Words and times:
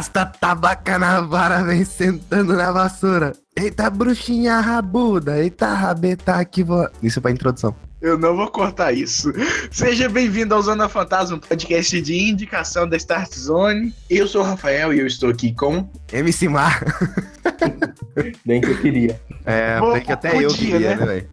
Arrasta 0.00 0.24
tabaca 0.24 0.98
na 0.98 1.20
vara, 1.20 1.62
vem 1.62 1.84
sentando 1.84 2.54
na 2.54 2.72
vassoura. 2.72 3.34
Eita, 3.54 3.90
bruxinha 3.90 4.58
rabuda, 4.58 5.38
eita, 5.38 5.74
rabeta 5.74 6.42
que 6.42 6.64
vou. 6.64 6.88
Isso 7.02 7.18
é 7.18 7.22
pra 7.22 7.30
introdução. 7.30 7.76
Eu 8.00 8.16
não 8.16 8.34
vou 8.34 8.48
cortar 8.48 8.94
isso. 8.94 9.30
Seja 9.70 10.08
bem-vindo 10.08 10.54
ao 10.54 10.62
Zona 10.62 10.88
Fantasma, 10.88 11.36
podcast 11.36 12.00
de 12.00 12.18
indicação 12.18 12.88
da 12.88 12.96
Start 12.96 13.34
Zone. 13.34 13.94
Eu 14.08 14.26
sou 14.26 14.40
o 14.40 14.44
Rafael 14.44 14.94
e 14.94 15.00
eu 15.00 15.06
estou 15.06 15.28
aqui 15.28 15.52
com. 15.52 15.86
MC 16.10 16.48
Mar. 16.48 16.82
Bem 18.46 18.62
que 18.62 18.70
eu 18.70 18.78
queria. 18.80 19.20
É, 19.44 19.78
Bom, 19.80 19.92
bem 19.92 20.02
que 20.02 20.12
até 20.12 20.34
um 20.34 20.40
eu 20.40 20.48
queria, 20.48 20.78
né? 20.78 20.96
né, 20.96 21.04
velho? 21.04 21.28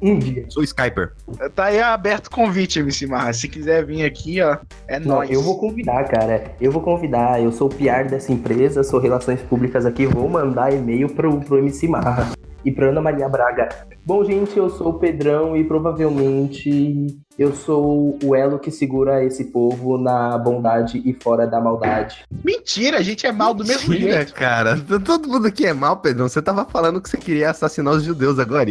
Um 0.00 0.18
dia. 0.18 0.44
Sou 0.48 0.62
Skyper. 0.62 1.12
Tá 1.54 1.66
aí 1.66 1.80
aberto 1.80 2.26
o 2.26 2.30
convite, 2.30 2.80
MC 2.80 3.06
Marra. 3.06 3.32
Se 3.32 3.48
quiser 3.48 3.84
vir 3.86 4.04
aqui, 4.04 4.40
ó, 4.42 4.58
é 4.88 4.98
Não, 4.98 5.16
nóis. 5.16 5.30
eu 5.30 5.40
vou 5.40 5.58
convidar, 5.58 6.04
cara. 6.08 6.54
Eu 6.60 6.72
vou 6.72 6.82
convidar. 6.82 7.40
Eu 7.40 7.52
sou 7.52 7.68
o 7.68 7.70
PR 7.70 8.08
dessa 8.10 8.32
empresa, 8.32 8.82
sou 8.82 8.98
Relações 8.98 9.40
Públicas 9.42 9.86
aqui. 9.86 10.04
Vou 10.06 10.28
mandar 10.28 10.72
e-mail 10.72 11.08
pro, 11.08 11.40
pro 11.40 11.58
MC 11.58 11.86
Marra 11.86 12.32
e 12.64 12.70
pra 12.70 12.88
Ana 12.88 13.00
Maria 13.00 13.28
Braga. 13.28 13.68
Bom, 14.04 14.24
gente, 14.24 14.56
eu 14.56 14.68
sou 14.68 14.88
o 14.90 14.98
Pedrão 14.98 15.56
e 15.56 15.64
provavelmente 15.64 17.06
eu 17.38 17.54
sou 17.54 18.18
o 18.22 18.34
elo 18.34 18.58
que 18.58 18.70
segura 18.70 19.24
esse 19.24 19.46
povo 19.46 19.96
na 19.98 20.36
bondade 20.38 21.02
e 21.04 21.12
fora 21.12 21.46
da 21.46 21.60
maldade. 21.60 22.24
Mentira, 22.44 22.98
a 22.98 23.02
gente 23.02 23.26
é 23.26 23.32
mal 23.32 23.54
do 23.54 23.64
mesmo 23.64 23.90
Mentira, 23.90 24.12
jeito. 24.16 24.34
cara. 24.34 24.76
Todo 25.04 25.28
mundo 25.28 25.46
aqui 25.46 25.66
é 25.66 25.72
mal, 25.72 25.96
Pedrão. 25.98 26.28
Você 26.28 26.42
tava 26.42 26.64
falando 26.64 27.00
que 27.00 27.08
você 27.08 27.16
queria 27.16 27.50
assassinar 27.50 27.94
os 27.94 28.02
judeus 28.02 28.38
agora. 28.38 28.62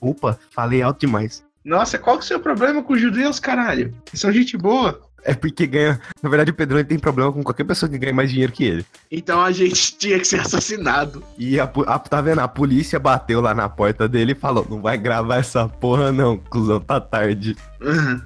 Opa, 0.00 0.38
falei 0.50 0.82
alto 0.82 1.00
demais. 1.00 1.44
Nossa, 1.64 1.98
qual 1.98 2.16
que 2.16 2.22
é 2.22 2.24
o 2.24 2.28
seu 2.28 2.40
problema 2.40 2.82
com 2.82 2.92
os 2.92 3.00
judeus, 3.00 3.38
caralho? 3.38 3.94
Eles 4.08 4.20
são 4.20 4.32
gente 4.32 4.56
boa. 4.56 5.00
É 5.24 5.34
porque 5.34 5.66
ganha. 5.66 6.00
Na 6.22 6.28
verdade, 6.30 6.50
o 6.50 6.54
Pedrão 6.54 6.82
tem 6.84 6.98
problema 6.98 7.32
com 7.32 7.42
qualquer 7.42 7.64
pessoa 7.64 7.88
que 7.90 7.98
ganha 7.98 8.12
mais 8.14 8.30
dinheiro 8.30 8.52
que 8.52 8.64
ele. 8.64 8.86
Então 9.10 9.40
a 9.42 9.50
gente 9.52 9.94
tinha 9.98 10.18
que 10.18 10.24
ser 10.26 10.40
assassinado. 10.40 11.22
E 11.38 11.58
a, 11.60 11.64
a- 11.86 11.98
tá 11.98 12.20
vendo? 12.20 12.38
A 12.40 12.48
polícia 12.48 12.98
bateu 12.98 13.40
lá 13.40 13.54
na 13.54 13.68
porta 13.68 14.08
dele 14.08 14.32
e 14.32 14.34
falou: 14.34 14.66
Não 14.68 14.80
vai 14.80 14.96
gravar 14.96 15.36
essa 15.36 15.68
porra, 15.68 16.10
não, 16.12 16.36
cuzão, 16.38 16.80
tá 16.80 17.00
tarde. 17.00 17.56
Uhum. 17.80 18.20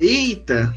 Eita! 0.00 0.74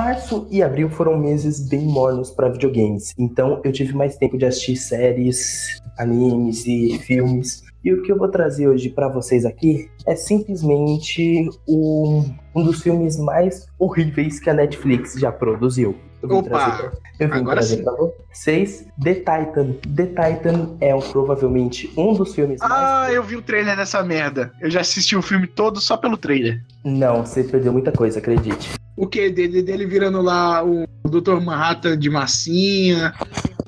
Março 0.00 0.46
e 0.50 0.62
abril 0.62 0.90
foram 0.90 1.18
meses 1.18 1.58
bem 1.66 1.80
mornos 1.86 2.30
para 2.30 2.50
videogames, 2.50 3.14
então 3.18 3.62
eu 3.64 3.72
tive 3.72 3.94
mais 3.94 4.14
tempo 4.18 4.36
de 4.36 4.44
assistir 4.44 4.76
séries, 4.76 5.80
animes 5.98 6.66
e 6.66 6.98
filmes. 6.98 7.62
E 7.82 7.94
o 7.94 8.02
que 8.02 8.12
eu 8.12 8.18
vou 8.18 8.28
trazer 8.28 8.68
hoje 8.68 8.90
para 8.90 9.08
vocês 9.08 9.46
aqui 9.46 9.88
é 10.06 10.14
simplesmente 10.14 11.48
um, 11.66 12.22
um 12.54 12.62
dos 12.62 12.82
filmes 12.82 13.16
mais 13.18 13.68
horríveis 13.78 14.38
que 14.38 14.50
a 14.50 14.54
Netflix 14.54 15.14
já 15.14 15.32
produziu. 15.32 15.96
Eu 16.22 16.28
vim 16.28 16.34
Opa! 16.36 16.48
trazer 16.50 16.92
eu 17.18 17.28
vim 17.30 17.44
trazer 17.44 17.82
pra 17.82 17.92
vocês 17.94 18.86
The 19.02 19.14
Titan. 19.14 19.72
The 19.94 20.06
Titan 20.08 20.76
é 20.78 20.94
um- 20.94 21.00
provavelmente 21.00 21.90
um 21.96 22.12
dos 22.12 22.34
filmes 22.34 22.60
Ah, 22.60 22.68
mais. 22.68 23.14
eu 23.14 23.22
vi 23.22 23.36
o 23.36 23.40
trailer 23.42 23.74
dessa 23.74 24.02
merda. 24.02 24.52
Eu 24.60 24.70
já 24.70 24.80
assisti 24.82 25.16
o 25.16 25.22
filme 25.22 25.46
todo 25.46 25.80
só 25.80 25.96
pelo 25.96 26.18
trailer. 26.18 26.62
Não, 26.84 27.24
você 27.24 27.42
perdeu 27.42 27.72
muita 27.72 27.92
coisa, 27.92 28.18
acredite. 28.18 28.68
O 28.96 29.06
que? 29.06 29.30
Dele, 29.30 29.62
dele 29.62 29.86
virando 29.86 30.22
lá 30.22 30.64
o 30.64 30.86
Dr. 31.04 31.40
Manhattan 31.40 31.98
de 31.98 32.08
massinha, 32.08 33.12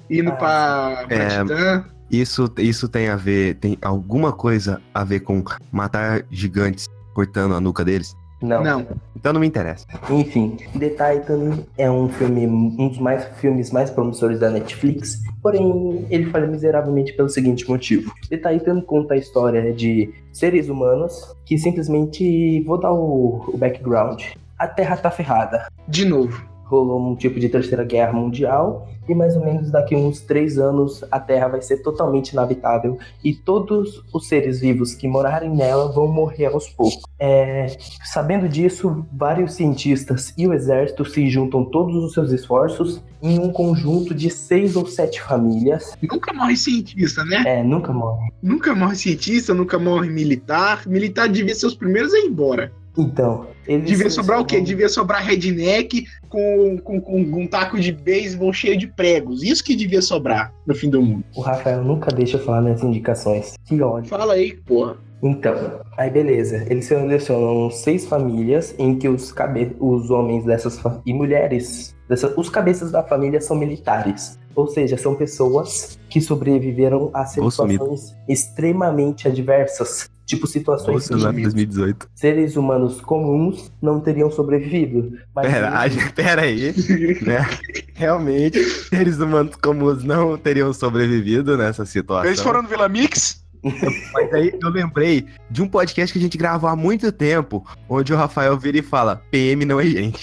indo 0.09 0.33
pra, 0.33 1.05
pra 1.07 1.17
É. 1.17 1.43
Titã. 1.43 1.85
Isso, 2.11 2.51
isso 2.59 2.89
tem 2.89 3.09
a 3.09 3.17
ver. 3.17 3.57
Tem 3.57 3.77
alguma 3.83 4.33
coisa 4.33 4.81
a 4.95 5.05
ver 5.05 5.21
com 5.21 5.45
matar 5.71 6.25
gigantes 6.31 6.89
cortando 7.15 7.55
a 7.55 7.61
nuca 7.61 7.85
deles? 7.85 8.17
Não. 8.41 8.63
Não. 8.63 8.87
Então 9.17 9.33
não 9.33 9.41
me 9.41 9.47
interessa. 9.47 9.85
Enfim, 10.09 10.57
The 10.79 10.91
Titan 10.91 11.65
é 11.77 11.91
um 11.91 12.09
filme, 12.09 12.47
um 12.47 12.89
dos 12.89 12.99
mais 12.99 13.25
filmes 13.41 13.73
mais 13.73 13.91
promissores 13.91 14.39
da 14.39 14.49
Netflix, 14.49 15.21
porém 15.43 16.07
ele 16.09 16.27
falha 16.31 16.47
miseravelmente 16.47 17.13
pelo 17.15 17.29
seguinte 17.29 17.69
motivo. 17.69 18.13
The 18.31 18.37
Titan 18.37 18.81
conta 18.81 19.15
a 19.15 19.17
história 19.17 19.73
de 19.73 20.15
seres 20.33 20.69
humanos 20.69 21.35
que 21.45 21.59
simplesmente, 21.59 22.63
vou 22.63 22.79
dar 22.79 22.93
o, 22.93 23.45
o 23.53 23.59
background, 23.59 24.23
a 24.59 24.67
Terra 24.67 24.97
tá 24.97 25.11
ferrada. 25.11 25.69
De 25.87 26.05
novo. 26.05 26.47
Rolou 26.65 27.01
um 27.01 27.17
tipo 27.17 27.41
de 27.41 27.49
terceira 27.49 27.83
guerra 27.83 28.13
mundial 28.13 28.87
e 29.09 29.15
mais 29.15 29.35
ou 29.35 29.43
menos 29.43 29.71
daqui 29.71 29.97
uns 29.97 30.21
três 30.21 30.59
anos 30.59 31.03
a 31.11 31.19
Terra 31.19 31.49
vai 31.49 31.63
ser 31.63 31.79
totalmente 31.79 32.33
inabitável 32.33 32.99
e 33.25 33.35
todos 33.35 34.05
os 34.13 34.29
seres 34.29 34.61
vivos 34.61 34.95
que 34.95 35.09
morarem 35.09 35.49
nela 35.49 35.91
vão 35.91 36.07
morrer 36.07 36.47
aos 36.47 36.69
poucos. 36.69 37.03
É, 37.19 37.69
sabendo 38.05 38.47
disso, 38.47 39.07
vários 39.11 39.55
cientistas 39.55 40.35
e 40.37 40.47
o 40.47 40.53
exército 40.53 41.07
se 41.07 41.31
juntam 41.31 41.65
todos 41.65 42.05
os 42.05 42.13
seus 42.13 42.31
esforços 42.33 43.03
em 43.23 43.39
um 43.39 43.51
conjunto 43.51 44.15
de 44.15 44.29
seis 44.29 44.77
ou 44.77 44.87
sete 44.87 45.23
famílias. 45.23 45.95
Nunca 46.03 46.35
morre 46.35 46.57
cientista, 46.57 47.25
né? 47.25 47.45
É, 47.47 47.63
nunca 47.63 47.95
morre. 47.95 48.31
Nunca 48.43 48.75
morre 48.75 48.97
cientista, 48.97 49.55
nunca 49.55 49.79
morre 49.79 50.11
militar. 50.11 50.87
Militar 50.87 51.31
devia 51.31 51.55
ser 51.55 51.67
os 51.67 51.75
primeiros 51.75 52.13
a 52.13 52.19
ir 52.19 52.27
embora. 52.27 52.71
Então, 52.99 53.47
eles 53.67 53.89
Devia 53.89 54.11
sobrar 54.11 54.41
o 54.41 54.45
quê? 54.45 54.61
Devia 54.61 54.89
sobrar 54.89 55.25
redneck 55.25 56.05
com, 56.29 56.79
com, 56.83 57.01
com 57.01 57.21
um 57.21 57.47
taco 57.47 57.79
de 57.79 57.93
beisebol 57.93 58.53
cheio 58.53 58.77
de 58.77 58.89
pregos. 58.89 59.43
Isso 59.43 59.63
que 59.63 59.77
devia 59.77 60.03
sobrar 60.03 60.53
no 60.67 60.75
fim 60.75 60.91
do 60.91 61.01
mundo. 61.01 61.25
O 61.37 61.41
Rafael 61.41 61.85
nunca 61.85 62.11
deixa 62.11 62.37
eu 62.37 62.45
falar 62.45 62.63
nas 62.63 62.83
indicações. 62.83 63.55
Que 63.65 63.81
ódio. 63.81 64.09
Fala 64.11 64.35
aí, 64.35 64.55
porra. 64.67 64.97
Então, 65.23 65.81
aí 65.97 66.11
beleza. 66.11 66.65
Eles 66.71 66.87
selecionam 66.87 67.71
seis 67.71 68.07
famílias 68.07 68.75
em 68.79 68.97
que 68.97 69.09
os, 69.09 69.33
cabe... 69.33 69.75
os 69.81 70.11
homens 70.11 70.45
dessas 70.45 70.79
fa- 70.79 71.01
e 71.05 71.13
mulheres, 71.13 71.95
dessa... 72.09 72.33
os 72.37 72.49
cabeças 72.49 72.91
da 72.91 73.03
família 73.03 73.41
são 73.41 73.57
militares. 73.57 74.39
Ou 74.55 74.67
seja, 74.67 74.97
são 74.97 75.15
pessoas 75.15 75.99
que 76.11 76.21
sobreviveram 76.21 77.11
a 77.15 77.25
situações 77.27 78.17
extremamente 78.29 79.29
adversas. 79.29 80.09
Tipo 80.27 80.47
situações 80.47 81.09
Bolsonaro 81.09 81.35
que 81.37 81.43
2018. 81.43 82.11
seres 82.15 82.55
humanos 82.57 83.01
comuns 83.01 83.73
não 83.81 83.99
teriam 83.99 84.31
sobrevivido. 84.31 85.17
Mas 85.35 85.51
Pera, 85.51 85.79
a 85.79 85.89
gente- 85.89 86.13
pera 86.13 86.43
aí, 86.43 86.75
né? 87.23 87.47
Realmente, 87.95 88.63
seres 88.63 89.19
humanos 89.19 89.57
comuns 89.57 90.05
não 90.05 90.37
teriam 90.37 90.71
sobrevivido 90.75 91.57
nessa 91.57 91.87
situação. 91.87 92.27
Eles 92.27 92.41
foram 92.41 92.61
no 92.63 92.69
Vila 92.69 92.89
Mix? 92.91 93.43
Mas 94.13 94.33
aí 94.35 94.53
eu 94.63 94.69
lembrei 94.69 95.25
de 95.51 95.63
um 95.63 95.69
podcast 95.69 96.13
que 96.13 96.19
a 96.19 96.23
gente 96.23 96.37
gravou 96.37 96.69
há 96.69 96.77
muito 96.77 97.11
tempo, 97.11 97.65
onde 97.89 98.13
o 98.13 98.17
Rafael 98.17 98.57
vira 98.59 98.79
e 98.79 98.83
fala: 98.83 99.23
PM 99.31 99.65
não 99.65 99.81
é 99.81 99.87
gente. 99.87 100.23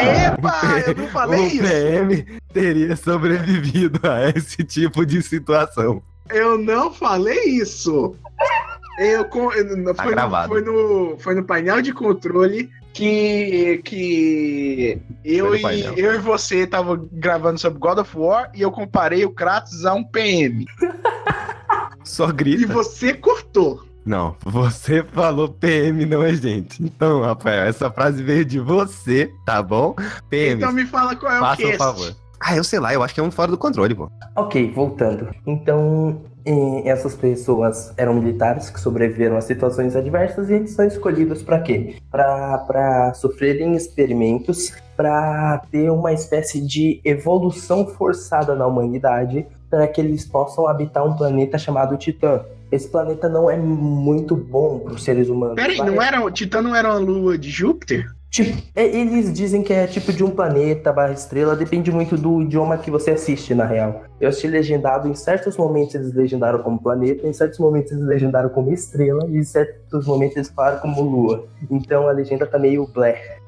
Epa, 0.00 0.60
eu 0.86 0.94
não 0.94 1.08
falei 1.08 1.40
o 1.40 1.46
isso. 1.46 1.62
PM 1.62 2.26
teria 2.52 2.96
sobrevivido 2.96 4.00
a 4.08 4.28
esse 4.30 4.62
tipo 4.64 5.04
de 5.06 5.22
situação. 5.22 6.02
Eu 6.30 6.58
não 6.58 6.92
falei 6.92 7.44
isso. 7.44 8.14
Eu, 8.98 9.24
Tá 9.24 10.02
foi, 10.02 10.04
no, 10.06 10.10
gravado. 10.10 10.48
foi, 10.48 10.60
no, 10.62 11.16
foi 11.18 11.34
no 11.34 11.44
painel 11.44 11.80
de 11.80 11.92
controle 11.92 12.68
que, 12.92 13.80
que 13.84 15.00
eu, 15.24 15.54
e, 15.54 15.62
painel. 15.62 15.94
eu 15.94 16.14
e 16.14 16.18
você 16.18 16.66
tava 16.66 17.00
gravando 17.12 17.58
sobre 17.58 17.78
God 17.78 17.98
of 17.98 18.16
War 18.18 18.50
e 18.54 18.60
eu 18.62 18.70
comparei 18.70 19.24
o 19.24 19.30
Kratos 19.30 19.86
a 19.86 19.94
um 19.94 20.04
PM. 20.04 20.66
Só 22.04 22.28
E 22.28 22.32
grita. 22.32 22.72
você 22.72 23.14
cortou. 23.14 23.82
Não, 24.10 24.34
você 24.44 25.04
falou 25.04 25.48
PM 25.48 26.04
não 26.04 26.20
é 26.20 26.34
gente. 26.34 26.82
Então, 26.82 27.20
Rafael, 27.20 27.62
essa 27.62 27.88
frase 27.92 28.20
veio 28.24 28.44
de 28.44 28.58
você, 28.58 29.30
tá 29.46 29.62
bom? 29.62 29.94
PM, 30.28 30.60
Então 30.60 30.72
me 30.72 30.84
fala 30.84 31.14
qual 31.14 31.32
é 31.32 31.36
o 31.36 31.40
faça 31.40 31.62
que 31.62 31.66
um 31.68 31.78
favor. 31.78 32.16
Ah, 32.40 32.56
eu 32.56 32.64
sei 32.64 32.80
lá, 32.80 32.92
eu 32.92 33.04
acho 33.04 33.14
que 33.14 33.20
é 33.20 33.22
um 33.22 33.30
fora 33.30 33.52
do 33.52 33.56
controle, 33.56 33.94
pô. 33.94 34.10
Ok, 34.34 34.72
voltando. 34.72 35.28
Então, 35.46 36.20
essas 36.84 37.14
pessoas 37.14 37.94
eram 37.96 38.14
militares 38.14 38.68
que 38.68 38.80
sobreviveram 38.80 39.36
a 39.36 39.40
situações 39.40 39.94
adversas 39.94 40.50
e 40.50 40.54
eles 40.54 40.72
são 40.72 40.84
escolhidos 40.84 41.40
para 41.44 41.60
quê? 41.60 41.94
Para 42.10 43.12
sofrerem 43.14 43.76
experimentos, 43.76 44.72
para 44.96 45.62
ter 45.70 45.88
uma 45.88 46.12
espécie 46.12 46.60
de 46.60 47.00
evolução 47.04 47.86
forçada 47.86 48.56
na 48.56 48.66
humanidade, 48.66 49.46
para 49.70 49.86
que 49.86 50.00
eles 50.00 50.24
possam 50.24 50.66
habitar 50.66 51.06
um 51.06 51.14
planeta 51.14 51.56
chamado 51.56 51.96
Titã. 51.96 52.40
Esse 52.70 52.88
planeta 52.88 53.28
não 53.28 53.50
é 53.50 53.56
muito 53.56 54.36
bom 54.36 54.78
para 54.78 54.94
os 54.94 55.02
seres 55.02 55.28
humanos. 55.28 55.56
Peraí, 55.56 55.76
Vai- 55.76 55.90
não 55.90 56.00
era, 56.00 56.24
o 56.24 56.30
Titã 56.30 56.62
não 56.62 56.74
era 56.74 56.88
uma 56.90 56.98
lua 56.98 57.36
de 57.38 57.50
Júpiter? 57.50 58.06
Tipo, 58.30 58.62
é, 58.76 58.86
eles 58.86 59.32
dizem 59.32 59.60
que 59.60 59.72
é 59.72 59.88
tipo 59.88 60.12
de 60.12 60.22
um 60.22 60.30
planeta 60.30 60.92
barra 60.92 61.12
estrela, 61.12 61.56
depende 61.56 61.90
muito 61.90 62.16
do 62.16 62.40
idioma 62.42 62.78
que 62.78 62.88
você 62.88 63.10
assiste, 63.10 63.56
na 63.56 63.66
real. 63.66 64.04
Eu 64.20 64.28
assisti 64.28 64.46
legendado, 64.46 65.08
em 65.08 65.14
certos 65.16 65.56
momentos 65.56 65.96
eles 65.96 66.14
legendaram 66.14 66.62
como 66.62 66.80
planeta, 66.80 67.26
em 67.26 67.32
certos 67.32 67.58
momentos 67.58 67.90
eles 67.90 68.04
legendaram 68.04 68.48
como 68.48 68.72
estrela, 68.72 69.26
e 69.28 69.36
em 69.36 69.42
certos 69.42 70.06
momentos 70.06 70.36
eles 70.36 70.48
falaram 70.48 70.78
como 70.78 71.02
lua. 71.02 71.48
Então 71.68 72.06
a 72.06 72.12
legenda 72.12 72.46
tá 72.46 72.56
meio 72.56 72.86
blé. 72.86 73.38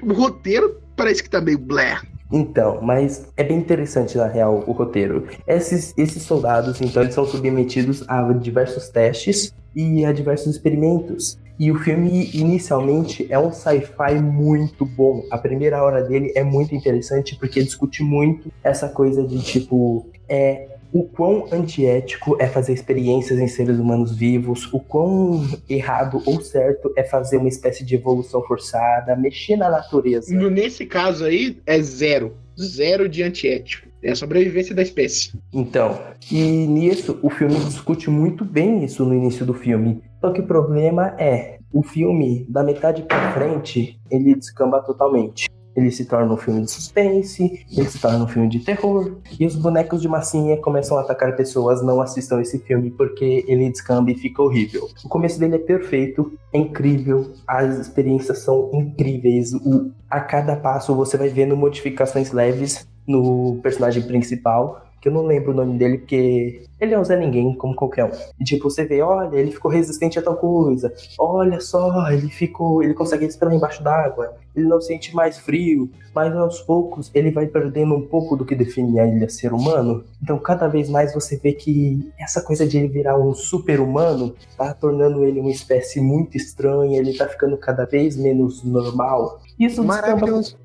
O 0.00 0.12
roteiro 0.12 0.76
parece 0.96 1.20
que 1.20 1.28
tá 1.28 1.40
meio 1.40 1.58
blé. 1.58 1.98
Então, 2.34 2.80
mas 2.82 3.28
é 3.36 3.44
bem 3.44 3.56
interessante, 3.56 4.18
na 4.18 4.26
real, 4.26 4.64
o 4.66 4.72
roteiro. 4.72 5.28
Esses, 5.46 5.94
esses 5.96 6.24
soldados, 6.24 6.80
então, 6.80 7.00
eles 7.00 7.14
são 7.14 7.24
submetidos 7.24 8.02
a 8.08 8.32
diversos 8.32 8.88
testes 8.88 9.54
e 9.72 10.04
a 10.04 10.12
diversos 10.12 10.52
experimentos. 10.52 11.38
E 11.60 11.70
o 11.70 11.78
filme, 11.78 12.30
inicialmente, 12.34 13.24
é 13.30 13.38
um 13.38 13.52
sci-fi 13.52 14.14
muito 14.20 14.84
bom. 14.84 15.22
A 15.30 15.38
primeira 15.38 15.80
hora 15.80 16.02
dele 16.02 16.32
é 16.34 16.42
muito 16.42 16.74
interessante 16.74 17.36
porque 17.36 17.62
discute 17.62 18.02
muito 18.02 18.50
essa 18.64 18.88
coisa 18.88 19.22
de, 19.22 19.40
tipo, 19.40 20.04
é 20.28 20.73
o 20.94 21.02
quão 21.02 21.46
antiético 21.50 22.36
é 22.38 22.46
fazer 22.46 22.72
experiências 22.72 23.40
em 23.40 23.48
seres 23.48 23.80
humanos 23.80 24.16
vivos, 24.16 24.72
o 24.72 24.78
quão 24.78 25.44
errado 25.68 26.22
ou 26.24 26.40
certo 26.40 26.92
é 26.96 27.02
fazer 27.02 27.38
uma 27.38 27.48
espécie 27.48 27.84
de 27.84 27.96
evolução 27.96 28.40
forçada, 28.44 29.16
mexer 29.16 29.56
na 29.56 29.68
natureza. 29.68 30.32
Nesse 30.32 30.86
caso 30.86 31.24
aí, 31.24 31.60
é 31.66 31.82
zero. 31.82 32.36
Zero 32.56 33.08
de 33.08 33.24
antiético. 33.24 33.88
É 34.00 34.12
a 34.12 34.14
sobrevivência 34.14 34.72
da 34.72 34.82
espécie. 34.82 35.32
Então, 35.52 35.98
e 36.30 36.40
nisso 36.68 37.18
o 37.22 37.28
filme 37.28 37.56
discute 37.56 38.08
muito 38.08 38.44
bem 38.44 38.84
isso 38.84 39.04
no 39.04 39.14
início 39.14 39.44
do 39.44 39.54
filme. 39.54 40.00
Só 40.20 40.30
que 40.30 40.42
o 40.42 40.46
problema 40.46 41.16
é, 41.18 41.58
o 41.72 41.82
filme, 41.82 42.46
da 42.48 42.62
metade 42.62 43.02
pra 43.02 43.32
frente, 43.32 43.98
ele 44.08 44.36
descamba 44.36 44.80
totalmente 44.80 45.48
ele 45.76 45.90
se 45.90 46.04
torna 46.04 46.32
um 46.32 46.36
filme 46.36 46.62
de 46.62 46.70
suspense, 46.70 47.64
ele 47.70 47.88
se 47.88 47.98
torna 47.98 48.24
um 48.24 48.28
filme 48.28 48.48
de 48.48 48.60
terror, 48.60 49.16
e 49.38 49.46
os 49.46 49.56
bonecos 49.56 50.00
de 50.00 50.08
massinha 50.08 50.56
começam 50.56 50.96
a 50.96 51.00
atacar 51.00 51.34
pessoas, 51.36 51.82
não 51.82 52.00
assistam 52.00 52.40
esse 52.40 52.58
filme 52.60 52.90
porque 52.90 53.44
ele 53.48 53.70
descamba 53.70 54.10
e 54.10 54.14
fica 54.14 54.42
horrível. 54.42 54.88
O 55.04 55.08
começo 55.08 55.38
dele 55.38 55.56
é 55.56 55.58
perfeito, 55.58 56.32
é 56.52 56.58
incrível, 56.58 57.32
as 57.46 57.78
experiências 57.78 58.38
são 58.38 58.70
incríveis, 58.72 59.52
o, 59.52 59.90
a 60.08 60.20
cada 60.20 60.56
passo 60.56 60.94
você 60.94 61.16
vai 61.16 61.28
vendo 61.28 61.56
modificações 61.56 62.30
leves 62.32 62.86
no 63.06 63.58
personagem 63.62 64.02
principal, 64.02 64.84
que 65.04 65.08
eu 65.10 65.12
não 65.12 65.26
lembro 65.26 65.52
o 65.52 65.54
nome 65.54 65.76
dele, 65.76 65.98
porque 65.98 66.62
ele 66.80 66.94
é 66.94 66.98
um 66.98 67.04
Zé 67.04 67.14
Ninguém, 67.14 67.54
como 67.54 67.74
qualquer 67.74 68.06
um. 68.06 68.10
E 68.40 68.42
tipo, 68.44 68.70
você 68.70 68.86
vê, 68.86 69.02
olha, 69.02 69.36
ele 69.36 69.50
ficou 69.50 69.70
resistente 69.70 70.18
a 70.18 70.22
tal 70.22 70.34
coisa. 70.34 70.94
Olha 71.18 71.60
só, 71.60 72.10
ele 72.10 72.30
ficou. 72.30 72.82
Ele 72.82 72.94
consegue 72.94 73.26
respirar 73.26 73.54
embaixo 73.54 73.82
d'água. 73.82 74.34
Ele 74.56 74.66
não 74.66 74.80
sente 74.80 75.14
mais 75.14 75.36
frio. 75.38 75.90
Mas 76.14 76.34
aos 76.34 76.60
poucos 76.62 77.10
ele 77.12 77.30
vai 77.30 77.46
perdendo 77.46 77.94
um 77.94 78.00
pouco 78.00 78.34
do 78.34 78.46
que 78.46 78.54
define 78.54 78.98
a 78.98 79.06
ele 79.06 79.28
ser 79.28 79.52
humano. 79.52 80.04
Então 80.22 80.38
cada 80.38 80.68
vez 80.68 80.88
mais 80.88 81.12
você 81.12 81.36
vê 81.36 81.52
que 81.52 82.10
essa 82.18 82.40
coisa 82.40 82.66
de 82.66 82.78
ele 82.78 82.88
virar 82.88 83.18
um 83.18 83.34
super 83.34 83.80
humano 83.80 84.34
tá 84.56 84.72
tornando 84.72 85.24
ele 85.24 85.40
uma 85.40 85.50
espécie 85.50 86.00
muito 86.00 86.36
estranha. 86.36 86.98
Ele 86.98 87.12
tá 87.14 87.28
ficando 87.28 87.58
cada 87.58 87.84
vez 87.84 88.16
menos 88.16 88.64
normal. 88.64 89.42
Isso 89.58 89.84
Maravilhoso. 89.84 90.56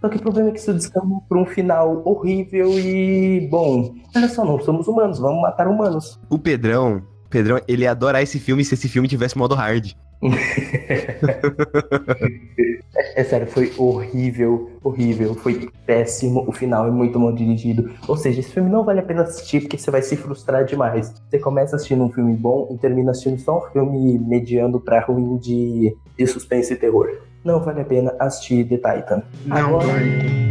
Só 0.00 0.08
que 0.08 0.16
o 0.16 0.20
problema 0.20 0.48
é 0.48 0.52
que 0.52 0.58
isso 0.58 0.74
descamba 0.74 1.20
para 1.28 1.38
um 1.38 1.46
final 1.46 2.02
horrível 2.04 2.76
e. 2.78 3.46
Bom, 3.48 3.94
olha 4.14 4.28
só, 4.28 4.44
não 4.44 4.58
somos 4.60 4.88
humanos, 4.88 5.20
vamos 5.20 5.40
matar 5.40 5.68
humanos. 5.68 6.18
O 6.28 6.38
Pedrão, 6.38 7.02
Pedrão, 7.30 7.60
ele 7.68 7.84
ia 7.84 7.92
adorar 7.92 8.20
esse 8.22 8.40
filme 8.40 8.64
se 8.64 8.74
esse 8.74 8.88
filme 8.88 9.06
tivesse 9.06 9.38
modo 9.38 9.54
hard. 9.54 9.92
é 13.16 13.24
sério, 13.24 13.46
foi 13.46 13.72
horrível, 13.76 14.70
horrível, 14.82 15.34
foi 15.34 15.68
péssimo. 15.86 16.44
O 16.48 16.52
final 16.52 16.86
é 16.86 16.90
muito 16.90 17.18
mal 17.18 17.32
dirigido. 17.32 17.92
Ou 18.06 18.16
seja, 18.16 18.40
esse 18.40 18.50
filme 18.50 18.70
não 18.70 18.84
vale 18.84 19.00
a 19.00 19.04
pena 19.04 19.22
assistir 19.22 19.60
porque 19.60 19.78
você 19.78 19.90
vai 19.90 20.02
se 20.02 20.16
frustrar 20.16 20.64
demais. 20.64 21.12
Você 21.28 21.38
começa 21.38 21.76
assistindo 21.76 22.04
um 22.04 22.10
filme 22.10 22.34
bom 22.34 22.68
e 22.72 22.78
termina 22.78 23.12
assistindo 23.12 23.38
só 23.38 23.58
um 23.58 23.70
filme 23.72 24.18
mediano 24.18 24.80
pra 24.80 25.00
ruim 25.00 25.36
de, 25.38 25.96
de 26.16 26.26
suspense 26.26 26.72
e 26.72 26.76
terror 26.76 27.08
não 27.44 27.60
vale 27.60 27.80
a 27.80 27.84
pena 27.84 28.14
assistir 28.18 28.64
The 28.64 28.76
Titan. 28.76 29.22
Não 29.46 29.56
Agora... 29.56 29.86
vale. 29.86 30.42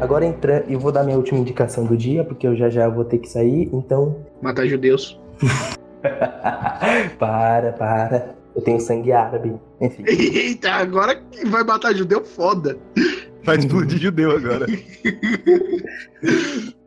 Agora 0.00 0.26
entrando, 0.26 0.64
eu 0.68 0.80
vou 0.80 0.90
dar 0.90 1.04
minha 1.04 1.16
última 1.16 1.38
indicação 1.38 1.84
do 1.84 1.96
dia, 1.96 2.24
porque 2.24 2.44
eu 2.44 2.56
já 2.56 2.68
já 2.68 2.88
vou 2.88 3.04
ter 3.04 3.18
que 3.18 3.28
sair, 3.28 3.70
então. 3.72 4.16
Matar 4.42 4.66
judeus. 4.66 5.20
para, 7.18 7.72
para. 7.72 8.34
Eu 8.54 8.62
tenho 8.62 8.80
sangue 8.80 9.12
árabe. 9.12 9.54
Enfim. 9.80 10.04
Eita, 10.06 10.70
agora 10.72 11.16
que 11.16 11.46
vai 11.46 11.62
matar 11.62 11.94
judeu, 11.94 12.24
foda. 12.24 12.76
Vai 13.44 13.56
explodir 13.56 13.98
judeu 13.98 14.36
agora. 14.36 14.66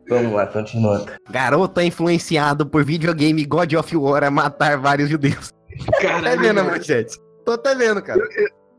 Vamos 0.08 0.32
lá, 0.32 0.46
continuando. 0.46 1.06
Garoto 1.30 1.80
é 1.80 1.86
influenciado 1.86 2.66
por 2.66 2.84
videogame 2.84 3.44
God 3.44 3.72
of 3.72 3.96
War 3.96 4.24
a 4.24 4.30
matar 4.30 4.78
vários 4.78 5.08
judeus. 5.08 5.50
Caralho. 6.00 6.24
Tá 6.24 6.36
vendo 6.36 6.60
a 6.60 6.64
manchete? 6.64 7.18
Tô 7.44 7.52
até 7.52 7.74
vendo, 7.74 8.02
cara. 8.02 8.20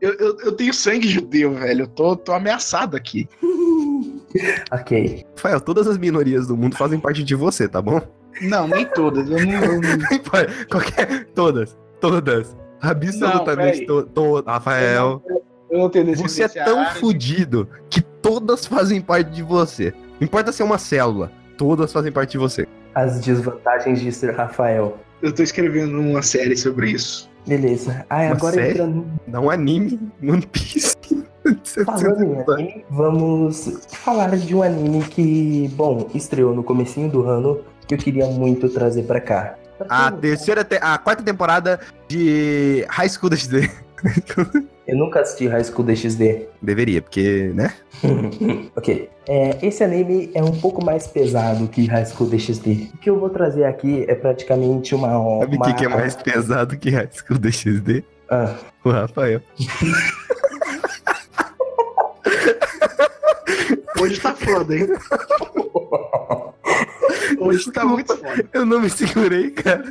Eu, 0.00 0.12
eu, 0.14 0.38
eu, 0.40 0.52
tenho 0.52 0.72
sangue 0.72 1.08
judeu, 1.08 1.54
velho. 1.54 1.82
Eu 1.82 1.88
tô, 1.88 2.16
tô 2.16 2.32
ameaçado 2.32 2.96
aqui. 2.96 3.28
ok. 4.70 5.24
Rafael, 5.36 5.60
todas 5.60 5.86
as 5.86 5.98
minorias 5.98 6.46
do 6.46 6.56
mundo 6.56 6.76
fazem 6.76 7.00
parte 7.00 7.24
de 7.24 7.34
você, 7.34 7.66
tá 7.68 7.82
bom? 7.82 8.00
Não, 8.42 8.68
nem 8.68 8.86
todas. 8.86 9.28
Eu 9.30 9.44
não, 9.46 9.64
eu 9.64 9.80
não... 9.80 9.98
Qualquer... 10.70 11.24
Todas. 11.34 11.76
Todas. 12.00 12.56
Absolutamente 12.80 13.86
todas. 13.86 14.44
Rafael. 14.46 15.22
Eu 15.70 15.78
não 15.78 15.90
tenho 15.90 16.14
Você 16.16 16.44
é 16.44 16.48
tão 16.48 16.86
fodido 16.94 17.68
que 17.90 18.00
todas 18.00 18.66
fazem 18.66 19.00
parte 19.00 19.30
de 19.30 19.42
você. 19.42 19.92
Não 20.20 20.26
importa 20.26 20.52
se 20.52 20.62
é 20.62 20.64
uma 20.64 20.78
célula, 20.78 21.30
todas 21.56 21.92
fazem 21.92 22.12
parte 22.12 22.32
de 22.32 22.38
você. 22.38 22.66
As 22.94 23.20
desvantagens 23.20 24.00
de 24.00 24.12
ser 24.12 24.34
Rafael. 24.34 24.96
Eu 25.20 25.32
tô 25.34 25.42
escrevendo 25.42 25.98
uma 25.98 26.22
série 26.22 26.56
sobre 26.56 26.90
isso. 26.90 27.30
Beleza. 27.46 28.04
Ah, 28.08 28.28
agora 28.28 28.54
série? 28.54 28.70
entrando. 28.70 29.06
Dá 29.26 29.40
um 29.40 29.50
anime, 29.50 29.98
One 30.22 30.46
Piece. 30.46 30.96
Falando 31.84 32.24
em 32.24 32.42
anime, 32.42 32.84
vamos 32.90 33.86
falar 33.88 34.36
de 34.36 34.54
um 34.54 34.62
anime 34.62 35.04
que, 35.04 35.68
bom, 35.74 36.08
estreou 36.14 36.54
no 36.54 36.64
comecinho 36.64 37.08
do 37.08 37.22
ano 37.22 37.60
que 37.86 37.94
eu 37.94 37.98
queria 37.98 38.26
muito 38.26 38.68
trazer 38.68 39.04
para 39.04 39.20
cá. 39.20 39.56
A 39.88 40.10
terceira, 40.10 40.64
te... 40.64 40.78
a 40.80 40.96
quarta 40.98 41.22
temporada 41.22 41.78
de 42.08 42.86
High 42.88 43.08
School 43.08 43.30
DxD. 43.30 43.70
Eu 44.86 44.96
nunca 44.96 45.20
assisti 45.20 45.48
High 45.48 45.64
School 45.64 45.84
DxD. 45.84 46.46
Deveria, 46.62 47.02
porque, 47.02 47.50
né? 47.52 47.72
ok. 48.76 49.10
É, 49.28 49.58
esse 49.60 49.82
anime 49.82 50.30
é 50.32 50.44
um 50.44 50.52
pouco 50.60 50.84
mais 50.84 51.08
pesado 51.08 51.66
que 51.66 51.86
High 51.86 52.06
School 52.06 52.30
DxD. 52.30 52.90
O 52.94 52.98
que 52.98 53.10
eu 53.10 53.18
vou 53.18 53.28
trazer 53.28 53.64
aqui 53.64 54.04
é 54.06 54.14
praticamente 54.14 54.94
uma... 54.94 55.08
Sabe 55.40 55.56
o 55.56 55.58
uma... 55.58 55.66
que, 55.66 55.74
que 55.74 55.84
é 55.84 55.88
mais 55.88 56.14
pesado 56.14 56.78
que 56.78 56.90
High 56.90 57.08
School 57.12 57.40
DxD? 57.40 58.04
Ah. 58.30 58.54
O 58.84 58.90
Rafael. 58.90 59.40
Hoje 64.00 64.20
tá 64.20 64.34
foda, 64.34 64.76
hein? 64.76 64.86
Hoje 67.38 67.70
tá 67.72 67.84
muito 67.84 68.16
foda. 68.16 68.48
Eu 68.52 68.64
não 68.66 68.80
me 68.80 68.90
segurei, 68.90 69.50
cara. 69.50 69.84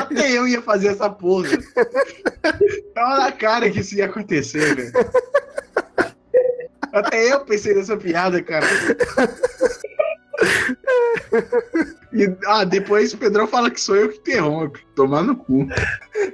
Até 0.00 0.32
eu 0.32 0.46
ia 0.46 0.60
fazer 0.62 0.88
essa 0.88 1.08
porra. 1.08 1.48
Tava 2.94 3.18
na 3.18 3.32
cara 3.32 3.70
que 3.70 3.80
isso 3.80 3.94
ia 3.94 4.06
acontecer, 4.06 4.74
velho. 4.74 4.92
Até 6.92 7.32
eu 7.32 7.40
pensei 7.40 7.74
nessa 7.74 7.96
piada, 7.96 8.42
cara. 8.42 8.66
E, 12.12 12.34
ah, 12.46 12.64
depois 12.64 13.12
o 13.12 13.18
Pedrão 13.18 13.46
fala 13.46 13.70
que 13.70 13.80
sou 13.80 13.96
eu 13.96 14.08
que 14.08 14.18
interrompe. 14.18 14.80
Tomar 14.94 15.22
no 15.22 15.36
cu. 15.36 15.66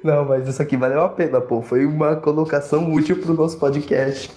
Não, 0.04 0.24
mas 0.24 0.46
isso 0.46 0.62
aqui 0.62 0.76
valeu 0.76 1.00
a 1.00 1.08
pena, 1.08 1.40
pô. 1.40 1.62
Foi 1.62 1.84
uma 1.84 2.16
colocação 2.16 2.92
útil 2.92 3.16
pro 3.16 3.34
nosso 3.34 3.58
podcast. 3.58 4.30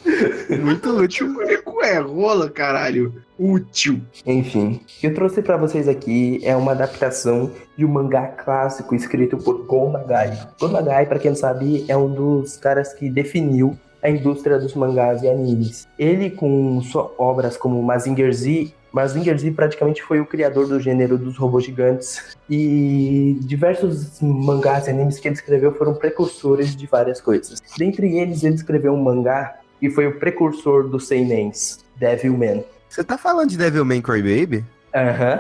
Muito 0.62 0.89
útil. 0.98 1.36
É 1.85 1.99
rola, 1.99 2.49
caralho. 2.49 3.13
Útil. 3.37 4.01
Enfim, 4.25 4.81
o 4.81 4.85
que 4.85 5.05
eu 5.05 5.13
trouxe 5.13 5.43
para 5.43 5.55
vocês 5.55 5.87
aqui 5.87 6.39
é 6.43 6.55
uma 6.55 6.71
adaptação 6.71 7.51
de 7.77 7.85
um 7.85 7.89
mangá 7.89 8.25
clássico 8.29 8.95
escrito 8.95 9.37
por 9.37 9.67
Gon 9.67 9.91
Nagai. 9.91 10.35
Gon 10.59 10.69
Nagai, 10.69 11.05
pra 11.05 11.19
quem 11.19 11.29
não 11.29 11.37
sabe, 11.37 11.85
é 11.87 11.95
um 11.95 12.11
dos 12.11 12.57
caras 12.57 12.91
que 12.91 13.07
definiu 13.07 13.77
a 14.01 14.09
indústria 14.09 14.57
dos 14.57 14.73
mangás 14.73 15.21
e 15.21 15.29
animes. 15.29 15.87
Ele, 15.97 16.31
com 16.31 16.81
suas 16.81 17.11
obras 17.19 17.55
como 17.55 17.81
Mazinger 17.83 18.33
Z 18.33 18.73
Mazinger 18.95 19.37
Z 19.37 19.51
praticamente 19.51 20.01
foi 20.01 20.21
o 20.21 20.25
criador 20.25 20.67
do 20.67 20.79
gênero 20.79 21.17
dos 21.17 21.35
robôs 21.35 21.65
gigantes 21.65 22.37
e 22.49 23.37
diversos 23.41 24.21
mangás 24.21 24.87
e 24.87 24.89
animes 24.89 25.19
que 25.19 25.27
ele 25.27 25.35
escreveu 25.35 25.73
foram 25.73 25.93
precursores 25.93 26.73
de 26.73 26.87
várias 26.87 27.19
coisas. 27.19 27.61
Dentre 27.77 28.17
eles, 28.17 28.41
ele 28.45 28.55
escreveu 28.55 28.93
um 28.93 29.03
mangá 29.03 29.59
que 29.79 29.89
foi 29.89 30.08
o 30.08 30.20
precursor 30.20 30.88
dos 30.88 31.08
seinens, 31.08 31.84
Devilman. 31.98 32.63
Você 32.89 33.03
tá 33.03 33.17
falando 33.17 33.50
de 33.50 33.58
Devilman 33.58 34.01
Crybaby? 34.01 34.63
Aham. 34.94 35.39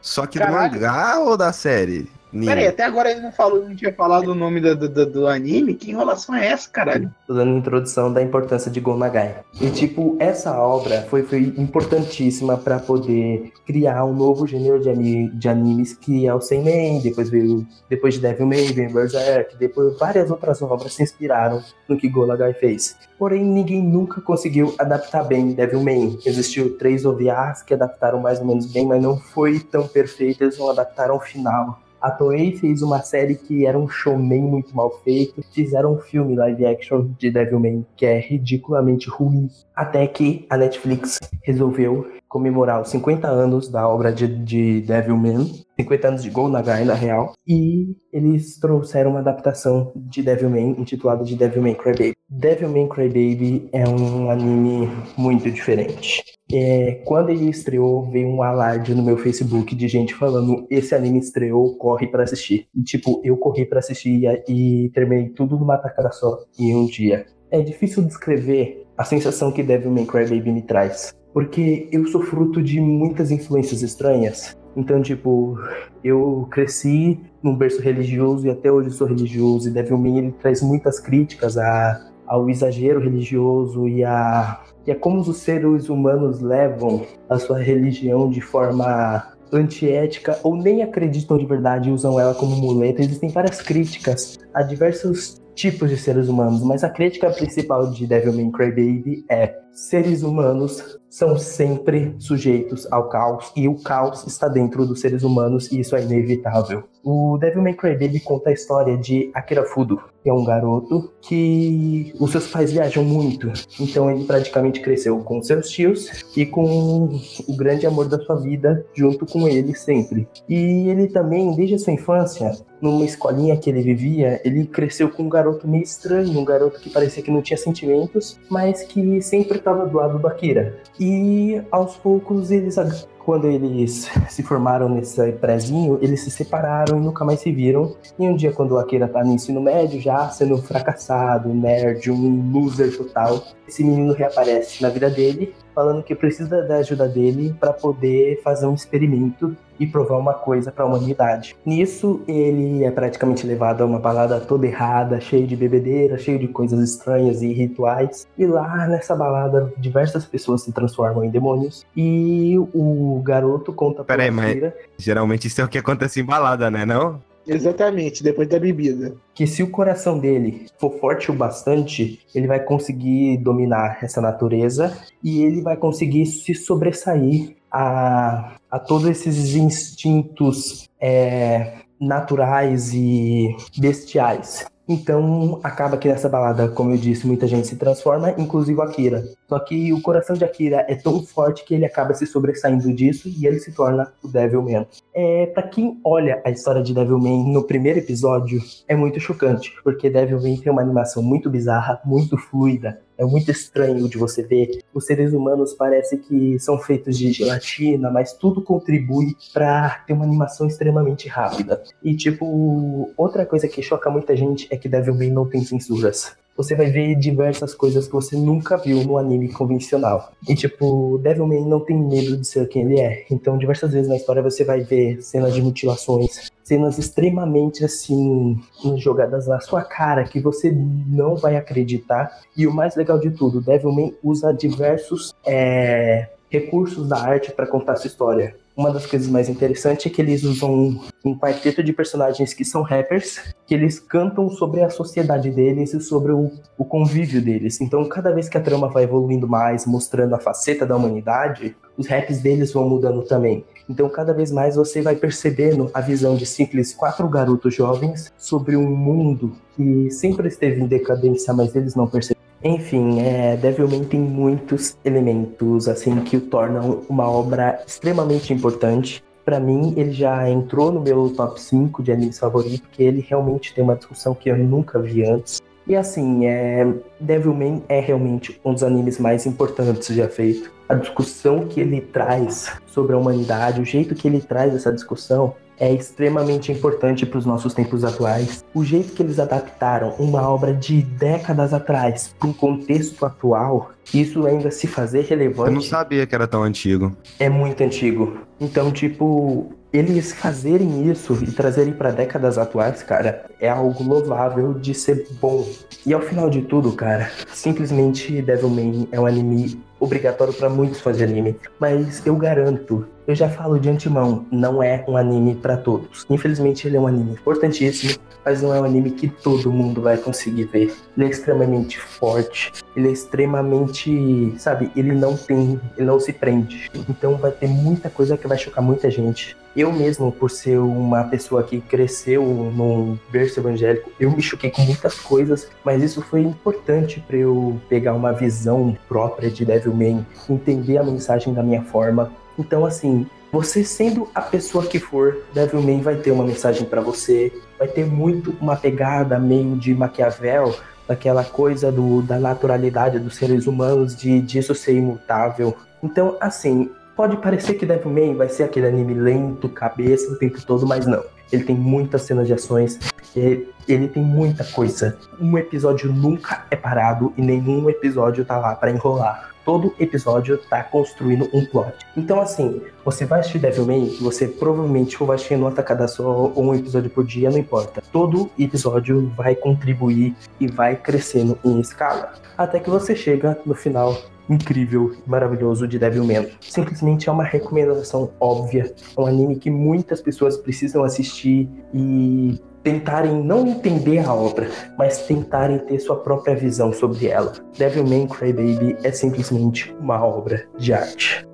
Só 0.00 0.26
que 0.26 0.38
Caralho. 0.38 0.70
do 0.70 0.80
mangá 0.80 1.18
ou 1.20 1.36
da 1.36 1.52
série? 1.52 2.08
Peraí, 2.32 2.66
até 2.66 2.84
agora 2.84 3.10
ele 3.10 3.20
não 3.20 3.30
falou, 3.30 3.68
não 3.68 3.76
tinha 3.76 3.92
falado 3.92 4.28
o 4.28 4.34
nome 4.34 4.60
do, 4.60 4.88
do, 4.88 5.06
do 5.06 5.26
anime? 5.26 5.74
Que 5.74 5.90
enrolação 5.90 6.34
é 6.34 6.46
essa, 6.46 6.68
caralho? 6.68 7.12
Tô 7.26 7.34
dando 7.34 7.58
introdução 7.58 8.12
da 8.12 8.22
importância 8.22 8.70
de 8.70 8.80
Go 8.80 8.96
Nagai. 8.96 9.40
E, 9.60 9.70
tipo, 9.70 10.16
essa 10.18 10.58
obra 10.58 11.02
foi, 11.02 11.22
foi 11.22 11.52
importantíssima 11.58 12.56
para 12.56 12.78
poder 12.78 13.52
criar 13.66 14.04
um 14.04 14.14
novo 14.14 14.46
gênero 14.46 14.80
de, 14.80 14.88
anime, 14.88 15.28
de 15.30 15.48
animes 15.48 15.92
que 15.94 16.26
é 16.26 16.34
o 16.34 16.40
Seinen, 16.40 17.00
depois 17.02 17.28
veio, 17.28 17.66
depois 17.88 18.14
de 18.14 18.20
Devilman, 18.20 18.72
veio 18.72 18.92
Berserk, 18.92 19.56
depois 19.56 19.98
várias 19.98 20.30
outras 20.30 20.62
obras 20.62 20.94
se 20.94 21.02
inspiraram 21.02 21.62
no 21.86 21.98
que 21.98 22.08
Go 22.08 22.26
Nagai 22.26 22.54
fez. 22.54 22.96
Porém, 23.18 23.44
ninguém 23.44 23.82
nunca 23.82 24.20
conseguiu 24.20 24.74
adaptar 24.78 25.24
bem 25.24 25.52
Devilman. 25.52 26.18
Existiu 26.24 26.76
três 26.78 27.04
OVAs 27.04 27.62
que 27.62 27.74
adaptaram 27.74 28.20
mais 28.20 28.40
ou 28.40 28.46
menos 28.46 28.66
bem, 28.66 28.86
mas 28.86 29.02
não 29.02 29.18
foi 29.18 29.60
tão 29.60 29.86
perfeito, 29.86 30.42
eles 30.42 30.58
não 30.58 30.70
adaptaram 30.70 31.16
o 31.16 31.20
final. 31.20 31.78
A 32.02 32.10
Toei 32.10 32.56
fez 32.56 32.82
uma 32.82 33.00
série 33.00 33.36
que 33.36 33.64
era 33.64 33.78
um 33.78 33.88
showman 33.88 34.42
muito 34.42 34.74
mal 34.74 34.90
feito. 35.04 35.40
Fizeram 35.52 35.94
um 35.94 35.98
filme 35.98 36.34
live 36.34 36.66
action 36.66 37.06
de 37.16 37.30
Devilman 37.30 37.86
que 37.96 38.04
é 38.04 38.18
ridiculamente 38.18 39.08
ruim. 39.08 39.48
Até 39.72 40.04
que 40.08 40.44
a 40.50 40.56
Netflix 40.56 41.20
resolveu 41.42 42.10
comemorar 42.28 42.80
os 42.80 42.88
50 42.88 43.28
anos 43.28 43.68
da 43.68 43.86
obra 43.86 44.10
de, 44.10 44.26
de 44.26 44.80
Devilman, 44.80 45.46
50 45.78 46.08
anos 46.08 46.22
de 46.22 46.30
Go 46.30 46.48
Nagai 46.48 46.82
na 46.82 46.94
real, 46.94 47.34
e 47.46 47.94
eles 48.10 48.58
trouxeram 48.58 49.10
uma 49.10 49.20
adaptação 49.20 49.92
de 49.94 50.22
Devilman 50.22 50.74
intitulada 50.78 51.22
de 51.22 51.36
Devilman 51.36 51.74
Crybaby. 51.74 52.14
Devilman 52.30 52.88
Crybaby 52.88 53.68
é 53.70 53.86
um 53.86 54.30
anime 54.30 54.90
muito 55.16 55.50
diferente. 55.50 56.24
É, 56.52 57.02
quando 57.04 57.30
ele 57.30 57.48
estreou, 57.48 58.10
veio 58.10 58.28
um 58.28 58.42
alarde 58.42 58.94
no 58.94 59.02
meu 59.02 59.16
Facebook 59.16 59.74
de 59.74 59.88
gente 59.88 60.14
falando: 60.14 60.66
esse 60.70 60.94
anime 60.94 61.18
estreou, 61.18 61.76
corre 61.76 62.06
para 62.06 62.24
assistir. 62.24 62.66
E, 62.74 62.82
tipo, 62.82 63.20
eu 63.24 63.36
corri 63.36 63.64
para 63.64 63.78
assistir 63.78 64.22
e, 64.48 64.84
e 64.86 64.90
terminei 64.90 65.30
tudo 65.30 65.58
numa 65.58 65.78
tacada 65.78 66.10
só 66.12 66.38
em 66.58 66.74
um 66.74 66.86
dia. 66.86 67.26
É 67.50 67.60
difícil 67.60 68.02
descrever 68.02 68.86
a 68.96 69.04
sensação 69.04 69.52
que 69.52 69.62
Devilman 69.62 70.06
Crybaby 70.06 70.52
me 70.52 70.62
traz 70.62 71.14
porque 71.32 71.88
eu 71.90 72.06
sou 72.06 72.22
fruto 72.22 72.62
de 72.62 72.80
muitas 72.80 73.30
influências 73.30 73.82
estranhas. 73.82 74.56
Então, 74.76 75.02
tipo, 75.02 75.58
eu 76.02 76.46
cresci 76.50 77.20
num 77.42 77.56
berço 77.56 77.80
religioso 77.80 78.46
e 78.46 78.50
até 78.50 78.70
hoje 78.70 78.90
sou 78.90 79.06
religioso. 79.06 79.68
E 79.68 79.72
Devilman 79.72 80.18
ele 80.18 80.32
traz 80.32 80.62
muitas 80.62 80.98
críticas 80.98 81.58
a, 81.58 82.11
ao 82.32 82.48
exagero 82.48 82.98
religioso 82.98 83.86
e 83.86 84.02
a, 84.02 84.62
e 84.86 84.90
a 84.90 84.96
como 84.96 85.20
os 85.20 85.36
seres 85.36 85.90
humanos 85.90 86.40
levam 86.40 87.04
a 87.28 87.38
sua 87.38 87.58
religião 87.58 88.30
de 88.30 88.40
forma 88.40 89.22
antiética 89.52 90.38
ou 90.42 90.56
nem 90.56 90.82
acreditam 90.82 91.36
de 91.36 91.44
verdade 91.44 91.90
e 91.90 91.92
usam 91.92 92.18
ela 92.18 92.34
como 92.34 92.56
muleta. 92.56 93.02
Existem 93.02 93.28
várias 93.28 93.60
críticas 93.60 94.38
a 94.54 94.62
diversos 94.62 95.42
tipos 95.54 95.90
de 95.90 95.98
seres 95.98 96.26
humanos, 96.26 96.64
mas 96.64 96.82
a 96.82 96.88
crítica 96.88 97.28
principal 97.28 97.90
de 97.90 98.06
Devilman 98.06 98.50
Crybaby 98.50 99.26
é 99.28 99.54
seres 99.72 100.22
humanos 100.22 101.00
são 101.12 101.36
sempre 101.36 102.14
sujeitos 102.18 102.90
ao 102.90 103.10
caos 103.10 103.52
e 103.54 103.68
o 103.68 103.74
caos 103.74 104.26
está 104.26 104.48
dentro 104.48 104.86
dos 104.86 105.00
seres 105.00 105.22
humanos 105.22 105.70
e 105.70 105.80
isso 105.80 105.94
é 105.94 106.02
inevitável. 106.02 106.84
O 107.04 107.36
Devilman 107.36 107.74
Crybaby 107.74 108.20
conta 108.20 108.48
a 108.48 108.52
história 108.52 108.96
de 108.96 109.30
Akira 109.34 109.64
Fudo, 109.64 110.00
que 110.22 110.30
é 110.30 110.32
um 110.32 110.44
garoto 110.44 111.12
que 111.20 112.14
os 112.18 112.30
seus 112.30 112.46
pais 112.46 112.72
viajam 112.72 113.04
muito, 113.04 113.52
então 113.78 114.10
ele 114.10 114.24
praticamente 114.24 114.80
cresceu 114.80 115.18
com 115.18 115.42
seus 115.42 115.68
tios 115.68 116.24
e 116.36 116.46
com 116.46 117.18
o 117.46 117.56
grande 117.56 117.86
amor 117.86 118.08
da 118.08 118.18
sua 118.20 118.36
vida 118.36 118.86
junto 118.94 119.26
com 119.26 119.46
ele 119.46 119.74
sempre. 119.74 120.26
E 120.48 120.88
ele 120.88 121.08
também, 121.08 121.54
desde 121.54 121.74
a 121.74 121.78
sua 121.78 121.92
infância, 121.92 122.56
numa 122.80 123.04
escolinha 123.04 123.56
que 123.56 123.68
ele 123.68 123.82
vivia, 123.82 124.40
ele 124.44 124.64
cresceu 124.64 125.10
com 125.10 125.24
um 125.24 125.28
garoto 125.28 125.68
meio 125.68 125.82
estranho, 125.82 126.38
um 126.38 126.44
garoto 126.44 126.80
que 126.80 126.88
parecia 126.88 127.22
que 127.22 127.30
não 127.30 127.42
tinha 127.42 127.56
sentimentos, 127.56 128.38
mas 128.48 128.82
que 128.82 129.20
sempre 129.20 129.58
estava 129.62 129.86
do 129.86 129.96
lado 129.96 130.18
do 130.18 130.26
Akira. 130.26 130.76
E 130.98 131.62
aos 131.70 131.96
poucos 131.96 132.50
eles 132.50 132.76
quando 133.24 133.46
eles 133.46 134.10
se 134.28 134.42
formaram 134.42 134.88
nesse 134.88 135.32
prézinho, 135.32 135.98
eles 136.00 136.20
se 136.20 136.30
separaram 136.30 136.98
e 136.98 137.00
nunca 137.00 137.24
mais 137.24 137.40
se 137.40 137.52
viram. 137.52 137.94
E 138.18 138.28
um 138.28 138.34
dia, 138.34 138.52
quando 138.52 138.72
o 138.72 138.78
Akira 138.78 139.08
tá 139.08 139.24
no 139.24 139.32
ensino 139.32 139.60
médio, 139.60 140.00
já 140.00 140.28
sendo 140.28 140.58
fracassado, 140.58 141.48
nerd, 141.48 142.10
um 142.10 142.50
loser 142.52 142.96
total, 142.96 143.42
esse 143.66 143.82
menino 143.82 144.12
reaparece 144.12 144.82
na 144.82 144.88
vida 144.88 145.08
dele, 145.08 145.54
falando 145.74 146.02
que 146.02 146.14
precisa 146.14 146.62
da 146.62 146.76
ajuda 146.76 147.08
dele 147.08 147.54
para 147.58 147.72
poder 147.72 148.40
fazer 148.42 148.66
um 148.66 148.74
experimento 148.74 149.56
e 149.80 149.86
provar 149.86 150.18
uma 150.18 150.34
coisa 150.34 150.70
para 150.70 150.84
a 150.84 150.86
humanidade. 150.86 151.56
Nisso, 151.64 152.20
ele 152.28 152.84
é 152.84 152.90
praticamente 152.90 153.46
levado 153.46 153.82
a 153.82 153.86
uma 153.86 153.98
balada 153.98 154.38
toda 154.40 154.66
errada, 154.66 155.20
cheio 155.20 155.46
de 155.46 155.56
bebedeira, 155.56 156.18
cheio 156.18 156.38
de 156.38 156.46
coisas 156.46 156.78
estranhas 156.80 157.42
e 157.42 157.52
rituais. 157.52 158.26
E 158.38 158.46
lá 158.46 158.86
nessa 158.86 159.16
balada, 159.16 159.72
diversas 159.78 160.24
pessoas 160.24 160.62
se 160.62 160.72
transformam 160.72 161.24
em 161.24 161.30
demônios. 161.30 161.84
E 161.96 162.56
o 162.72 163.11
garoto 163.20 163.72
conta 163.72 164.04
para 164.04 164.30
mas 164.30 164.72
geralmente 164.96 165.48
isso 165.48 165.60
é 165.60 165.64
o 165.64 165.68
que 165.68 165.78
acontece 165.78 166.20
em 166.20 166.24
balada, 166.24 166.70
né, 166.70 166.84
não? 166.84 167.20
Exatamente, 167.46 168.22
depois 168.22 168.48
da 168.48 168.58
bebida. 168.58 169.14
Que 169.34 169.46
se 169.46 169.62
o 169.62 169.70
coração 169.70 170.18
dele 170.18 170.66
for 170.78 170.98
forte 170.98 171.30
o 171.30 171.34
bastante, 171.34 172.20
ele 172.34 172.46
vai 172.46 172.60
conseguir 172.60 173.36
dominar 173.38 173.98
essa 174.02 174.20
natureza 174.20 174.96
e 175.22 175.42
ele 175.42 175.60
vai 175.60 175.76
conseguir 175.76 176.26
se 176.26 176.54
sobressair 176.54 177.56
a, 177.70 178.54
a 178.70 178.78
todos 178.78 179.08
esses 179.08 179.54
instintos 179.54 180.88
é, 181.00 181.78
naturais 182.00 182.92
e 182.94 183.56
bestiais. 183.78 184.66
Então, 184.88 185.60
acaba 185.62 185.96
que 185.96 186.08
nessa 186.08 186.28
balada, 186.28 186.68
como 186.68 186.92
eu 186.92 186.98
disse, 186.98 187.26
muita 187.26 187.46
gente 187.46 187.66
se 187.66 187.76
transforma, 187.76 188.34
inclusive 188.36 188.80
Akira. 188.80 189.24
Só 189.48 189.58
que 189.58 189.92
o 189.92 190.00
coração 190.00 190.34
de 190.34 190.44
Akira 190.44 190.84
é 190.88 190.94
tão 190.94 191.22
forte 191.22 191.64
que 191.64 191.74
ele 191.74 191.84
acaba 191.84 192.14
se 192.14 192.26
sobressaindo 192.26 192.92
disso 192.92 193.28
e 193.28 193.46
ele 193.46 193.60
se 193.60 193.72
torna 193.72 194.12
o 194.22 194.28
Devilman. 194.28 194.86
É, 195.14 195.46
para 195.46 195.62
quem 195.64 196.00
olha 196.04 196.42
a 196.44 196.50
história 196.50 196.82
de 196.82 196.92
Devilman 196.92 197.52
no 197.52 197.62
primeiro 197.62 198.00
episódio, 198.00 198.60
é 198.88 198.96
muito 198.96 199.20
chocante, 199.20 199.72
porque 199.84 200.10
Devilman 200.10 200.56
tem 200.56 200.72
uma 200.72 200.82
animação 200.82 201.22
muito 201.22 201.48
bizarra, 201.48 202.00
muito 202.04 202.36
fluida, 202.36 203.00
é 203.16 203.24
muito 203.24 203.50
estranho 203.50 204.08
de 204.08 204.18
você 204.18 204.42
ver. 204.42 204.82
Os 204.92 205.06
seres 205.06 205.32
humanos 205.32 205.74
parece 205.74 206.18
que 206.18 206.58
são 206.58 206.78
feitos 206.78 207.16
de 207.16 207.32
gelatina, 207.32 208.10
mas 208.10 208.32
tudo 208.32 208.62
contribui 208.62 209.36
para 209.52 210.02
ter 210.06 210.12
uma 210.12 210.24
animação 210.24 210.66
extremamente 210.66 211.28
rápida. 211.28 211.82
E 212.02 212.16
tipo, 212.16 213.12
outra 213.16 213.46
coisa 213.46 213.68
que 213.68 213.82
choca 213.82 214.10
muita 214.10 214.36
gente 214.36 214.66
é 214.70 214.76
que 214.76 214.88
Devilman 214.88 215.30
não 215.30 215.48
tem 215.48 215.64
censuras 215.64 216.36
você 216.62 216.74
vai 216.74 216.90
ver 216.90 217.16
diversas 217.16 217.74
coisas 217.74 218.06
que 218.06 218.12
você 218.12 218.36
nunca 218.36 218.76
viu 218.76 219.02
no 219.04 219.18
anime 219.18 219.48
convencional. 219.48 220.32
E 220.48 220.54
tipo, 220.54 221.18
Devilman 221.18 221.66
não 221.66 221.80
tem 221.80 221.98
medo 221.98 222.36
de 222.36 222.46
ser 222.46 222.68
quem 222.68 222.82
ele 222.82 223.00
é. 223.00 223.24
Então, 223.30 223.58
diversas 223.58 223.92
vezes 223.92 224.08
na 224.08 224.16
história 224.16 224.42
você 224.42 224.64
vai 224.64 224.80
ver 224.80 225.20
cenas 225.22 225.54
de 225.54 225.60
mutilações, 225.60 226.50
cenas 226.62 226.98
extremamente 226.98 227.84
assim, 227.84 228.60
jogadas 228.96 229.46
na 229.46 229.60
sua 229.60 229.82
cara 229.82 230.24
que 230.24 230.40
você 230.40 230.70
não 230.70 231.36
vai 231.36 231.56
acreditar. 231.56 232.40
E 232.56 232.66
o 232.66 232.72
mais 232.72 232.94
legal 232.94 233.18
de 233.18 233.30
tudo, 233.30 233.60
Devilman 233.60 234.14
usa 234.22 234.52
diversos 234.52 235.34
é, 235.44 236.28
recursos 236.48 237.08
da 237.08 237.18
arte 237.18 237.50
para 237.50 237.66
contar 237.66 237.96
sua 237.96 238.08
história. 238.08 238.61
Uma 238.74 238.90
das 238.90 239.04
coisas 239.04 239.28
mais 239.28 239.50
interessantes 239.50 240.06
é 240.06 240.08
que 240.08 240.22
eles 240.22 240.44
usam 240.44 240.98
um 241.22 241.38
quarteto 241.38 241.82
de 241.82 241.92
personagens 241.92 242.54
que 242.54 242.64
são 242.64 242.80
rappers, 242.80 243.54
que 243.66 243.74
eles 243.74 244.00
cantam 244.00 244.48
sobre 244.48 244.82
a 244.82 244.88
sociedade 244.88 245.50
deles 245.50 245.92
e 245.92 246.00
sobre 246.00 246.32
o, 246.32 246.50
o 246.78 246.84
convívio 246.84 247.42
deles. 247.42 247.82
Então, 247.82 248.08
cada 248.08 248.32
vez 248.32 248.48
que 248.48 248.56
a 248.56 248.62
trama 248.62 248.88
vai 248.88 249.04
evoluindo 249.04 249.46
mais, 249.46 249.84
mostrando 249.84 250.34
a 250.34 250.38
faceta 250.38 250.86
da 250.86 250.96
humanidade, 250.96 251.76
os 251.98 252.06
raps 252.06 252.40
deles 252.40 252.72
vão 252.72 252.88
mudando 252.88 253.22
também. 253.22 253.62
Então, 253.88 254.08
cada 254.08 254.32
vez 254.32 254.50
mais 254.50 254.74
você 254.74 255.02
vai 255.02 255.16
percebendo 255.16 255.90
a 255.92 256.00
visão 256.00 256.34
de 256.34 256.46
simples 256.46 256.94
quatro 256.94 257.28
garotos 257.28 257.74
jovens 257.74 258.32
sobre 258.38 258.74
um 258.74 258.96
mundo 258.96 259.52
que 259.76 260.10
sempre 260.10 260.48
esteve 260.48 260.80
em 260.80 260.86
decadência, 260.86 261.52
mas 261.52 261.76
eles 261.76 261.94
não 261.94 262.06
perceberam. 262.06 262.31
Enfim, 262.64 263.20
é, 263.20 263.56
Devilman 263.56 264.04
tem 264.04 264.20
muitos 264.20 264.96
elementos 265.04 265.88
assim 265.88 266.20
que 266.20 266.36
o 266.36 266.40
tornam 266.40 267.02
uma 267.08 267.28
obra 267.28 267.82
extremamente 267.86 268.52
importante. 268.52 269.22
Para 269.44 269.58
mim, 269.58 269.94
ele 269.96 270.12
já 270.12 270.48
entrou 270.48 270.92
no 270.92 271.00
meu 271.00 271.30
top 271.30 271.60
5 271.60 272.02
de 272.02 272.12
animes 272.12 272.38
favoritos, 272.38 272.80
porque 272.80 273.02
ele 273.02 273.24
realmente 273.28 273.74
tem 273.74 273.82
uma 273.82 273.96
discussão 273.96 274.32
que 274.34 274.48
eu 274.48 274.56
nunca 274.56 275.00
vi 275.00 275.24
antes. 275.24 275.60
E 275.84 275.96
assim, 275.96 276.46
é, 276.46 276.86
Devilman 277.18 277.82
é 277.88 277.98
realmente 277.98 278.60
um 278.64 278.72
dos 278.72 278.84
animes 278.84 279.18
mais 279.18 279.44
importantes 279.46 280.14
já 280.14 280.28
feito. 280.28 280.70
A 280.88 280.94
discussão 280.94 281.66
que 281.66 281.80
ele 281.80 282.00
traz 282.00 282.72
sobre 282.86 283.16
a 283.16 283.18
humanidade, 283.18 283.80
o 283.80 283.84
jeito 283.84 284.14
que 284.14 284.28
ele 284.28 284.40
traz 284.40 284.72
essa 284.72 284.92
discussão, 284.92 285.56
é 285.78 285.92
extremamente 285.92 286.70
importante 286.70 287.26
para 287.26 287.38
os 287.38 287.46
nossos 287.46 287.74
tempos 287.74 288.04
atuais. 288.04 288.64
O 288.74 288.84
jeito 288.84 289.12
que 289.12 289.22
eles 289.22 289.38
adaptaram 289.38 290.14
uma 290.18 290.48
obra 290.48 290.72
de 290.72 291.02
décadas 291.02 291.72
atrás 291.72 292.34
para 292.38 292.48
um 292.48 292.52
contexto 292.52 293.24
atual 293.24 293.92
isso 294.12 294.46
ainda 294.46 294.70
se 294.70 294.86
fazer 294.86 295.24
relevante. 295.24 295.68
Eu 295.68 295.74
não 295.74 295.80
sabia 295.80 296.26
que 296.26 296.34
era 296.34 296.46
tão 296.46 296.62
antigo. 296.62 297.16
É 297.38 297.48
muito 297.48 297.82
antigo. 297.82 298.36
Então, 298.60 298.90
tipo, 298.90 299.72
eles 299.92 300.32
fazerem 300.32 301.10
isso 301.10 301.38
e 301.42 301.52
trazerem 301.52 301.92
para 301.92 302.10
décadas 302.10 302.58
atuais, 302.58 303.02
cara, 303.02 303.46
é 303.60 303.68
algo 303.68 304.02
louvável 304.02 304.74
de 304.74 304.94
ser 304.94 305.26
bom. 305.40 305.66
E 306.06 306.12
ao 306.12 306.20
final 306.20 306.48
de 306.48 306.62
tudo, 306.62 306.92
cara, 306.92 307.30
simplesmente 307.52 308.40
Devilman 308.42 309.06
é 309.12 309.20
um 309.20 309.26
anime 309.26 309.80
obrigatório 310.02 310.52
para 310.52 310.68
muitos 310.68 311.00
fãs 311.00 311.16
de 311.16 311.24
anime, 311.24 311.56
mas 311.78 312.26
eu 312.26 312.34
garanto, 312.34 313.06
eu 313.24 313.36
já 313.36 313.48
falo 313.48 313.78
de 313.78 313.88
antemão, 313.88 314.44
não 314.50 314.82
é 314.82 315.04
um 315.06 315.16
anime 315.16 315.54
para 315.54 315.76
todos. 315.76 316.26
Infelizmente 316.28 316.88
ele 316.88 316.96
é 316.96 317.00
um 317.00 317.06
anime 317.06 317.32
importantíssimo, 317.32 318.18
mas 318.44 318.60
não 318.60 318.74
é 318.74 318.80
um 318.80 318.84
anime 318.84 319.12
que 319.12 319.28
todo 319.28 319.70
mundo 319.70 320.02
vai 320.02 320.16
conseguir 320.16 320.64
ver. 320.64 320.92
Ele 321.16 321.26
é 321.26 321.30
extremamente 321.30 322.00
forte, 322.00 322.72
ele 322.96 323.08
é 323.08 323.12
extremamente, 323.12 324.52
sabe, 324.58 324.90
ele 324.96 325.12
não 325.12 325.36
tem, 325.36 325.80
ele 325.96 326.06
não 326.06 326.18
se 326.18 326.32
prende. 326.32 326.90
Então 327.08 327.36
vai 327.36 327.52
ter 327.52 327.68
muita 327.68 328.10
coisa 328.10 328.36
que 328.36 328.48
vai 328.48 328.58
chocar 328.58 328.82
muita 328.82 329.08
gente. 329.08 329.56
Eu 329.74 329.90
mesmo, 329.90 330.30
por 330.30 330.50
ser 330.50 330.78
uma 330.78 331.24
pessoa 331.24 331.62
que 331.62 331.80
cresceu 331.80 332.44
num 332.44 333.18
berço 333.30 333.58
evangélico, 333.58 334.10
eu 334.20 334.30
me 334.30 334.42
choquei 334.42 334.70
com 334.70 334.82
muitas 334.82 335.18
coisas, 335.18 335.66
mas 335.82 336.02
isso 336.02 336.20
foi 336.20 336.42
importante 336.42 337.24
para 337.26 337.38
eu 337.38 337.80
pegar 337.88 338.12
uma 338.12 338.32
visão 338.32 338.94
própria 339.08 339.50
de 339.50 339.64
Devilman, 339.92 340.26
entender 340.48 340.98
a 340.98 341.02
mensagem 341.02 341.52
da 341.54 341.62
minha 341.62 341.82
forma. 341.82 342.32
Então, 342.58 342.84
assim, 342.84 343.26
você 343.52 343.84
sendo 343.84 344.28
a 344.34 344.40
pessoa 344.40 344.86
que 344.86 344.98
for, 344.98 345.38
Devilman 345.54 346.00
vai 346.00 346.16
ter 346.16 346.30
uma 346.30 346.44
mensagem 346.44 346.86
para 346.86 347.00
você, 347.00 347.52
vai 347.78 347.88
ter 347.88 348.04
muito 348.04 348.54
uma 348.60 348.76
pegada 348.76 349.38
meio 349.38 349.76
de 349.76 349.94
Maquiavel, 349.94 350.74
daquela 351.06 351.44
coisa 351.44 351.90
do, 351.90 352.22
da 352.22 352.38
naturalidade 352.38 353.18
dos 353.18 353.36
seres 353.36 353.66
humanos, 353.66 354.16
de 354.16 354.40
disso 354.40 354.74
ser 354.74 354.94
imutável. 354.94 355.76
Então, 356.02 356.36
assim, 356.40 356.90
Pode 357.14 357.36
parecer 357.36 357.74
que 357.74 357.84
Devilman 357.84 358.34
vai 358.34 358.48
ser 358.48 358.64
aquele 358.64 358.86
anime 358.86 359.12
lento, 359.12 359.68
cabeça 359.68 360.32
o 360.32 360.36
tempo 360.36 360.60
todo, 360.64 360.86
mas 360.86 361.06
não. 361.06 361.22
Ele 361.52 361.62
tem 361.62 361.76
muitas 361.76 362.22
cenas 362.22 362.46
de 362.46 362.54
ações, 362.54 362.98
ele 363.36 364.08
tem 364.08 364.22
muita 364.22 364.64
coisa. 364.64 365.18
Um 365.38 365.58
episódio 365.58 366.10
nunca 366.10 366.64
é 366.70 366.76
parado 366.76 367.32
e 367.36 367.42
nenhum 367.42 367.90
episódio 367.90 368.44
tá 368.44 368.56
lá 368.58 368.74
para 368.74 368.90
enrolar. 368.90 369.51
Todo 369.64 369.94
episódio 369.98 370.58
tá 370.58 370.82
construindo 370.82 371.48
um 371.52 371.64
plot. 371.64 371.94
Então, 372.16 372.40
assim, 372.40 372.82
você 373.04 373.24
vai 373.24 373.40
assistir 373.40 373.58
Devilman, 373.58 374.16
você 374.20 374.48
provavelmente 374.48 375.16
vai 375.22 375.36
assistir 375.36 375.56
numa 375.56 375.70
tacada 375.70 376.08
só 376.08 376.52
ou 376.54 376.64
um 376.64 376.74
episódio 376.74 377.10
por 377.10 377.24
dia, 377.24 377.50
não 377.50 377.58
importa. 377.58 378.02
Todo 378.10 378.50
episódio 378.58 379.32
vai 379.36 379.54
contribuir 379.54 380.34
e 380.58 380.66
vai 380.66 380.96
crescendo 380.96 381.58
em 381.64 381.80
escala. 381.80 382.32
Até 382.58 382.80
que 382.80 382.90
você 382.90 383.14
chega 383.14 383.58
no 383.64 383.74
final 383.74 384.16
incrível 384.48 385.14
e 385.24 385.30
maravilhoso 385.30 385.86
de 385.86 385.98
Devilman. 385.98 386.48
Simplesmente 386.60 387.28
é 387.28 387.32
uma 387.32 387.44
recomendação 387.44 388.32
óbvia, 388.40 388.92
é 389.16 389.20
um 389.20 389.26
anime 389.26 389.56
que 389.56 389.70
muitas 389.70 390.20
pessoas 390.20 390.56
precisam 390.56 391.04
assistir 391.04 391.68
e 391.94 392.60
tentarem 392.82 393.42
não 393.42 393.66
entender 393.66 394.18
a 394.20 394.34
obra, 394.34 394.68
mas 394.98 395.26
tentarem 395.26 395.78
ter 395.78 395.98
sua 396.00 396.16
própria 396.16 396.54
visão 396.54 396.92
sobre 396.92 397.28
ela. 397.28 397.52
Devilman 397.78 398.26
Crybaby 398.26 398.96
é 399.02 399.12
simplesmente 399.12 399.94
uma 400.00 400.24
obra 400.24 400.66
de 400.78 400.92
arte. 400.92 401.46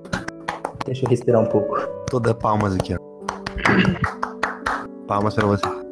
Deixa 0.85 1.05
eu 1.05 1.09
respirar 1.09 1.41
um 1.41 1.45
pouco. 1.45 1.77
Toda 2.09 2.33
palmas 2.33 2.73
aqui, 2.73 2.95
ó. 2.95 2.99
Palmas 5.07 5.35
para 5.35 5.45
você. 5.45 5.88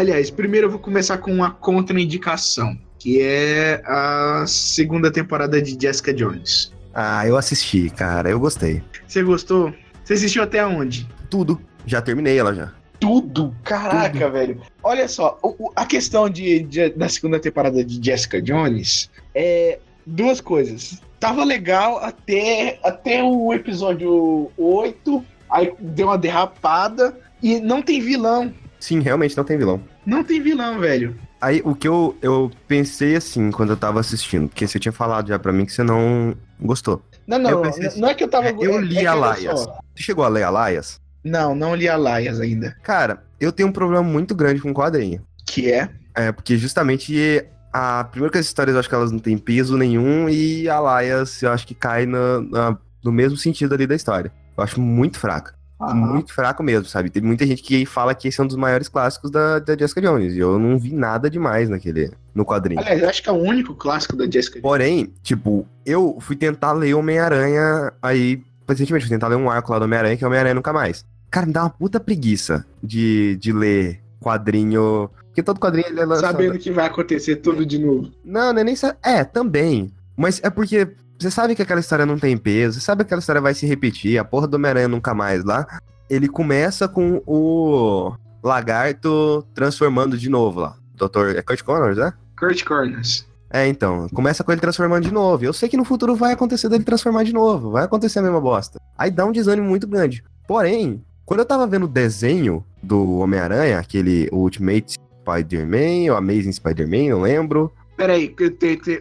Aliás, 0.00 0.30
primeiro 0.30 0.66
eu 0.66 0.70
vou 0.70 0.80
começar 0.80 1.18
com 1.18 1.30
uma 1.30 1.50
contraindicação, 1.50 2.74
que 2.98 3.20
é 3.20 3.82
a 3.84 4.46
segunda 4.46 5.12
temporada 5.12 5.60
de 5.60 5.76
Jessica 5.78 6.10
Jones. 6.10 6.72
Ah, 6.94 7.28
eu 7.28 7.36
assisti, 7.36 7.90
cara, 7.90 8.30
eu 8.30 8.40
gostei. 8.40 8.82
Você 9.06 9.22
gostou? 9.22 9.74
Você 10.02 10.14
assistiu 10.14 10.42
até 10.42 10.64
onde? 10.64 11.06
Tudo. 11.28 11.60
Já 11.84 12.00
terminei 12.00 12.38
ela 12.38 12.54
já. 12.54 12.72
Tudo? 12.98 13.54
Caraca, 13.62 14.18
Tudo. 14.18 14.32
velho. 14.32 14.62
Olha 14.82 15.06
só, 15.06 15.38
o, 15.42 15.70
a 15.76 15.84
questão 15.84 16.30
de, 16.30 16.60
de, 16.60 16.88
da 16.88 17.10
segunda 17.10 17.38
temporada 17.38 17.84
de 17.84 18.02
Jessica 18.02 18.40
Jones 18.40 19.10
é 19.34 19.80
duas 20.06 20.40
coisas. 20.40 20.98
Tava 21.20 21.44
legal 21.44 21.98
até, 21.98 22.80
até 22.82 23.22
o 23.22 23.52
episódio 23.52 24.50
8, 24.56 25.22
aí 25.50 25.74
deu 25.78 26.06
uma 26.06 26.16
derrapada 26.16 27.14
e 27.42 27.60
não 27.60 27.82
tem 27.82 28.00
vilão. 28.00 28.50
Sim, 28.80 29.00
realmente 29.00 29.36
não 29.36 29.44
tem 29.44 29.58
vilão. 29.58 29.80
Não 30.06 30.24
tem 30.24 30.42
vilão, 30.42 30.80
velho. 30.80 31.14
Aí, 31.40 31.60
o 31.64 31.74
que 31.74 31.86
eu, 31.86 32.16
eu 32.20 32.50
pensei 32.66 33.14
assim, 33.14 33.50
quando 33.50 33.70
eu 33.70 33.76
tava 33.76 34.00
assistindo, 34.00 34.48
porque 34.48 34.66
você 34.66 34.78
tinha 34.78 34.92
falado 34.92 35.28
já 35.28 35.38
pra 35.38 35.52
mim 35.52 35.66
que 35.66 35.72
você 35.72 35.82
não 35.82 36.34
gostou. 36.58 37.02
Não, 37.26 37.38
não, 37.38 37.62
assim, 37.62 38.00
não 38.00 38.08
é 38.08 38.14
que 38.14 38.24
eu 38.24 38.28
tava... 38.28 38.48
É, 38.48 38.56
eu 38.58 38.80
li 38.80 38.98
é 38.98 39.06
a 39.06 39.14
Laias. 39.14 39.60
Você 39.60 40.02
chegou 40.02 40.24
a 40.24 40.28
ler 40.28 40.42
a 40.42 40.50
Laias? 40.50 41.00
Não, 41.22 41.54
não 41.54 41.74
li 41.74 41.88
a 41.88 41.96
Laias 41.96 42.40
ainda. 42.40 42.74
Cara, 42.82 43.22
eu 43.38 43.52
tenho 43.52 43.68
um 43.68 43.72
problema 43.72 44.02
muito 44.02 44.34
grande 44.34 44.60
com 44.60 44.70
o 44.70 44.74
quadrinho. 44.74 45.22
Que 45.46 45.70
é? 45.70 45.90
É, 46.14 46.32
porque 46.32 46.56
justamente 46.56 47.46
a... 47.72 48.04
Primeiro 48.04 48.32
que 48.32 48.38
as 48.38 48.46
histórias 48.46 48.74
eu 48.74 48.80
acho 48.80 48.88
que 48.88 48.94
elas 48.94 49.12
não 49.12 49.18
têm 49.18 49.38
peso 49.38 49.76
nenhum 49.76 50.28
e 50.28 50.68
a 50.68 50.80
Laias 50.80 51.42
eu 51.42 51.52
acho 51.52 51.66
que 51.66 51.74
cai 51.74 52.06
na, 52.06 52.40
na, 52.40 52.78
no 53.04 53.12
mesmo 53.12 53.36
sentido 53.36 53.74
ali 53.74 53.86
da 53.86 53.94
história. 53.94 54.32
Eu 54.56 54.64
acho 54.64 54.80
muito 54.80 55.18
fraca. 55.18 55.54
Uhum. 55.80 55.94
Muito 55.94 56.34
fraco 56.34 56.62
mesmo, 56.62 56.84
sabe? 56.84 57.08
Tem 57.08 57.22
muita 57.22 57.46
gente 57.46 57.62
que 57.62 57.86
fala 57.86 58.14
que 58.14 58.28
esse 58.28 58.38
é 58.38 58.44
um 58.44 58.46
dos 58.46 58.56
maiores 58.56 58.88
clássicos 58.88 59.30
da, 59.30 59.58
da 59.58 59.76
Jessica 59.76 60.02
Jones. 60.02 60.34
E 60.34 60.38
eu 60.38 60.58
não 60.58 60.78
vi 60.78 60.92
nada 60.92 61.30
demais 61.30 61.70
naquele, 61.70 62.10
no 62.34 62.44
quadrinho. 62.44 62.80
Aliás, 62.80 63.02
eu 63.02 63.08
acho 63.08 63.22
que 63.22 63.28
é 63.30 63.32
o 63.32 63.36
único 63.36 63.74
clássico 63.74 64.14
da 64.14 64.24
Jessica 64.24 64.60
Jones. 64.60 64.62
Porém, 64.62 65.12
tipo, 65.22 65.66
eu 65.86 66.18
fui 66.20 66.36
tentar 66.36 66.72
ler 66.72 66.94
Homem-Aranha 66.94 67.92
aí, 68.02 68.42
recentemente, 68.68 69.06
fui 69.06 69.14
tentar 69.14 69.28
ler 69.28 69.36
um 69.36 69.48
arco 69.48 69.72
lá 69.72 69.78
do 69.78 69.86
Homem-Aranha, 69.86 70.16
que 70.16 70.24
é 70.24 70.26
Homem-Aranha 70.26 70.54
Nunca 70.54 70.72
Mais. 70.72 71.04
Cara, 71.30 71.46
me 71.46 71.52
dá 71.52 71.62
uma 71.62 71.70
puta 71.70 71.98
preguiça 71.98 72.66
de, 72.82 73.36
de 73.36 73.52
ler 73.52 74.02
quadrinho. 74.20 75.08
Porque 75.28 75.42
todo 75.42 75.58
quadrinho 75.58 75.88
ele 75.88 76.00
é 76.00 76.04
lançado. 76.04 76.32
Sabendo 76.32 76.58
que 76.58 76.70
vai 76.70 76.86
acontecer 76.86 77.36
tudo 77.36 77.64
de 77.64 77.78
novo. 77.78 78.10
Não, 78.22 78.52
não 78.52 78.60
é 78.60 78.64
nem. 78.64 78.74
É, 79.02 79.24
também. 79.24 79.90
Mas 80.16 80.40
é 80.42 80.50
porque 80.50 80.88
você 81.20 81.30
sabe 81.30 81.54
que 81.54 81.60
aquela 81.60 81.80
história 81.80 82.06
não 82.06 82.18
tem 82.18 82.36
peso, 82.36 82.80
você 82.80 82.84
sabe 82.86 83.04
que 83.04 83.08
aquela 83.08 83.20
história 83.20 83.42
vai 83.42 83.52
se 83.52 83.66
repetir, 83.66 84.18
a 84.18 84.24
porra 84.24 84.46
do 84.46 84.54
Homem-Aranha 84.54 84.88
nunca 84.88 85.12
mais 85.12 85.44
lá. 85.44 85.66
Ele 86.08 86.26
começa 86.26 86.88
com 86.88 87.22
o 87.26 88.12
lagarto 88.42 89.46
transformando 89.54 90.16
de 90.16 90.30
novo 90.30 90.60
lá. 90.60 90.76
Doutor. 90.94 91.36
É 91.36 91.42
Kurt 91.42 91.62
Connors, 91.62 91.98
né? 91.98 92.12
Kurt 92.38 92.64
Connors. 92.64 93.26
É, 93.50 93.66
então. 93.66 94.08
Começa 94.14 94.42
com 94.42 94.50
ele 94.50 94.60
transformando 94.60 95.04
de 95.04 95.12
novo. 95.12 95.44
Eu 95.44 95.52
sei 95.52 95.68
que 95.68 95.76
no 95.76 95.84
futuro 95.84 96.16
vai 96.16 96.32
acontecer 96.32 96.68
dele 96.68 96.84
transformar 96.84 97.22
de 97.22 97.32
novo. 97.32 97.70
Vai 97.70 97.84
acontecer 97.84 98.18
a 98.20 98.22
mesma 98.22 98.40
bosta. 98.40 98.80
Aí 98.96 99.10
dá 99.10 99.24
um 99.26 99.32
desânimo 99.32 99.68
muito 99.68 99.86
grande. 99.86 100.24
Porém, 100.48 101.04
quando 101.26 101.40
eu 101.40 101.46
tava 101.46 101.66
vendo 101.66 101.84
o 101.84 101.88
desenho 101.88 102.64
do 102.82 103.18
Homem-Aranha, 103.18 103.78
aquele 103.78 104.28
Ultimate 104.32 104.94
Spider-Man, 105.20 106.10
ou 106.10 106.16
Amazing 106.16 106.52
Spider-Man, 106.52 107.10
não 107.10 107.20
lembro. 107.20 107.72
Peraí, 108.00 108.34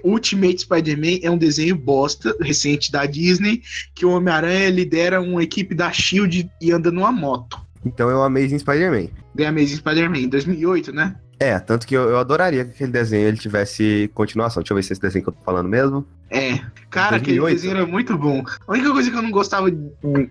Ultimate 0.04 0.60
Spider-Man 0.60 1.20
é 1.24 1.32
um 1.32 1.38
desenho 1.38 1.74
bosta 1.74 2.36
recente 2.42 2.92
da 2.92 3.06
Disney 3.06 3.62
que 3.96 4.06
o 4.06 4.10
Homem-Aranha 4.10 4.70
lidera 4.70 5.22
uma 5.22 5.42
equipe 5.42 5.74
da 5.74 5.90
Shield 5.90 6.52
e 6.62 6.72
anda 6.74 6.92
numa 6.92 7.10
moto. 7.10 7.58
Então 7.86 8.10
é 8.10 8.14
o 8.14 8.22
Amazing 8.22 8.60
Spider-Man. 8.60 9.08
É 9.38 9.46
Amazing 9.46 9.78
Spider-Man, 9.78 10.28
2008, 10.28 10.92
né? 10.92 11.16
É, 11.40 11.58
tanto 11.60 11.88
que 11.88 11.96
eu, 11.96 12.10
eu, 12.10 12.18
adoraria 12.18 12.66
que 12.66 12.72
aquele 12.72 12.92
desenho 12.92 13.26
ele 13.26 13.38
tivesse 13.38 14.12
continuação. 14.14 14.62
Deixa 14.62 14.74
eu 14.74 14.76
ver 14.76 14.84
se 14.84 14.92
é 14.92 14.94
esse 14.94 15.02
desenho 15.02 15.24
que 15.24 15.30
eu 15.30 15.34
tô 15.34 15.42
falando 15.46 15.70
mesmo. 15.70 16.06
É, 16.30 16.60
cara, 16.90 17.12
2008. 17.12 17.22
aquele 17.22 17.54
desenho 17.54 17.78
era 17.78 17.86
muito 17.86 18.18
bom. 18.18 18.44
A 18.68 18.74
única 18.74 18.92
coisa 18.92 19.10
que 19.10 19.16
eu 19.16 19.22
não 19.22 19.32
gostava 19.32 19.72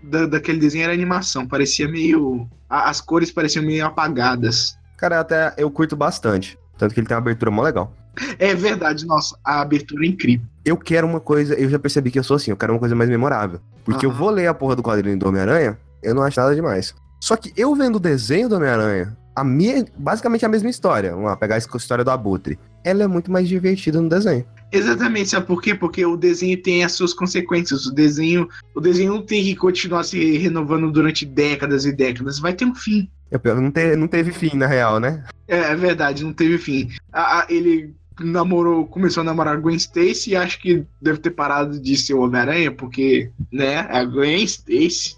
da, 0.02 0.26
daquele 0.26 0.58
desenho 0.58 0.84
era 0.84 0.92
a 0.92 0.94
animação. 0.94 1.48
Parecia 1.48 1.88
meio. 1.88 2.46
as 2.68 3.00
cores 3.00 3.32
pareciam 3.32 3.64
meio 3.64 3.86
apagadas. 3.86 4.76
Cara, 4.98 5.20
até 5.20 5.54
eu 5.56 5.70
curto 5.70 5.96
bastante. 5.96 6.58
Tanto 6.76 6.92
que 6.92 7.00
ele 7.00 7.06
tem 7.06 7.16
uma 7.16 7.22
abertura 7.22 7.50
mó 7.50 7.62
legal. 7.62 7.96
É 8.38 8.54
verdade, 8.54 9.06
nossa, 9.06 9.36
a 9.44 9.60
abertura 9.60 10.04
é 10.04 10.08
incrível. 10.08 10.46
Eu 10.64 10.76
quero 10.76 11.06
uma 11.06 11.20
coisa, 11.20 11.54
eu 11.54 11.68
já 11.68 11.78
percebi 11.78 12.10
que 12.10 12.18
eu 12.18 12.24
sou 12.24 12.36
assim, 12.36 12.50
eu 12.50 12.56
quero 12.56 12.72
uma 12.72 12.78
coisa 12.78 12.94
mais 12.94 13.10
memorável. 13.10 13.60
Porque 13.84 14.04
eu 14.04 14.10
vou 14.10 14.30
ler 14.30 14.46
a 14.46 14.54
porra 14.54 14.76
do 14.76 14.82
quadrinho 14.82 15.18
do 15.18 15.28
Homem-Aranha, 15.28 15.78
eu 16.02 16.14
não 16.14 16.22
acho 16.22 16.38
nada 16.38 16.54
demais. 16.54 16.94
Só 17.20 17.36
que 17.36 17.52
eu 17.56 17.74
vendo 17.74 17.96
o 17.96 18.00
desenho 18.00 18.48
do 18.48 18.56
Homem-Aranha, 18.56 19.16
a 19.34 19.44
minha, 19.44 19.84
basicamente 19.96 20.44
a 20.44 20.48
mesma 20.48 20.68
história. 20.68 21.12
Vamos 21.12 21.26
lá, 21.26 21.36
pegar 21.36 21.54
a 21.54 21.58
história 21.58 22.04
do 22.04 22.10
Abutre. 22.10 22.58
Ela 22.84 23.04
é 23.04 23.06
muito 23.06 23.30
mais 23.30 23.48
divertida 23.48 24.00
no 24.00 24.08
desenho. 24.08 24.44
Exatamente, 24.70 25.30
sabe 25.30 25.46
por 25.46 25.62
quê? 25.62 25.74
Porque 25.74 26.04
o 26.04 26.16
desenho 26.16 26.60
tem 26.60 26.84
as 26.84 26.92
suas 26.92 27.14
consequências. 27.14 27.86
O 27.86 27.94
desenho, 27.94 28.48
o 28.74 28.80
desenho 28.80 29.14
não 29.14 29.22
tem 29.22 29.42
que 29.44 29.54
continuar 29.54 30.02
se 30.02 30.36
renovando 30.36 30.90
durante 30.90 31.24
décadas 31.24 31.86
e 31.86 31.92
décadas. 31.92 32.38
Vai 32.38 32.52
ter 32.52 32.64
um 32.64 32.74
fim. 32.74 33.08
É, 33.30 33.54
não, 33.54 33.70
te, 33.70 33.96
não 33.96 34.08
teve 34.08 34.32
fim, 34.32 34.56
na 34.56 34.66
real, 34.66 34.98
né? 34.98 35.24
É, 35.46 35.58
é 35.58 35.76
verdade, 35.76 36.24
não 36.24 36.32
teve 36.32 36.58
fim. 36.58 36.88
A, 37.12 37.40
a, 37.40 37.46
ele 37.48 37.94
namorou, 38.20 38.86
começou 38.86 39.20
a 39.20 39.24
namorar 39.24 39.60
Gwen 39.60 39.76
Stacy 39.76 40.30
e 40.30 40.36
acho 40.36 40.60
que 40.60 40.84
deve 41.00 41.18
ter 41.18 41.30
parado 41.30 41.78
de 41.80 41.96
ser 41.96 42.14
o 42.14 42.22
Homem-Aranha, 42.22 42.72
porque, 42.72 43.30
né, 43.52 43.80
a 43.90 44.04
Gwen 44.04 44.44
Stacy 44.44 45.16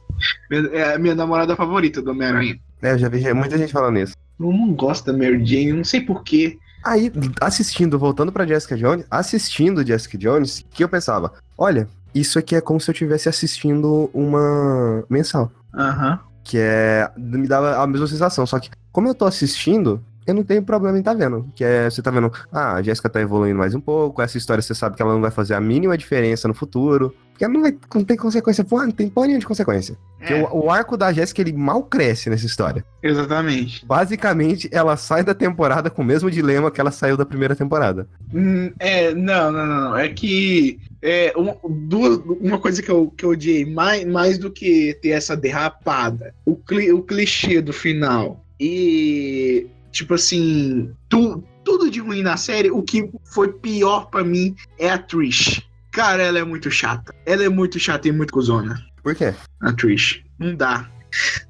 é 0.73 0.95
a 0.95 0.99
minha 0.99 1.15
namorada 1.15 1.57
favorita 1.57 2.03
do 2.03 2.11
Homem-Aranha. 2.11 2.59
É, 2.83 2.93
eu 2.93 2.99
já 2.99 3.09
vi 3.09 3.33
muita 3.35 3.59
gente 3.59 3.73
falando 3.73 3.99
isso. 3.99 4.15
Eu 4.39 4.53
não 4.53 4.73
gosto 4.73 5.07
da 5.07 5.13
Mary 5.13 5.45
Jane, 5.45 5.73
não 5.73 5.85
sei 5.85 6.01
porquê. 6.01 6.59
Aí, 6.85 7.13
assistindo, 7.41 7.99
voltando 7.99 8.33
pra 8.33 8.47
Jessica 8.47 8.77
Jones, 8.77 9.05
assistindo 9.11 9.87
Jessica 9.87 10.17
Jones, 10.17 10.65
que 10.71 10.83
eu 10.83 10.89
pensava, 10.89 11.33
olha, 11.57 11.87
isso 12.15 12.39
aqui 12.39 12.57
é 12.57 12.61
como 12.61 12.81
se 12.81 12.91
eu 12.91 12.93
estivesse 12.93 13.29
assistindo 13.29 14.11
uma 14.15 15.05
mensal. 15.09 15.53
Aham. 15.75 16.13
Uhum. 16.13 16.31
Que 16.43 16.57
é. 16.59 17.11
Me 17.17 17.47
dava 17.47 17.77
a 17.83 17.87
mesma 17.87 18.07
sensação. 18.07 18.47
Só 18.47 18.59
que, 18.59 18.71
como 18.91 19.07
eu 19.07 19.15
tô 19.15 19.27
assistindo, 19.27 20.03
eu 20.31 20.35
não 20.35 20.45
tenho 20.45 20.63
problema 20.63 20.97
em 20.97 21.01
estar 21.01 21.13
tá 21.13 21.19
vendo. 21.19 21.51
Que 21.55 21.65
é, 21.65 21.91
você 21.91 22.01
tá 22.01 22.11
vendo, 22.11 22.33
ah, 22.53 22.75
a 22.75 22.83
Jéssica 22.83 23.09
tá 23.09 23.21
evoluindo 23.21 23.59
mais 23.59 23.75
um 23.75 23.81
pouco, 23.81 24.23
essa 24.23 24.39
história 24.39 24.63
você 24.63 24.75
sabe 24.75 24.97
que 24.97 25.03
ela 25.03 25.13
não 25.13 25.21
vai 25.21 25.31
fazer 25.31 25.55
a 25.55 25.61
mínima 25.61 25.97
diferença 25.97 26.49
no 26.49 26.55
futuro. 26.55 27.15
Porque 27.31 27.45
ela 27.45 27.55
não, 27.55 27.63
vai, 27.63 27.77
não 27.95 28.05
tem 28.05 28.17
consequência, 28.17 28.63
pô, 28.63 28.83
não 28.83 28.91
tem 28.91 29.09
porra 29.09 29.29
de 29.29 29.47
consequência. 29.47 29.97
É. 30.21 30.43
o, 30.43 30.67
o, 30.67 30.71
arco 30.71 30.97
da 30.97 31.11
Jéssica, 31.11 31.41
ele 31.41 31.55
mal 31.55 31.83
cresce 31.83 32.29
nessa 32.29 32.45
história. 32.45 32.85
Exatamente. 33.03 33.85
Basicamente, 33.87 34.69
ela 34.71 34.95
sai 34.97 35.25
da 35.25 35.35
temporada 35.35 35.89
com 35.89 36.03
o 36.03 36.05
mesmo 36.05 36.31
dilema 36.31 36.71
que 36.71 36.81
ela 36.81 36.91
saiu 36.91 37.17
da 37.17 37.25
primeira 37.25 37.57
temporada. 37.57 38.07
Hum, 38.35 38.71
é, 38.79 39.15
não, 39.15 39.51
não, 39.51 39.67
não. 39.67 39.97
É 39.97 40.09
que 40.11 40.79
é, 41.01 41.33
uma, 41.35 41.57
duas, 41.67 42.19
uma 42.41 42.59
coisa 42.59 42.83
que 42.83 42.91
eu, 42.91 43.11
que 43.17 43.25
eu 43.25 43.31
odiei 43.31 43.65
mais, 43.65 44.05
mais 44.05 44.37
do 44.37 44.51
que 44.51 44.99
ter 45.01 45.11
essa 45.11 45.35
derrapada, 45.35 46.35
o, 46.45 46.55
cli, 46.55 46.93
o 46.93 47.03
clichê 47.03 47.63
do 47.63 47.73
final 47.73 48.45
e 48.61 49.67
Tipo 49.91 50.15
assim, 50.15 50.93
tu, 51.09 51.43
tudo 51.65 51.91
de 51.91 52.01
ruim 52.01 52.23
na 52.23 52.37
série, 52.37 52.71
o 52.71 52.83
que 52.83 53.11
foi 53.25 53.53
pior 53.53 54.07
para 54.11 54.25
mim 54.25 54.55
é 54.79 54.91
a 54.91 54.99
Trish. 54.99 55.63
Cara, 55.93 56.23
ela 56.23 56.39
é 56.39 56.45
muito 56.45 56.71
chata. 56.71 57.13
Ela 57.27 57.45
é 57.45 57.49
muito 57.49 57.79
chata 57.79 58.09
e 58.09 58.13
muito 58.13 58.33
cuzona. 58.33 58.81
Por 59.03 59.15
quê? 59.15 59.35
A 59.61 59.73
Trish. 59.73 60.23
Não 60.39 60.55
dá. 60.55 60.89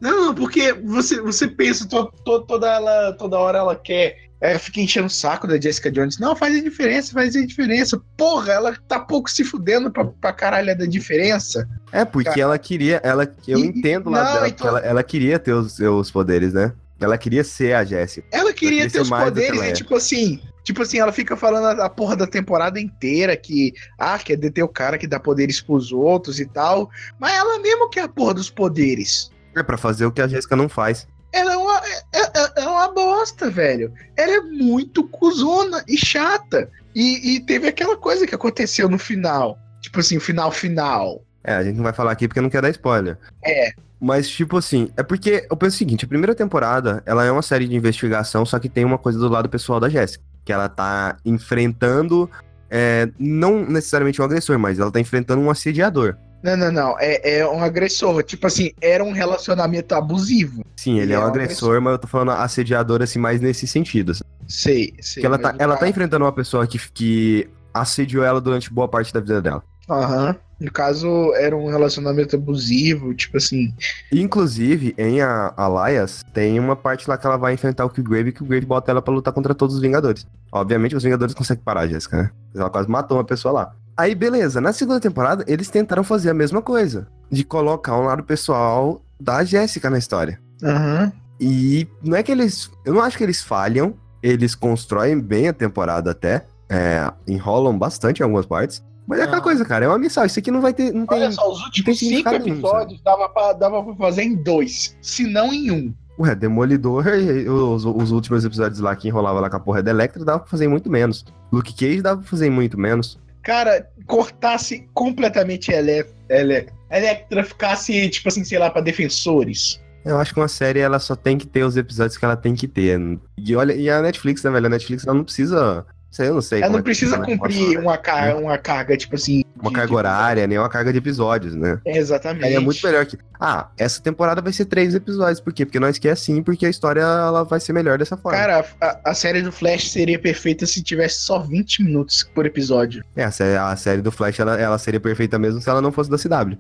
Não, 0.01 0.27
não, 0.27 0.35
porque 0.35 0.73
você, 0.73 1.21
você 1.21 1.47
pensa 1.47 1.87
to, 1.87 2.11
to, 2.25 2.41
toda, 2.43 2.67
ela, 2.67 3.13
toda 3.13 3.39
hora 3.39 3.59
ela 3.59 3.77
quer. 3.77 4.31
É, 4.41 4.59
fica 4.59 4.81
enchendo 4.81 5.07
o 5.07 5.11
saco 5.11 5.47
da 5.47 5.61
Jessica 5.61 5.93
Jones. 5.93 6.19
Não, 6.19 6.35
faz 6.35 6.57
a 6.57 6.63
diferença, 6.63 7.13
faz 7.13 7.37
a 7.37 7.45
diferença. 7.45 8.01
Porra, 8.17 8.55
ela 8.55 8.75
tá 8.89 8.99
pouco 8.99 9.31
se 9.31 9.45
fudendo 9.45 9.91
pra, 9.91 10.07
pra 10.07 10.33
caralho 10.33 10.79
da 10.79 10.87
diferença. 10.87 11.69
É, 11.93 12.07
porque 12.07 12.31
Cara. 12.31 12.41
ela 12.41 12.59
queria. 12.59 13.03
Ela, 13.05 13.31
eu 13.47 13.59
e, 13.59 13.67
entendo 13.67 14.09
lá 14.09 14.25
não, 14.25 14.33
dela, 14.33 14.49
então... 14.49 14.69
ela, 14.69 14.81
ela 14.81 15.03
queria 15.03 15.39
ter 15.39 15.53
os 15.53 15.73
seus 15.73 16.11
poderes, 16.11 16.55
né? 16.55 16.73
Ela 17.01 17.17
queria 17.17 17.43
ser 17.43 17.75
a 17.75 17.85
Jéssica. 17.85 18.29
Ela 18.31 18.53
queria, 18.53 18.83
ela 18.83 18.91
queria 18.91 18.91
ter 18.91 19.01
os 19.01 19.09
poderes 19.09 19.61
e, 19.61 19.65
é. 19.65 19.73
tipo 19.73 19.95
assim. 19.97 20.41
Tipo 20.63 20.83
assim, 20.83 20.99
ela 20.99 21.11
fica 21.11 21.37
falando 21.37 21.81
a, 21.81 21.89
porra 21.89 22.15
da 22.15 22.27
temporada 22.27 22.79
inteira 22.79 23.35
que, 23.35 23.73
ah, 23.99 24.19
quer 24.19 24.37
deter 24.37 24.63
o 24.63 24.69
cara 24.69 24.99
que 24.99 25.07
dá 25.07 25.19
poderes 25.19 25.61
pros 25.61 25.91
outros 25.91 26.39
e 26.39 26.47
tal. 26.47 26.91
Mas 27.19 27.33
ela 27.33 27.59
mesmo 27.59 27.89
quer 27.89 28.03
a 28.03 28.09
porra 28.09 28.35
dos 28.35 28.51
poderes. 28.51 29.31
É 29.57 29.63
pra 29.63 29.79
fazer 29.79 30.05
o 30.05 30.13
que 30.13 30.21
a 30.21 30.29
Jéssica 30.29 30.55
não 30.55 30.69
faz. 30.69 31.09
Ela 31.33 31.55
é 31.55 31.57
uma, 31.57 31.79
é, 32.13 32.21
é, 32.21 32.63
é 32.63 32.69
uma 32.69 32.93
bosta, 32.93 33.49
velho. 33.51 33.93
Ela 34.17 34.37
é 34.37 34.41
muito 34.41 35.09
cuzona 35.09 35.83
e 35.89 35.97
chata. 35.97 36.71
E, 36.95 37.37
e 37.37 37.41
teve 37.41 37.67
aquela 37.67 37.97
coisa 37.97 38.27
que 38.27 38.35
aconteceu 38.35 38.89
no 38.89 38.99
final. 38.99 39.59
Tipo 39.81 40.01
assim, 40.01 40.19
o 40.19 40.21
final 40.21 40.53
final. 40.53 41.23
É, 41.43 41.55
a 41.55 41.65
gente 41.65 41.77
não 41.77 41.85
vai 41.85 41.93
falar 41.93 42.13
aqui 42.13 42.29
porque 42.29 42.41
não 42.41 42.51
quer 42.51 42.61
dar 42.61 42.71
spoiler. 42.71 43.17
É. 43.45 43.73
Mas, 44.01 44.29
tipo 44.29 44.57
assim, 44.57 44.89
é 44.97 45.03
porque 45.03 45.47
eu 45.51 45.57
penso 45.57 45.75
o 45.75 45.79
seguinte: 45.79 46.05
a 46.05 46.09
primeira 46.09 46.35
temporada, 46.35 47.03
ela 47.05 47.25
é 47.25 47.31
uma 47.31 47.43
série 47.43 47.69
de 47.69 47.77
investigação, 47.77 48.47
só 48.47 48.59
que 48.59 48.69
tem 48.69 48.85
uma 48.85 48.97
coisa 48.97 49.19
do 49.19 49.29
lado 49.29 49.49
pessoal 49.49 49.79
da 49.79 49.89
Jéssica. 49.89 50.25
Que 50.45 50.53
ela 50.53 50.69
tá 50.69 51.19
enfrentando, 51.25 52.31
é, 52.71 53.11
não 53.19 53.65
necessariamente 53.65 54.21
um 54.23 54.25
agressor, 54.25 54.59
mas 54.59 54.79
ela 54.79 54.91
tá 54.91 54.99
enfrentando 54.99 55.43
um 55.43 55.51
assediador. 55.51 56.17
Não, 56.43 56.57
não, 56.57 56.73
não. 56.73 56.97
É, 56.99 57.41
é 57.41 57.47
um 57.47 57.63
agressor. 57.63 58.23
Tipo 58.23 58.47
assim, 58.47 58.73
era 58.81 59.05
um 59.05 59.13
relacionamento 59.13 59.95
abusivo. 59.95 60.65
Sim, 60.77 60.95
ele, 60.95 61.03
ele 61.03 61.13
é, 61.13 61.19
um, 61.19 61.23
é 61.23 61.25
um 61.25 61.29
agressor, 61.29 61.69
agressor, 61.69 61.83
mas 61.83 61.93
eu 61.93 61.99
tô 61.99 62.09
falando 62.09 62.31
assediador, 62.31 63.03
assim, 63.03 63.19
mais 63.19 63.41
nesse 63.41 63.67
sentido. 63.67 64.13
Assim. 64.13 64.25
Sei, 64.49 64.95
sei. 65.01 65.21
Que 65.21 65.27
ela 65.27 65.39
tá, 65.39 65.55
ela 65.59 65.77
tá 65.77 65.87
enfrentando 65.87 66.25
uma 66.25 66.33
pessoa 66.33 66.67
que, 66.67 66.79
que 66.93 67.49
assediou 67.75 68.25
ela 68.25 68.41
durante 68.41 68.73
boa 68.73 68.89
parte 68.89 69.13
da 69.13 69.21
vida 69.21 69.43
dela. 69.43 69.63
Aham. 69.91 70.37
No 70.61 70.71
caso, 70.71 71.33
era 71.37 71.57
um 71.57 71.69
relacionamento 71.71 72.37
abusivo, 72.37 73.15
tipo 73.15 73.39
assim. 73.39 73.73
Inclusive, 74.13 74.95
em 74.99 75.23
a 75.23 75.55
Alias, 75.57 76.23
tem 76.35 76.61
uma 76.61 76.77
parte 76.77 77.09
lá 77.09 77.17
que 77.17 77.27
ela 77.27 77.39
vai 77.39 77.55
enfrentar 77.55 77.87
o 77.87 77.91
Killgrave 77.91 78.29
e 78.29 78.31
o 78.31 78.35
Killgrave 78.35 78.67
bota 78.67 78.91
ela 78.91 79.01
pra 79.01 79.15
lutar 79.15 79.33
contra 79.33 79.55
todos 79.55 79.75
os 79.75 79.81
Vingadores. 79.81 80.27
Obviamente, 80.53 80.95
os 80.95 81.03
Vingadores 81.03 81.35
conseguem 81.35 81.65
parar 81.65 81.81
a 81.81 81.87
Jéssica, 81.87 82.25
né? 82.25 82.31
Ela 82.55 82.69
quase 82.69 82.91
matou 82.91 83.17
uma 83.17 83.25
pessoa 83.25 83.53
lá. 83.53 83.73
Aí, 83.97 84.15
beleza. 84.15 84.61
Na 84.61 84.73
segunda 84.73 85.01
temporada, 85.01 85.45
eles 85.47 85.71
tentaram 85.71 86.05
fazer 86.05 86.29
a 86.29 86.35
mesma 86.35 86.61
coisa. 86.61 87.09
De 87.31 87.43
colocar 87.43 87.97
um 87.97 88.05
lado 88.05 88.23
pessoal 88.23 89.03
da 89.19 89.43
Jéssica 89.43 89.89
na 89.89 89.97
história. 89.97 90.39
Aham. 90.63 91.05
Uhum. 91.05 91.21
E 91.41 91.89
não 92.03 92.19
é 92.19 92.23
que 92.23 92.31
eles. 92.31 92.71
Eu 92.85 92.93
não 92.93 93.01
acho 93.01 93.17
que 93.17 93.25
eles 93.25 93.41
falham. 93.41 93.95
Eles 94.23 94.55
constroem 94.55 95.19
bem 95.19 95.49
a 95.49 95.55
temporada 95.55 96.11
até. 96.11 96.45
É, 96.69 97.11
enrolam 97.27 97.77
bastante 97.79 98.21
em 98.21 98.23
algumas 98.23 98.45
partes. 98.45 98.85
Mas 99.07 99.19
é 99.19 99.23
aquela 99.23 99.39
ah. 99.39 99.43
coisa, 99.43 99.65
cara, 99.65 99.85
é 99.85 99.89
uma 99.89 99.99
missão. 99.99 100.25
Isso 100.25 100.39
aqui 100.39 100.51
não 100.51 100.61
vai 100.61 100.73
ter. 100.73 100.93
Não 100.93 101.05
Olha 101.09 101.27
tem, 101.27 101.33
só, 101.33 101.51
os 101.51 101.63
últimos 101.63 101.99
cinco 101.99 102.29
episódios 102.29 103.01
dava 103.03 103.29
pra, 103.29 103.53
dava 103.53 103.83
pra 103.83 103.95
fazer 103.97 104.23
em 104.23 104.37
dois, 104.37 104.97
se 105.01 105.25
não 105.25 105.53
em 105.53 105.71
um. 105.71 105.95
Ué, 106.19 106.35
Demolidor, 106.35 107.07
os, 107.49 107.85
os 107.85 108.11
últimos 108.11 108.45
episódios 108.45 108.79
lá 108.79 108.95
que 108.95 109.09
enrolava 109.09 109.41
lá 109.41 109.49
com 109.49 109.57
a 109.57 109.61
porra 109.61 109.83
da 109.83 109.91
Electra, 109.91 110.25
dava 110.25 110.41
pra 110.41 110.49
fazer 110.49 110.69
muito 110.69 110.91
menos. 110.91 111.25
Luke 111.51 111.73
Cage 111.73 112.03
dava 112.03 112.21
pra 112.21 112.29
fazer 112.29 112.51
muito 112.51 112.79
menos. 112.79 113.19
Cara, 113.43 113.89
cortasse 114.07 114.87
completamente 114.93 115.73
ele, 115.73 116.05
ele, 116.29 116.67
Electra, 116.91 117.43
ficasse, 117.43 118.09
tipo 118.11 118.29
assim, 118.29 118.45
sei 118.45 118.59
lá, 118.59 118.69
pra 118.69 118.83
defensores. 118.83 119.81
Eu 120.05 120.19
acho 120.19 120.35
que 120.35 120.41
uma 120.41 120.49
série 120.49 120.81
ela 120.81 120.99
só 120.99 121.15
tem 121.15 121.39
que 121.39 121.47
ter 121.47 121.63
os 121.63 121.77
episódios 121.77 122.17
que 122.17 122.25
ela 122.25 122.37
tem 122.37 122.55
que 122.55 122.67
ter. 122.67 122.99
E 123.39 123.57
olha, 123.57 123.73
e 123.73 123.89
a 123.89 124.03
Netflix, 124.03 124.43
né, 124.43 124.51
velho? 124.51 124.67
A 124.67 124.71
Netflix 124.71 125.07
ela 125.07 125.15
não 125.15 125.25
precisa 125.25 125.87
Sei, 126.11 126.29
eu 126.29 126.35
não 126.35 126.43
sei. 126.43 126.61
Ela 126.61 126.73
não 126.73 126.81
é 126.81 126.83
precisa 126.83 127.17
é 127.17 127.19
cumprir 127.21 127.79
uma, 127.79 127.97
car 127.97 128.37
uma 128.37 128.59
carga, 128.59 128.97
tipo 128.97 129.15
assim. 129.15 129.45
Uma 129.55 129.71
de, 129.71 129.77
carga 129.77 129.95
horária, 129.95 130.47
nem 130.47 130.59
uma 130.59 130.69
carga 130.69 130.91
de 130.91 130.99
episódios, 130.99 131.55
né? 131.55 131.81
É, 131.85 131.99
exatamente. 131.99 132.47
Ela 132.47 132.57
é 132.57 132.59
muito 132.59 132.85
melhor 132.85 133.07
que. 133.07 133.17
Ah, 133.39 133.69
essa 133.79 134.03
temporada 134.03 134.43
vai 134.43 134.53
ser 134.53 134.65
três 134.65 134.93
episódios. 134.93 135.41
Por 135.41 135.53
quê? 135.53 135.65
Porque 135.65 135.79
nós 135.79 135.99
quer 135.99 136.11
assim, 136.11 136.43
porque 136.43 136.67
a 136.67 136.69
história 136.69 137.01
ela 137.01 137.45
vai 137.45 137.61
ser 137.61 137.73
melhor 137.73 137.97
dessa 137.97 138.17
forma. 138.17 138.37
Cara, 138.37 138.67
a, 138.81 139.11
a, 139.11 139.15
série 139.15 139.41
do 139.41 139.53
Flash 139.53 139.93
seria 139.93 140.19
perfeita 140.19 140.67
se 140.67 140.83
tivesse 140.83 141.21
só 141.21 141.39
20 141.39 141.85
minutos 141.85 142.29
por 142.35 142.45
episódio. 142.45 143.05
É, 143.15 143.23
a 143.23 143.31
série, 143.31 143.57
a 143.57 143.77
série 143.77 144.03
do 144.03 144.11
Flash 144.11 144.41
ela, 144.41 144.61
ela 144.61 144.79
seria 144.79 145.01
perfeita 145.01 145.39
mesmo 145.39 145.61
se 145.61 145.71
ela 145.71 145.81
não 145.81 145.93
fosse 145.93 146.11
da 146.11 146.19
CW. 146.19 146.59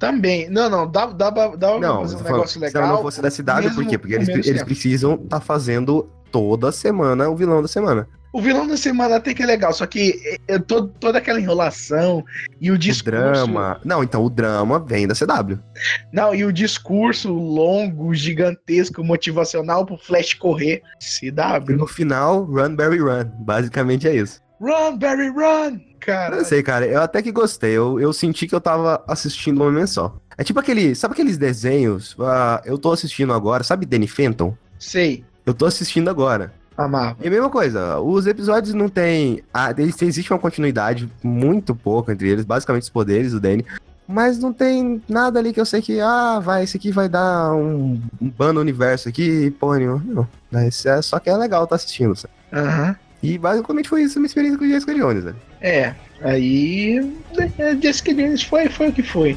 Também. 0.00 0.50
Não, 0.50 0.68
não, 0.68 0.90
dá, 0.90 1.06
dá, 1.06 1.30
dá 1.30 1.78
não, 1.78 2.02
um 2.02 2.22
negócio 2.22 2.60
legal. 2.60 2.70
Se 2.70 2.76
ela 2.76 2.88
não 2.88 3.02
fosse 3.02 3.22
da 3.22 3.30
CW, 3.30 3.74
por 3.74 3.86
quê? 3.86 3.96
Porque 3.96 4.14
eles, 4.14 4.28
eles 4.28 4.62
precisam 4.64 5.14
estar 5.14 5.38
tá 5.38 5.40
fazendo 5.40 6.10
toda 6.32 6.72
semana 6.72 7.28
o 7.28 7.36
vilão 7.36 7.62
da 7.62 7.68
semana. 7.68 8.08
O 8.32 8.40
vilão 8.40 8.66
da 8.66 8.76
semana 8.76 9.16
até 9.16 9.34
que 9.34 9.42
é 9.42 9.46
legal, 9.46 9.72
só 9.72 9.86
que 9.86 10.38
é, 10.48 10.54
é 10.54 10.58
todo, 10.58 10.88
toda 11.00 11.18
aquela 11.18 11.40
enrolação 11.40 12.24
e 12.60 12.70
o 12.70 12.78
discurso. 12.78 13.18
O 13.18 13.22
drama. 13.32 13.80
Não, 13.84 14.04
então 14.04 14.24
o 14.24 14.30
drama 14.30 14.78
vem 14.78 15.06
da 15.08 15.14
CW. 15.14 15.58
Não, 16.12 16.34
e 16.34 16.44
o 16.44 16.52
discurso 16.52 17.32
longo, 17.32 18.14
gigantesco, 18.14 19.02
motivacional 19.02 19.84
pro 19.84 19.98
Flash 19.98 20.34
correr. 20.34 20.82
CW. 21.00 21.72
E 21.72 21.76
no 21.76 21.86
final, 21.86 22.44
Run 22.44 22.76
Barry 22.76 22.98
Run. 22.98 23.24
Basicamente 23.40 24.06
é 24.06 24.14
isso. 24.14 24.40
Run, 24.60 24.98
Barry, 24.98 25.28
run! 25.30 25.80
Cara. 26.00 26.36
Eu 26.36 26.44
sei, 26.44 26.62
cara. 26.62 26.86
Eu 26.86 27.00
até 27.00 27.22
que 27.22 27.32
gostei. 27.32 27.72
Eu, 27.72 27.98
eu 27.98 28.12
senti 28.12 28.46
que 28.46 28.54
eu 28.54 28.60
tava 28.60 29.02
assistindo 29.08 29.56
uma 29.56 29.66
momento 29.66 29.88
só. 29.88 30.16
É 30.36 30.44
tipo 30.44 30.60
aquele. 30.60 30.94
Sabe 30.94 31.12
aqueles 31.12 31.38
desenhos? 31.38 32.12
Uh, 32.12 32.60
eu 32.64 32.78
tô 32.78 32.92
assistindo 32.92 33.32
agora. 33.32 33.64
Sabe 33.64 33.86
Danny 33.86 34.06
Fenton? 34.06 34.56
Sei. 34.78 35.24
Eu 35.44 35.54
tô 35.54 35.66
assistindo 35.66 36.08
agora. 36.08 36.52
Amava. 36.84 37.16
E 37.22 37.28
a 37.28 37.30
mesma 37.30 37.50
coisa, 37.50 38.00
os 38.00 38.26
episódios 38.26 38.72
não 38.72 38.88
tem. 38.88 39.42
Ah, 39.52 39.74
existe 39.76 40.32
uma 40.32 40.38
continuidade 40.38 41.08
muito 41.22 41.74
pouco 41.74 42.10
entre 42.10 42.28
eles, 42.28 42.44
basicamente 42.44 42.84
os 42.84 42.88
poderes 42.88 43.32
do 43.32 43.40
Danny. 43.40 43.64
Mas 44.08 44.38
não 44.38 44.52
tem 44.52 45.00
nada 45.08 45.38
ali 45.38 45.52
que 45.52 45.60
eu 45.60 45.66
sei 45.66 45.80
que, 45.80 46.00
ah, 46.00 46.40
vai, 46.40 46.64
esse 46.64 46.76
aqui 46.76 46.90
vai 46.90 47.08
dar 47.08 47.52
um, 47.52 48.00
um 48.20 48.28
ban 48.28 48.52
no 48.52 48.60
universo 48.60 49.08
aqui, 49.08 49.50
porra 49.52 49.78
nenhuma. 49.78 50.02
Não. 50.04 50.28
Mas 50.50 50.84
é, 50.84 51.00
só 51.00 51.18
que 51.18 51.30
é 51.30 51.36
legal 51.36 51.64
estar 51.64 51.76
tá 51.76 51.82
assistindo, 51.82 52.16
sabe? 52.16 52.34
Uhum. 52.52 52.94
E 53.22 53.38
basicamente 53.38 53.88
foi 53.88 54.02
isso 54.02 54.18
a 54.18 54.20
minha 54.20 54.26
experiência 54.26 54.58
com 54.58 54.64
o 54.64 54.68
Jessica 54.68 54.94
Jones, 54.94 55.24
velho. 55.24 55.36
É, 55.60 55.94
aí. 56.22 57.14
É, 57.58 57.76
Jessica 57.76 58.14
Jones 58.14 58.42
foi, 58.42 58.68
foi 58.68 58.88
o 58.88 58.92
que 58.92 59.02
foi. 59.02 59.36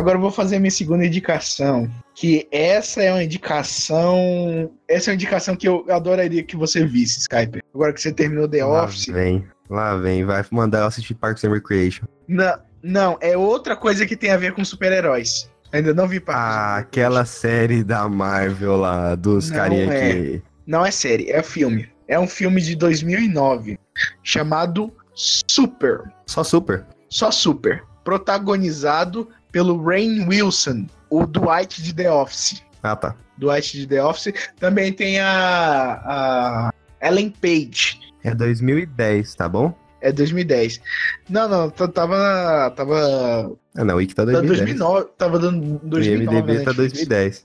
Agora 0.00 0.16
eu 0.16 0.20
vou 0.22 0.30
fazer 0.30 0.56
a 0.56 0.60
minha 0.60 0.70
segunda 0.70 1.04
indicação. 1.04 1.86
Que 2.14 2.48
essa 2.50 3.02
é 3.02 3.12
uma 3.12 3.22
indicação. 3.22 4.70
Essa 4.88 5.10
é 5.10 5.12
uma 5.12 5.14
indicação 5.16 5.54
que 5.54 5.68
eu 5.68 5.84
adoraria 5.90 6.42
que 6.42 6.56
você 6.56 6.86
visse, 6.86 7.18
Skype. 7.20 7.62
Agora 7.74 7.92
que 7.92 8.00
você 8.00 8.10
terminou 8.10 8.48
The 8.48 8.64
Lá 8.64 8.84
Office. 8.84 9.06
vem, 9.08 9.46
lá 9.68 9.98
vem. 9.98 10.24
Vai 10.24 10.42
mandar 10.50 10.78
eu 10.78 10.86
assistir 10.86 11.12
Parks 11.12 11.44
and 11.44 11.52
Recreation. 11.52 12.06
Não, 12.26 12.58
não, 12.82 13.18
é 13.20 13.36
outra 13.36 13.76
coisa 13.76 14.06
que 14.06 14.16
tem 14.16 14.30
a 14.30 14.38
ver 14.38 14.54
com 14.54 14.64
super-heróis. 14.64 15.50
Ainda 15.70 15.92
não 15.92 16.08
vi 16.08 16.18
Parks 16.18 16.42
Ah, 16.42 16.76
aquela 16.78 17.26
série 17.26 17.84
da 17.84 18.08
Marvel 18.08 18.78
lá, 18.78 19.14
dos 19.14 19.50
carinha 19.50 19.92
é. 19.92 20.12
que... 20.12 20.42
Não 20.66 20.84
é 20.84 20.90
série, 20.90 21.30
é 21.30 21.42
filme. 21.42 21.90
É 22.08 22.18
um 22.18 22.26
filme 22.26 22.62
de 22.62 22.74
2009 22.74 23.78
chamado 24.22 24.90
Super. 25.14 26.10
Só 26.26 26.42
super. 26.42 26.86
Só 27.10 27.30
Super. 27.30 27.84
Protagonizado 28.02 29.28
pelo 29.52 29.82
Rain 29.82 30.26
Wilson, 30.28 30.86
o 31.08 31.26
Dwight 31.26 31.82
de 31.82 31.94
The 31.94 32.10
Office. 32.10 32.62
Ah, 32.82 32.96
tá. 32.96 33.14
Dwight 33.38 33.78
de 33.78 33.86
The 33.86 34.02
Office. 34.04 34.32
Também 34.58 34.92
tem 34.92 35.18
a, 35.20 36.00
a 36.04 37.06
Ellen 37.06 37.30
Page. 37.30 37.98
É 38.22 38.34
2010, 38.34 39.34
tá 39.34 39.48
bom? 39.48 39.74
É 40.02 40.10
2010. 40.12 40.80
Não, 41.28 41.48
não, 41.48 41.70
tava. 41.70 42.72
Tava. 42.74 43.52
Ah, 43.76 43.84
não, 43.84 43.94
o 43.94 43.98
Wiki 43.98 44.14
tá 44.14 44.24
Tá 44.24 44.32
2010. 44.32 44.76
2009. 44.78 45.06
Tava 45.18 45.38
dando 45.38 45.76
O 45.76 45.78
2009. 45.88 46.36
IMDB 46.38 46.52
né, 46.52 46.64
tá 46.64 46.70
Netflix. 46.72 46.92
2010. 47.06 47.44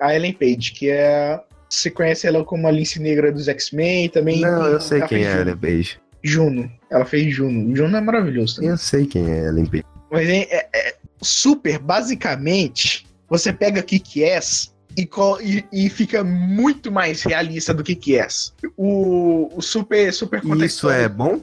A 0.00 0.14
Ellen 0.14 0.32
Page, 0.32 0.72
que 0.72 0.90
é. 0.90 1.40
Você 1.68 1.88
conhece 1.90 2.26
ela 2.26 2.44
como 2.44 2.66
a 2.66 2.70
Lince 2.72 2.98
Negra 3.00 3.30
dos 3.30 3.46
X-Men 3.46 4.08
também. 4.08 4.40
Não, 4.40 4.66
eu 4.66 4.80
sei 4.80 5.00
quem 5.02 5.22
é 5.24 5.30
Juno. 5.30 5.40
Ellen 5.42 5.56
Page. 5.56 5.98
Juno. 6.22 6.72
Ela 6.90 7.04
fez 7.04 7.32
Juno. 7.34 7.76
Juno 7.76 7.96
é 7.96 8.00
maravilhoso 8.00 8.56
também. 8.56 8.70
Eu 8.70 8.76
sei 8.76 9.06
quem 9.06 9.30
é 9.30 9.46
Ellen 9.46 9.66
Page. 9.66 9.84
Mas 10.10 10.28
é- 10.28 10.68
é- 10.72 10.96
super, 11.22 11.78
basicamente, 11.78 13.06
você 13.28 13.52
pega 13.52 13.82
Kick-Ass 13.82 14.72
e, 14.96 15.06
co- 15.06 15.40
e, 15.40 15.64
e 15.72 15.88
fica 15.88 16.24
muito 16.24 16.90
mais 16.90 17.22
realista 17.22 17.72
do 17.72 17.82
que 17.84 17.94
Kick-Ass. 17.94 18.52
O, 18.76 19.50
o 19.56 19.62
super, 19.62 20.12
super 20.12 20.42
isso 20.64 20.90
é 20.90 21.08
bom? 21.08 21.40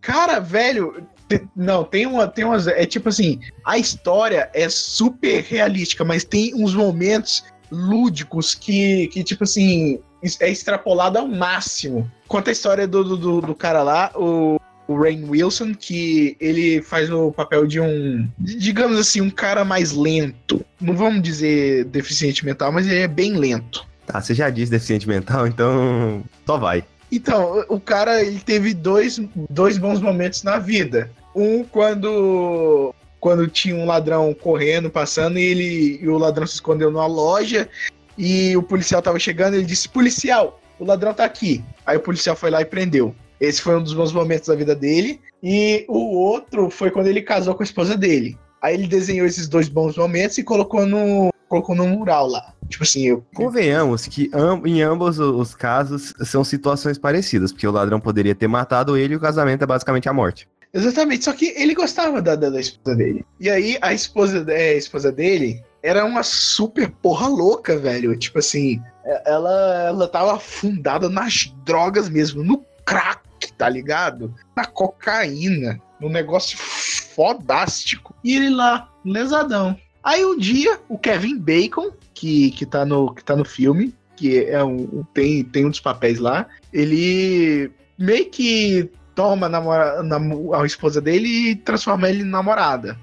Cara, 0.00 0.38
velho, 0.40 1.06
não, 1.54 1.84
tem 1.84 2.06
uma, 2.06 2.26
tem 2.26 2.44
umas, 2.44 2.66
é 2.66 2.86
tipo 2.86 3.08
assim, 3.10 3.40
a 3.64 3.76
história 3.76 4.50
é 4.54 4.68
super 4.68 5.42
realística, 5.42 6.04
mas 6.04 6.24
tem 6.24 6.54
uns 6.54 6.74
momentos 6.74 7.44
lúdicos 7.70 8.54
que, 8.54 9.08
que 9.08 9.22
tipo 9.22 9.44
assim, 9.44 10.00
é 10.40 10.48
extrapolado 10.50 11.18
ao 11.18 11.28
máximo. 11.28 12.10
Conta 12.26 12.50
a 12.50 12.52
história 12.52 12.86
do, 12.88 13.04
do, 13.04 13.16
do- 13.16 13.40
do 13.42 13.54
cara 13.54 13.82
lá, 13.82 14.10
o, 14.14 14.57
o 14.88 14.98
Rain 14.98 15.28
Wilson, 15.28 15.74
que 15.74 16.34
ele 16.40 16.80
faz 16.80 17.10
o 17.10 17.30
papel 17.30 17.66
de 17.66 17.78
um, 17.78 18.26
digamos 18.38 18.98
assim, 18.98 19.20
um 19.20 19.28
cara 19.28 19.62
mais 19.62 19.92
lento. 19.92 20.64
Não 20.80 20.96
vamos 20.96 21.22
dizer 21.22 21.84
deficiente 21.84 22.44
mental, 22.44 22.72
mas 22.72 22.86
ele 22.86 23.00
é 23.00 23.06
bem 23.06 23.34
lento. 23.34 23.86
Tá, 24.06 24.18
você 24.18 24.34
já 24.34 24.48
disse 24.48 24.72
deficiente 24.72 25.06
mental, 25.06 25.46
então 25.46 26.24
só 26.46 26.56
vai. 26.56 26.82
Então, 27.12 27.64
o 27.68 27.78
cara 27.78 28.22
ele 28.22 28.40
teve 28.40 28.72
dois, 28.72 29.20
dois 29.50 29.76
bons 29.76 30.00
momentos 30.00 30.42
na 30.42 30.58
vida. 30.58 31.10
Um 31.36 31.62
quando 31.62 32.94
quando 33.20 33.48
tinha 33.48 33.74
um 33.74 33.84
ladrão 33.84 34.32
correndo, 34.32 34.88
passando, 34.88 35.38
e 35.38 35.42
ele 35.42 35.98
e 36.02 36.08
o 36.08 36.16
ladrão 36.16 36.46
se 36.46 36.54
escondeu 36.54 36.90
numa 36.90 37.06
loja 37.06 37.68
e 38.16 38.56
o 38.56 38.62
policial 38.62 39.02
tava 39.02 39.18
chegando, 39.18 39.54
ele 39.54 39.66
disse: 39.66 39.88
"Policial, 39.88 40.58
o 40.78 40.84
ladrão 40.84 41.12
tá 41.12 41.24
aqui". 41.24 41.62
Aí 41.84 41.96
o 41.96 42.00
policial 42.00 42.34
foi 42.34 42.50
lá 42.50 42.62
e 42.62 42.64
prendeu. 42.64 43.14
Esse 43.40 43.62
foi 43.62 43.76
um 43.76 43.82
dos 43.82 43.94
bons 43.94 44.12
momentos 44.12 44.48
da 44.48 44.54
vida 44.54 44.74
dele. 44.74 45.20
E 45.42 45.84
o 45.88 46.16
outro 46.16 46.70
foi 46.70 46.90
quando 46.90 47.06
ele 47.06 47.22
casou 47.22 47.54
com 47.54 47.62
a 47.62 47.66
esposa 47.66 47.96
dele. 47.96 48.36
Aí 48.60 48.74
ele 48.74 48.86
desenhou 48.88 49.26
esses 49.26 49.46
dois 49.48 49.68
bons 49.68 49.96
momentos 49.96 50.36
e 50.38 50.42
colocou 50.42 50.84
no 50.86 51.30
colocou 51.48 51.74
no 51.74 51.86
mural 51.86 52.26
lá. 52.26 52.52
Tipo 52.68 52.82
assim, 52.84 53.06
eu 53.06 53.24
Convenhamos 53.34 54.06
que 54.06 54.28
am- 54.34 54.62
em 54.66 54.82
ambos 54.82 55.18
os 55.18 55.54
casos 55.54 56.12
são 56.24 56.44
situações 56.44 56.98
parecidas, 56.98 57.52
porque 57.52 57.66
o 57.66 57.70
ladrão 57.72 57.98
poderia 57.98 58.34
ter 58.34 58.46
matado 58.48 58.98
ele 58.98 59.14
e 59.14 59.16
o 59.16 59.20
casamento 59.20 59.62
é 59.62 59.66
basicamente 59.66 60.08
a 60.08 60.12
morte. 60.12 60.46
Exatamente, 60.74 61.24
só 61.24 61.32
que 61.32 61.46
ele 61.56 61.74
gostava 61.74 62.20
da, 62.20 62.36
da, 62.36 62.50
da 62.50 62.60
esposa 62.60 62.94
dele. 62.94 63.24
E 63.40 63.48
aí 63.48 63.78
a 63.80 63.94
esposa, 63.94 64.44
é, 64.52 64.70
a 64.72 64.76
esposa 64.76 65.10
dele 65.10 65.62
era 65.82 66.04
uma 66.04 66.22
super 66.22 66.90
porra 66.90 67.26
louca, 67.28 67.78
velho. 67.78 68.14
Tipo 68.18 68.40
assim, 68.40 68.78
é- 69.06 69.22
ela, 69.30 69.84
ela 69.86 70.06
tava 70.08 70.34
afundada 70.34 71.08
nas 71.08 71.50
drogas 71.64 72.10
mesmo, 72.10 72.44
no 72.44 72.62
crack, 72.84 73.22
tá 73.58 73.68
ligado? 73.68 74.32
Na 74.56 74.64
cocaína, 74.64 75.80
no 76.00 76.08
negócio 76.08 76.56
fodástico. 76.56 78.14
E 78.22 78.36
ele 78.36 78.50
lá, 78.50 78.88
lesadão. 79.04 79.76
Aí 80.02 80.24
um 80.24 80.38
dia, 80.38 80.78
o 80.88 80.96
Kevin 80.96 81.36
Bacon, 81.38 81.90
que, 82.14 82.52
que, 82.52 82.64
tá, 82.64 82.86
no, 82.86 83.12
que 83.12 83.22
tá 83.24 83.34
no 83.36 83.44
filme, 83.44 83.92
que 84.16 84.44
é 84.44 84.62
um, 84.64 85.04
tem, 85.12 85.44
tem 85.44 85.66
um 85.66 85.70
dos 85.70 85.80
papéis 85.80 86.18
lá, 86.18 86.46
ele 86.72 87.70
meio 87.98 88.30
que 88.30 88.90
toma 89.14 89.46
a, 89.46 89.48
namora, 89.48 90.02
namo- 90.02 90.54
a 90.54 90.64
esposa 90.64 91.00
dele 91.00 91.28
e 91.50 91.56
transforma 91.56 92.08
ele 92.08 92.22
em 92.22 92.26
namorada. 92.26 92.96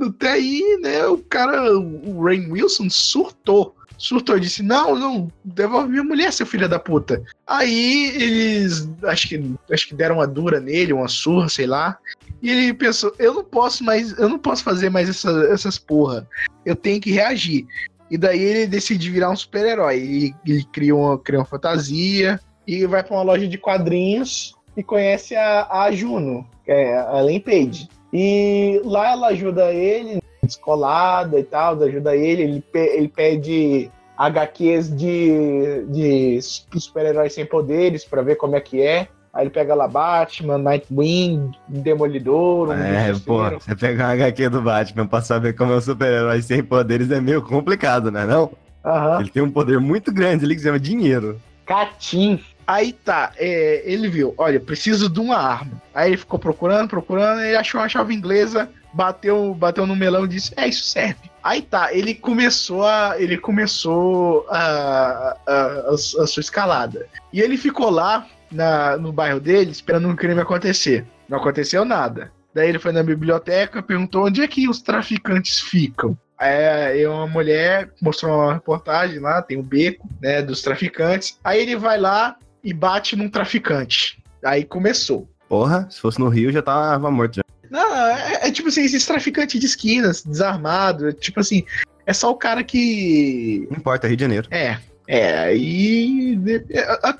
Até 0.00 0.32
aí, 0.32 0.78
né, 0.82 1.06
o 1.06 1.18
cara, 1.18 1.78
o 1.78 2.22
Rain 2.24 2.50
Wilson, 2.50 2.90
surtou. 2.90 3.76
Surtou, 3.98 4.38
disse: 4.38 4.62
Não, 4.62 4.94
não, 4.94 5.28
devolve 5.44 5.90
minha 5.90 6.04
mulher, 6.04 6.32
seu 6.32 6.46
filho 6.46 6.68
da 6.68 6.78
puta. 6.78 7.20
Aí 7.44 8.12
eles 8.14 8.88
acho 9.02 9.28
que, 9.28 9.54
acho 9.70 9.88
que 9.88 9.94
deram 9.94 10.16
uma 10.16 10.26
dura 10.26 10.60
nele, 10.60 10.92
uma 10.92 11.08
surra, 11.08 11.48
sei 11.48 11.66
lá. 11.66 11.98
E 12.40 12.48
ele 12.48 12.72
pensou: 12.72 13.12
Eu 13.18 13.34
não 13.34 13.44
posso 13.44 13.82
mais, 13.82 14.16
eu 14.16 14.28
não 14.28 14.38
posso 14.38 14.62
fazer 14.62 14.88
mais 14.88 15.08
essa- 15.08 15.48
essas 15.50 15.76
porra. 15.78 16.26
Eu 16.64 16.76
tenho 16.76 17.00
que 17.00 17.10
reagir. 17.10 17.66
E 18.10 18.16
daí 18.16 18.40
ele 18.40 18.66
decide 18.68 19.10
virar 19.10 19.30
um 19.30 19.36
super-herói. 19.36 19.96
Ele, 19.96 20.34
ele 20.46 20.64
cria, 20.72 20.94
uma, 20.94 21.18
cria 21.18 21.40
uma 21.40 21.44
fantasia 21.44 22.40
e 22.66 22.86
vai 22.86 23.02
pra 23.02 23.16
uma 23.16 23.22
loja 23.22 23.46
de 23.48 23.58
quadrinhos 23.58 24.54
e 24.76 24.82
conhece 24.82 25.34
a, 25.34 25.66
a 25.70 25.90
Juno, 25.90 26.48
é 26.66 26.96
a 26.98 27.18
Ellen 27.18 27.40
Page. 27.40 27.88
E 28.12 28.80
lá 28.84 29.10
ela 29.10 29.26
ajuda 29.28 29.72
ele, 29.72 30.20
descolada 30.48 31.38
e 31.38 31.44
tal, 31.44 31.80
ajuda 31.82 32.16
ele, 32.16 32.42
ele, 32.42 32.60
pe- 32.60 32.92
ele 32.96 33.08
pede 33.08 33.90
HQs 34.16 34.96
de, 34.96 35.84
de 35.88 36.40
super-heróis 36.42 37.32
sem 37.32 37.46
poderes 37.46 38.04
pra 38.04 38.22
ver 38.22 38.34
como 38.36 38.56
é 38.56 38.60
que 38.60 38.82
é. 38.82 39.06
Aí 39.32 39.44
ele 39.44 39.50
pega 39.50 39.74
lá 39.74 39.86
Batman, 39.86 40.58
Nightwing, 40.58 41.52
Demolidor, 41.68 42.70
Homem 42.70 42.82
É, 42.82 43.12
pô, 43.24 43.48
você 43.50 43.76
pegar 43.76 44.06
uma 44.06 44.12
HQ 44.14 44.48
do 44.48 44.62
Batman 44.62 45.06
pra 45.06 45.20
saber 45.20 45.52
como 45.54 45.72
é 45.72 45.76
um 45.76 45.80
super-herói 45.80 46.42
sem 46.42 46.62
poderes 46.64 47.10
é 47.10 47.20
meio 47.20 47.42
complicado, 47.42 48.10
né 48.10 48.24
não? 48.26 48.50
Aham. 48.84 49.20
Ele 49.20 49.30
tem 49.30 49.42
um 49.42 49.50
poder 49.50 49.78
muito 49.78 50.10
grande 50.12 50.44
ali 50.44 50.54
que 50.54 50.60
se 50.62 50.66
chama 50.66 50.80
dinheiro. 50.80 51.40
Catim. 51.66 52.40
Aí 52.66 52.92
tá, 52.92 53.32
é, 53.38 53.82
ele 53.84 54.08
viu, 54.08 54.34
olha, 54.36 54.58
preciso 54.60 55.08
de 55.08 55.20
uma 55.20 55.36
arma. 55.36 55.72
Aí 55.94 56.10
ele 56.10 56.16
ficou 56.16 56.38
procurando, 56.38 56.88
procurando, 56.88 57.40
ele 57.40 57.56
achou 57.56 57.80
uma 57.80 57.88
chave 57.88 58.14
inglesa, 58.14 58.68
bateu, 58.98 59.54
bateu 59.54 59.86
no 59.86 59.94
melão 59.94 60.24
e 60.24 60.28
disse, 60.28 60.52
é, 60.56 60.66
isso 60.66 60.82
serve. 60.82 61.30
Aí 61.40 61.62
tá, 61.62 61.94
ele 61.94 62.14
começou 62.14 62.84
a. 62.84 63.14
Ele 63.16 63.38
começou 63.38 64.44
a, 64.50 65.36
a, 65.46 65.52
a, 65.52 65.94
a 65.94 66.26
sua 66.26 66.40
escalada. 66.40 67.06
E 67.32 67.40
ele 67.40 67.56
ficou 67.56 67.90
lá 67.90 68.26
na, 68.50 68.96
no 68.96 69.12
bairro 69.12 69.38
dele 69.38 69.70
esperando 69.70 70.08
um 70.08 70.16
crime 70.16 70.40
acontecer. 70.40 71.06
Não 71.28 71.38
aconteceu 71.38 71.84
nada. 71.84 72.32
Daí 72.52 72.68
ele 72.68 72.80
foi 72.80 72.90
na 72.90 73.04
biblioteca, 73.04 73.80
perguntou 73.80 74.26
onde 74.26 74.42
é 74.42 74.48
que 74.48 74.68
os 74.68 74.82
traficantes 74.82 75.60
ficam. 75.60 76.18
Aí 76.36 77.06
uma 77.06 77.26
mulher 77.28 77.92
mostrou 78.02 78.34
uma 78.34 78.54
reportagem 78.54 79.20
lá, 79.20 79.40
tem 79.40 79.58
o 79.58 79.62
beco, 79.62 80.08
né, 80.20 80.42
dos 80.42 80.60
traficantes. 80.60 81.38
Aí 81.44 81.62
ele 81.62 81.76
vai 81.76 81.98
lá 81.98 82.36
e 82.64 82.72
bate 82.72 83.14
num 83.14 83.28
traficante. 83.28 84.20
Aí 84.44 84.64
começou. 84.64 85.28
Porra, 85.48 85.86
se 85.88 86.00
fosse 86.00 86.18
no 86.18 86.28
Rio 86.28 86.50
já 86.50 86.62
tava 86.62 87.10
morto 87.10 87.36
já. 87.36 87.47
Não, 87.70 87.94
é, 87.96 88.48
é 88.48 88.50
tipo 88.50 88.68
assim, 88.68 88.82
esses 88.84 89.04
traficantes 89.06 89.58
de 89.60 89.66
esquinas, 89.66 90.22
desarmado, 90.22 91.12
tipo 91.12 91.40
assim, 91.40 91.64
é 92.06 92.12
só 92.12 92.30
o 92.30 92.36
cara 92.36 92.62
que. 92.64 93.66
Não 93.70 93.78
importa, 93.78 94.06
Rio 94.08 94.16
de 94.16 94.22
Janeiro. 94.24 94.48
É. 94.50 94.78
É, 95.10 95.38
aí 95.38 96.36
de- 96.36 96.64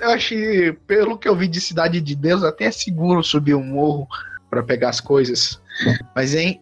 eu, 0.01 0.11
achei, 0.11 0.73
pelo 0.87 1.17
que 1.17 1.27
eu 1.27 1.35
vi 1.35 1.49
de 1.49 1.59
Cidade 1.59 2.01
de 2.03 2.15
Deus, 2.15 2.45
até 2.45 2.65
é 2.67 2.71
seguro 2.71 3.23
subir 3.23 3.55
um 3.55 3.65
morro 3.65 4.07
pra 4.51 4.63
pegar 4.63 4.91
as 4.91 5.01
coisas. 5.01 5.59
Mas, 6.15 6.35
hein? 6.35 6.61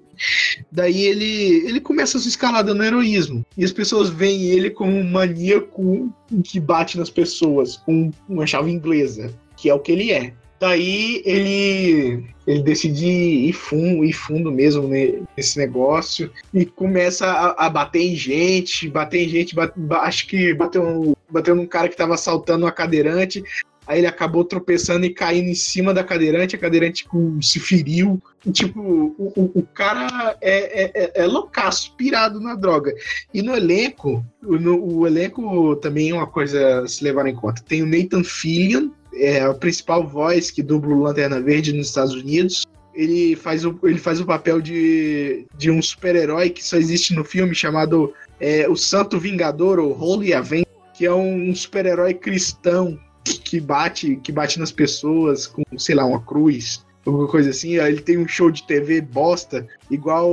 Daí 0.70 1.03
ele, 1.03 1.66
ele 1.68 1.81
começa 1.81 2.16
a 2.16 2.20
sua 2.20 2.29
escalada 2.29 2.72
no 2.72 2.85
heroísmo. 2.85 3.44
E 3.57 3.64
as 3.64 3.72
pessoas 3.72 4.09
veem 4.09 4.44
ele 4.44 4.70
como 4.70 4.92
um 4.92 5.11
maníaco 5.11 6.12
que 6.44 6.61
bate 6.61 6.96
nas 6.96 7.11
pessoas 7.11 7.77
com 7.77 8.11
uma 8.29 8.46
chave 8.46 8.70
inglesa, 8.70 9.35
que 9.57 9.68
é 9.68 9.75
o 9.75 9.81
que 9.81 9.92
ele 9.92 10.12
é. 10.12 10.33
Daí 10.59 11.23
ele, 11.25 12.25
ele 12.47 12.62
decide 12.62 13.07
ir 13.07 13.53
fundo, 13.53 14.05
ir 14.05 14.12
fundo 14.12 14.51
mesmo 14.51 14.88
ne- 14.88 15.23
nesse 15.37 15.59
negócio 15.59 16.31
e 16.53 16.64
começa 16.64 17.27
a, 17.27 17.66
a 17.66 17.71
bater 17.71 18.01
em 18.01 18.16
gente, 18.16 18.88
bater 18.88 19.25
em 19.25 19.29
gente, 19.29 19.55
bate- 19.55 19.79
ba- 19.79 20.03
acho 20.03 20.27
que 20.27 20.55
bateu, 20.55 21.16
bateu 21.29 21.55
num 21.55 21.66
cara 21.66 21.88
que 21.88 21.97
tava 21.97 22.14
assaltando 22.14 22.64
uma 22.64 22.73
cadeirante. 22.73 23.42
aí 23.87 23.99
ele 24.01 24.07
acabou 24.07 24.45
tropeçando 24.45 25.07
e 25.07 25.11
caindo 25.14 25.49
em 25.49 25.55
cima 25.55 25.95
da 25.95 26.03
cadeirante, 26.03 26.57
a 26.57 26.59
cadeirante 26.59 27.05
tipo, 27.05 27.38
se 27.42 27.61
feriu. 27.61 28.21
Tipo, 28.51 28.81
o, 28.81 29.33
o, 29.37 29.51
o 29.61 29.62
cara 29.62 30.37
é, 30.40 30.83
é, 30.85 30.90
é, 30.95 31.12
é 31.23 31.27
loucaço, 31.27 31.95
pirado 31.97 32.40
na 32.40 32.55
droga. 32.55 32.92
E 33.33 33.42
no 33.42 33.55
elenco, 33.55 34.25
no, 34.42 34.83
o 34.83 35.07
elenco 35.07 35.77
também 35.77 36.11
é 36.11 36.14
uma 36.14 36.27
coisa 36.27 36.81
a 36.81 36.88
se 36.88 37.05
levar 37.05 37.27
em 37.27 37.35
conta. 37.35 37.62
Tem 37.62 37.83
o 37.83 37.87
Nathan 37.87 38.25
Fillion, 38.25 38.90
é 39.16 39.40
a 39.40 39.55
principal 39.55 40.07
voz 40.07 40.50
que 40.50 40.62
dubla 40.62 40.94
o 40.94 41.02
Lanterna 41.02 41.40
Verde 41.40 41.72
nos 41.72 41.88
Estados 41.88 42.14
Unidos. 42.14 42.66
Ele 42.94 43.37
faz 43.37 43.64
o, 43.64 43.79
ele 43.83 43.98
faz 43.98 44.20
o 44.20 44.26
papel 44.26 44.61
de, 44.61 45.46
de 45.57 45.70
um 45.70 45.83
super-herói 45.83 46.50
que 46.50 46.64
só 46.64 46.76
existe 46.76 47.14
no 47.14 47.24
filme, 47.24 47.55
chamado 47.55 48.12
é, 48.40 48.68
o 48.68 48.76
Santo 48.76 49.18
Vingador, 49.18 49.79
ou 49.79 49.98
Holy 49.98 50.33
Avenger, 50.33 50.66
que 50.94 51.05
é 51.05 51.12
um 51.12 51.55
super-herói 51.55 52.14
cristão 52.14 52.98
que 53.44 53.61
bate, 53.61 54.16
que 54.16 54.33
bate 54.33 54.59
nas 54.59 54.72
pessoas 54.72 55.46
com, 55.46 55.62
sei 55.76 55.94
lá, 55.94 56.05
uma 56.05 56.22
cruz, 56.22 56.85
alguma 57.05 57.29
coisa 57.29 57.50
assim. 57.50 57.76
Ele 57.76 58.00
tem 58.00 58.18
um 58.18 58.29
show 58.29 58.50
de 58.50 58.66
TV 58.66 59.00
bosta, 59.00 59.66
igual 59.90 60.31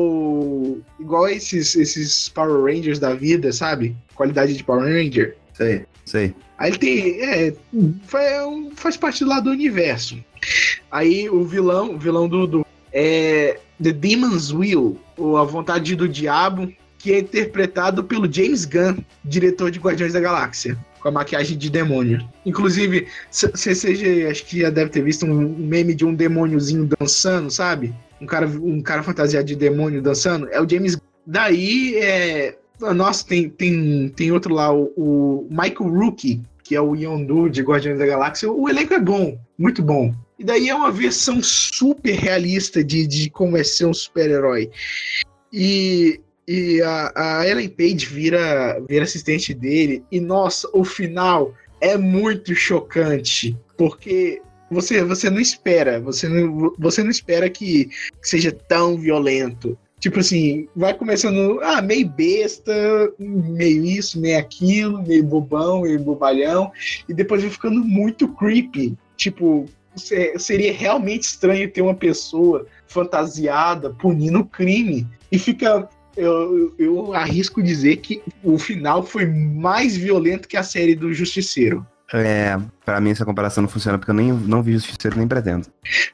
igual 1.00 1.28
esses, 1.28 1.76
esses 1.76 2.30
Power 2.30 2.64
Rangers 2.64 3.00
da 3.00 3.14
vida, 3.14 3.52
sabe? 3.52 3.96
Qualidade 4.16 4.56
de 4.56 4.64
Power 4.64 4.84
Ranger. 4.84 5.36
Sei, 5.54 5.86
sei. 6.06 6.34
Aí 6.64 6.70
ele 6.70 6.78
tem. 6.78 7.22
É, 7.22 7.54
faz, 8.06 8.48
faz 8.76 8.96
parte 8.96 9.26
lá 9.26 9.42
do 9.42 9.50
universo. 9.50 10.18
Aí 10.90 11.30
o 11.30 11.44
vilão, 11.44 11.96
o 11.96 12.00
vilão 12.00 12.26
do, 12.30 12.48
do 12.48 12.66
é 12.94 13.60
The 13.84 13.92
Demon's 13.92 14.50
Will, 14.54 14.98
ou 15.18 15.36
A 15.36 15.44
Vontade 15.44 15.94
do 15.94 16.08
Diabo, 16.08 16.72
que 16.98 17.12
é 17.12 17.20
interpretado 17.20 18.02
pelo 18.06 18.32
James 18.32 18.64
Gunn, 18.64 18.96
diretor 19.26 19.72
de 19.72 19.80
Guardiões 19.80 20.14
da 20.14 20.22
Galáxia, 20.22 20.78
com 21.02 21.10
a 21.10 21.12
maquiagem 21.12 21.58
de 21.58 21.70
demônio. 21.70 22.26
Inclusive, 22.46 23.08
você 23.30 23.72
acho 24.32 24.46
que 24.46 24.62
já 24.62 24.70
deve 24.70 24.90
ter 24.90 25.04
visto 25.04 25.26
um 25.26 25.50
meme 25.50 25.94
de 25.94 26.06
um 26.06 26.16
demôniozinho 26.16 26.88
dançando, 26.98 27.52
sabe? 27.52 27.94
Um 28.22 28.26
cara, 28.26 28.48
um 28.48 28.82
cara 28.82 29.04
fantasiado 29.04 29.48
de 29.48 29.58
demônio 29.58 30.02
dançando. 30.02 30.48
É 30.48 30.62
o 30.62 30.70
James 30.70 30.96
Gunn. 30.96 31.04
Daí, 31.28 31.98
é, 31.98 32.56
nossa, 32.96 33.26
tem, 33.26 33.50
tem, 33.50 34.08
tem 34.16 34.32
outro 34.32 34.54
lá, 34.54 34.74
o, 34.74 34.94
o 34.96 35.48
Michael 35.50 35.90
Rookie, 35.90 36.42
que 36.64 36.76
é 36.76 36.82
o 36.82 36.96
Yondu 36.96 37.50
de 37.50 37.62
Guardiões 37.62 38.00
da 38.00 38.06
Galáxia. 38.06 38.52
O 38.52 38.70
elenco 38.70 38.94
é 38.94 39.00
bom, 39.00 39.38
muito 39.58 39.82
bom. 39.82 40.14
E 40.40 40.44
daí 40.44 40.70
é 40.70 40.76
uma 40.76 40.92
versão 40.92 41.42
super 41.44 42.16
realista 42.16 42.84
de, 42.84 43.06
de 43.06 43.30
como 43.30 43.58
é 43.58 43.64
ser 43.64 43.86
um 43.86 43.94
super-herói. 43.94 44.72
E 45.52 46.20
e 46.48 46.82
a, 46.82 47.40
a 47.40 47.48
Ellen 47.48 47.70
Page 47.70 48.06
vira, 48.06 48.80
vira 48.88 49.04
assistente 49.04 49.54
dele. 49.54 50.04
E 50.12 50.20
nossa, 50.20 50.70
o 50.74 50.84
final 50.84 51.54
é 51.80 51.98
muito 51.98 52.54
chocante. 52.54 53.58
Porque 53.78 54.42
você, 54.70 55.04
você 55.04 55.30
não 55.30 55.40
espera. 55.40 56.00
Você 56.02 56.28
não, 56.28 56.74
você 56.78 57.04
não 57.04 57.10
espera 57.10 57.50
que, 57.50 57.86
que 57.86 58.28
seja 58.28 58.52
tão 58.52 58.98
violento. 58.98 59.78
Tipo 60.04 60.20
assim, 60.20 60.68
vai 60.76 60.94
começando, 60.94 61.62
ah, 61.64 61.82
meio 61.82 62.06
besta, 62.10 62.74
meio 63.18 63.86
isso, 63.86 64.20
meio 64.20 64.38
aquilo, 64.38 65.02
meio 65.02 65.24
bobão, 65.24 65.84
meio 65.84 65.98
bobalhão, 65.98 66.74
e 67.08 67.14
depois 67.14 67.42
vai 67.42 67.50
ficando 67.50 67.80
muito 67.86 68.28
creepy. 68.28 68.98
Tipo, 69.16 69.66
seria 69.96 70.74
realmente 70.74 71.24
estranho 71.24 71.72
ter 71.72 71.82
uma 71.82 71.96
pessoa 71.96 72.68
fantasiada 72.86 73.92
punindo 73.92 74.44
crime. 74.44 75.08
E 75.32 75.40
fica 75.40 75.88
eu, 76.18 76.76
eu 76.78 77.14
arrisco 77.14 77.64
dizer 77.64 77.96
que 77.96 78.22
o 78.44 78.60
final 78.60 79.04
foi 79.04 79.26
mais 79.26 79.96
violento 79.96 80.50
que 80.50 80.58
a 80.58 80.64
série 80.64 80.96
do 80.96 81.14
Justiceiro. 81.14 81.88
É, 82.14 82.60
pra 82.84 83.00
mim 83.00 83.12
essa 83.12 83.24
comparação 83.24 83.62
não 83.62 83.70
funciona 83.70 83.98
porque 83.98 84.12
eu 84.12 84.16
nem, 84.16 84.34
não 84.34 84.62
vi 84.62 84.74
Justiceiro 84.74 85.18
nem 85.18 85.30
pretendo. 85.30 85.66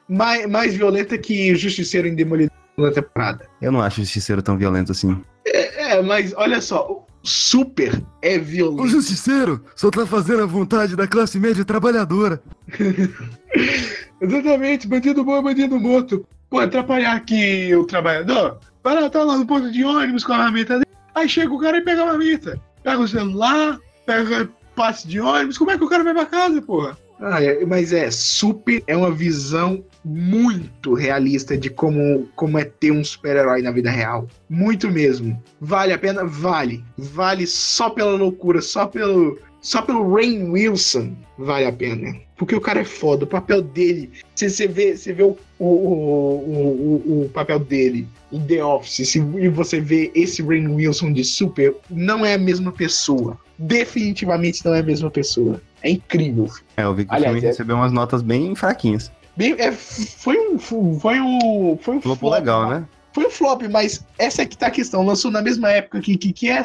Mais, 0.08 0.48
mais 0.48 0.74
violenta 0.76 1.18
que 1.18 1.56
Justiceiro 1.56 2.06
em 2.06 2.14
Demolidor 2.14 2.59
na 2.80 2.92
temporada. 2.92 3.46
Eu 3.60 3.72
não 3.72 3.80
acho 3.80 4.00
Justiceiro 4.00 4.42
tão 4.42 4.56
violento 4.56 4.92
assim. 4.92 5.20
É, 5.46 5.94
é, 5.94 6.02
mas 6.02 6.32
olha 6.36 6.60
só, 6.60 7.04
Super 7.22 8.00
é 8.22 8.38
violento. 8.38 8.82
O 8.82 8.88
Justiceiro 8.88 9.62
só 9.76 9.90
tá 9.90 10.06
fazendo 10.06 10.42
a 10.42 10.46
vontade 10.46 10.96
da 10.96 11.06
classe 11.06 11.38
média 11.38 11.64
trabalhadora. 11.64 12.42
Exatamente, 14.20 14.88
bandido 14.88 15.24
bom 15.24 15.36
é 15.36 15.42
bandido 15.42 15.78
morto. 15.78 16.26
Pô, 16.48 16.58
atrapalhar 16.58 17.14
aqui 17.14 17.74
o 17.74 17.84
trabalhador 17.84 18.58
Vai 18.82 19.10
tá 19.10 19.22
lá 19.22 19.36
no 19.36 19.46
ponto 19.46 19.70
de 19.70 19.84
ônibus 19.84 20.24
com 20.24 20.32
a 20.32 20.38
marmita 20.38 20.74
dele. 20.74 20.86
Aí 21.14 21.28
chega 21.28 21.52
o 21.52 21.58
cara 21.58 21.78
e 21.78 21.82
pega 21.82 22.02
a 22.02 22.06
marmita. 22.06 22.58
Pega 22.82 22.98
o 22.98 23.08
celular, 23.08 23.78
pega 24.06 24.48
passe 24.74 25.06
de 25.06 25.20
ônibus. 25.20 25.58
Como 25.58 25.70
é 25.70 25.76
que 25.76 25.84
o 25.84 25.88
cara 25.88 26.02
vai 26.02 26.14
pra 26.14 26.26
casa, 26.26 26.62
porra? 26.62 26.96
Ah, 27.20 27.42
é, 27.42 27.64
mas 27.66 27.92
é 27.92 28.10
super. 28.10 28.82
É 28.86 28.96
uma 28.96 29.10
visão 29.10 29.84
muito 30.04 30.94
realista 30.94 31.56
de 31.56 31.70
como, 31.70 32.28
como 32.34 32.58
é 32.58 32.64
ter 32.64 32.90
um 32.90 33.04
super-herói 33.04 33.62
na 33.62 33.70
vida 33.70 33.90
real. 33.90 34.26
Muito 34.48 34.90
mesmo. 34.90 35.40
Vale 35.60 35.92
a 35.92 35.98
pena? 35.98 36.24
Vale. 36.24 36.84
Vale 36.96 37.46
só 37.46 37.90
pela 37.90 38.12
loucura, 38.12 38.60
só 38.60 38.86
pelo. 38.86 39.38
Só 39.62 39.82
pelo 39.82 40.14
Rain 40.14 40.50
Wilson 40.50 41.14
vale 41.36 41.66
a 41.66 41.72
pena. 41.72 42.14
Porque 42.36 42.54
o 42.54 42.60
cara 42.60 42.80
é 42.80 42.84
foda, 42.84 43.24
o 43.24 43.26
papel 43.26 43.60
dele. 43.60 44.10
Você 44.34 44.66
vê, 44.66 44.96
você 44.96 45.12
vê 45.12 45.22
o, 45.22 45.36
o, 45.58 45.66
o, 45.66 47.02
o, 47.06 47.22
o 47.24 47.28
papel 47.28 47.58
dele 47.58 48.06
em 48.32 48.40
The 48.40 48.64
Office 48.64 49.16
e 49.16 49.48
você 49.48 49.80
vê 49.80 50.10
esse 50.14 50.42
Rain 50.42 50.66
Wilson 50.68 51.12
de 51.12 51.24
Super, 51.24 51.74
não 51.90 52.24
é 52.24 52.34
a 52.34 52.38
mesma 52.38 52.72
pessoa. 52.72 53.38
Definitivamente 53.58 54.64
não 54.64 54.74
é 54.74 54.80
a 54.80 54.82
mesma 54.82 55.10
pessoa. 55.10 55.60
É 55.82 55.90
incrível. 55.90 56.48
É, 56.76 56.84
eu 56.84 56.94
vi 56.94 57.04
que 57.04 57.14
Aliás, 57.14 57.32
o 57.32 57.34
filme 57.34 57.46
é... 57.46 57.50
recebeu 57.50 57.76
umas 57.76 57.92
notas 57.92 58.22
bem 58.22 58.54
fraquinhas. 58.54 59.10
Bem, 59.36 59.54
é, 59.58 59.72
foi 59.72 60.38
um. 60.38 60.58
Foi 60.58 61.20
um. 61.20 61.78
Foi 61.80 61.96
um 61.96 62.00
flop, 62.00 62.22
legal, 62.22 62.68
né? 62.68 62.84
Foi 63.12 63.26
um 63.26 63.30
flop, 63.30 63.62
mas 63.70 64.04
essa 64.18 64.42
é 64.42 64.46
que 64.46 64.56
tá 64.56 64.66
a 64.66 64.70
questão. 64.70 65.04
Lançou 65.04 65.30
na 65.30 65.42
mesma 65.42 65.70
época 65.70 66.00
que 66.00 66.16
que, 66.16 66.32
que 66.32 66.50
é? 66.50 66.62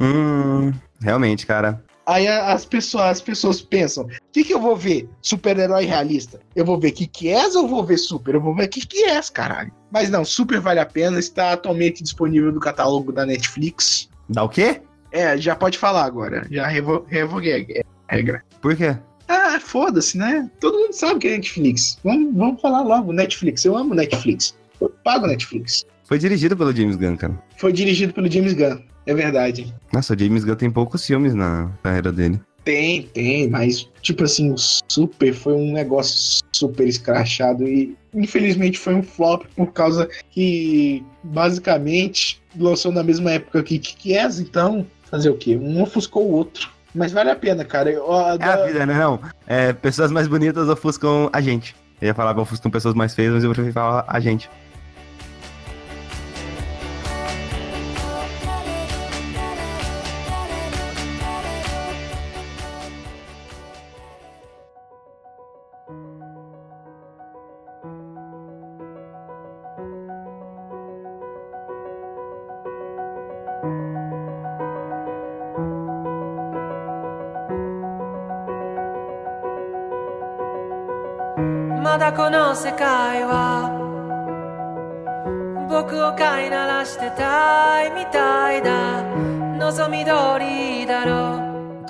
Hum, 0.00 0.72
realmente, 1.00 1.46
cara. 1.46 1.82
Aí 2.06 2.26
as 2.26 2.64
pessoas, 2.64 3.04
as 3.04 3.20
pessoas 3.20 3.60
pensam: 3.60 4.04
o 4.04 4.08
que, 4.32 4.42
que 4.42 4.54
eu 4.54 4.60
vou 4.60 4.74
ver? 4.74 5.08
Super-herói 5.20 5.84
realista? 5.84 6.40
Eu 6.56 6.64
vou 6.64 6.78
ver 6.80 6.92
que 6.92 7.06
que 7.06 7.28
és 7.28 7.54
ou 7.54 7.68
vou 7.68 7.84
ver 7.84 7.98
super? 7.98 8.34
Eu 8.34 8.40
vou 8.40 8.54
ver 8.54 8.68
que 8.68 8.86
que 8.86 9.04
és, 9.04 9.28
caralho. 9.28 9.70
Mas 9.90 10.08
não, 10.08 10.24
super 10.24 10.58
vale 10.58 10.80
a 10.80 10.86
pena. 10.86 11.18
Está 11.18 11.52
atualmente 11.52 12.02
disponível 12.02 12.50
no 12.50 12.60
catálogo 12.60 13.12
da 13.12 13.26
Netflix. 13.26 14.08
Dá 14.28 14.42
o 14.42 14.48
quê? 14.48 14.80
É, 15.12 15.36
já 15.36 15.54
pode 15.54 15.76
falar 15.76 16.04
agora. 16.04 16.46
Já 16.50 16.66
revo 16.66 17.04
revoguei 17.08 17.84
a 18.08 18.14
regra. 18.14 18.42
Por 18.60 18.74
quê? 18.74 18.96
Ah, 19.28 19.60
foda-se, 19.60 20.16
né? 20.16 20.50
Todo 20.58 20.78
mundo 20.78 20.92
sabe 20.92 21.20
que 21.20 21.28
é 21.28 21.32
Netflix. 21.32 21.98
Vamos, 22.02 22.34
vamos 22.34 22.60
falar 22.60 22.82
logo. 22.82 23.12
Netflix. 23.12 23.64
Eu 23.64 23.76
amo 23.76 23.94
Netflix. 23.94 24.56
Eu 24.80 24.88
pago 25.04 25.26
Netflix. 25.26 25.84
Foi 26.04 26.18
dirigido 26.18 26.56
pelo 26.56 26.74
James 26.74 26.96
Gunn, 26.96 27.16
cara. 27.16 27.38
Foi 27.58 27.72
dirigido 27.72 28.14
pelo 28.14 28.30
James 28.30 28.54
Gunn. 28.54 28.80
É 29.04 29.14
verdade. 29.14 29.72
Nossa, 29.92 30.14
o 30.14 30.18
James 30.18 30.44
Gunn 30.44 30.54
tem 30.54 30.70
poucos 30.70 31.04
filmes 31.06 31.34
na 31.34 31.70
carreira 31.82 32.10
dele. 32.10 32.40
Tem, 32.64 33.02
tem, 33.02 33.48
mas, 33.48 33.88
tipo 34.02 34.24
assim, 34.24 34.52
o 34.52 34.56
Super 34.58 35.32
foi 35.32 35.54
um 35.54 35.72
negócio 35.72 36.42
super 36.52 36.86
escrachado 36.86 37.66
e, 37.66 37.96
infelizmente, 38.14 38.78
foi 38.78 38.94
um 38.94 39.02
flop 39.02 39.44
por 39.56 39.72
causa 39.72 40.08
que, 40.30 41.02
basicamente, 41.22 42.42
lançou 42.58 42.92
na 42.92 43.02
mesma 43.02 43.32
época 43.32 43.62
que 43.62 43.78
Kikies, 43.78 44.40
então, 44.40 44.86
fazer 45.04 45.30
o 45.30 45.36
quê? 45.36 45.56
Um 45.56 45.82
ofuscou 45.82 46.26
o 46.26 46.32
outro. 46.32 46.68
Mas 46.98 47.12
vale 47.12 47.30
a 47.30 47.36
pena, 47.36 47.64
cara. 47.64 47.90
Eu, 47.90 48.12
a, 48.12 48.34
é 48.34 48.44
a 48.44 48.66
vida, 48.66 48.84
né? 48.84 48.94
Não. 48.94 49.20
É, 49.46 49.72
pessoas 49.72 50.10
mais 50.10 50.26
bonitas 50.26 50.68
ofuscam 50.68 51.30
a 51.32 51.40
gente. 51.40 51.76
Eu 52.00 52.08
ia 52.08 52.14
falar 52.14 52.34
que 52.34 52.40
ofuscam 52.40 52.70
pessoas 52.70 52.94
mais 52.94 53.14
feias, 53.14 53.32
mas 53.34 53.44
eu 53.44 53.50
prefiro 53.50 53.72
falar 53.72 54.04
a 54.06 54.20
gente. 54.20 54.50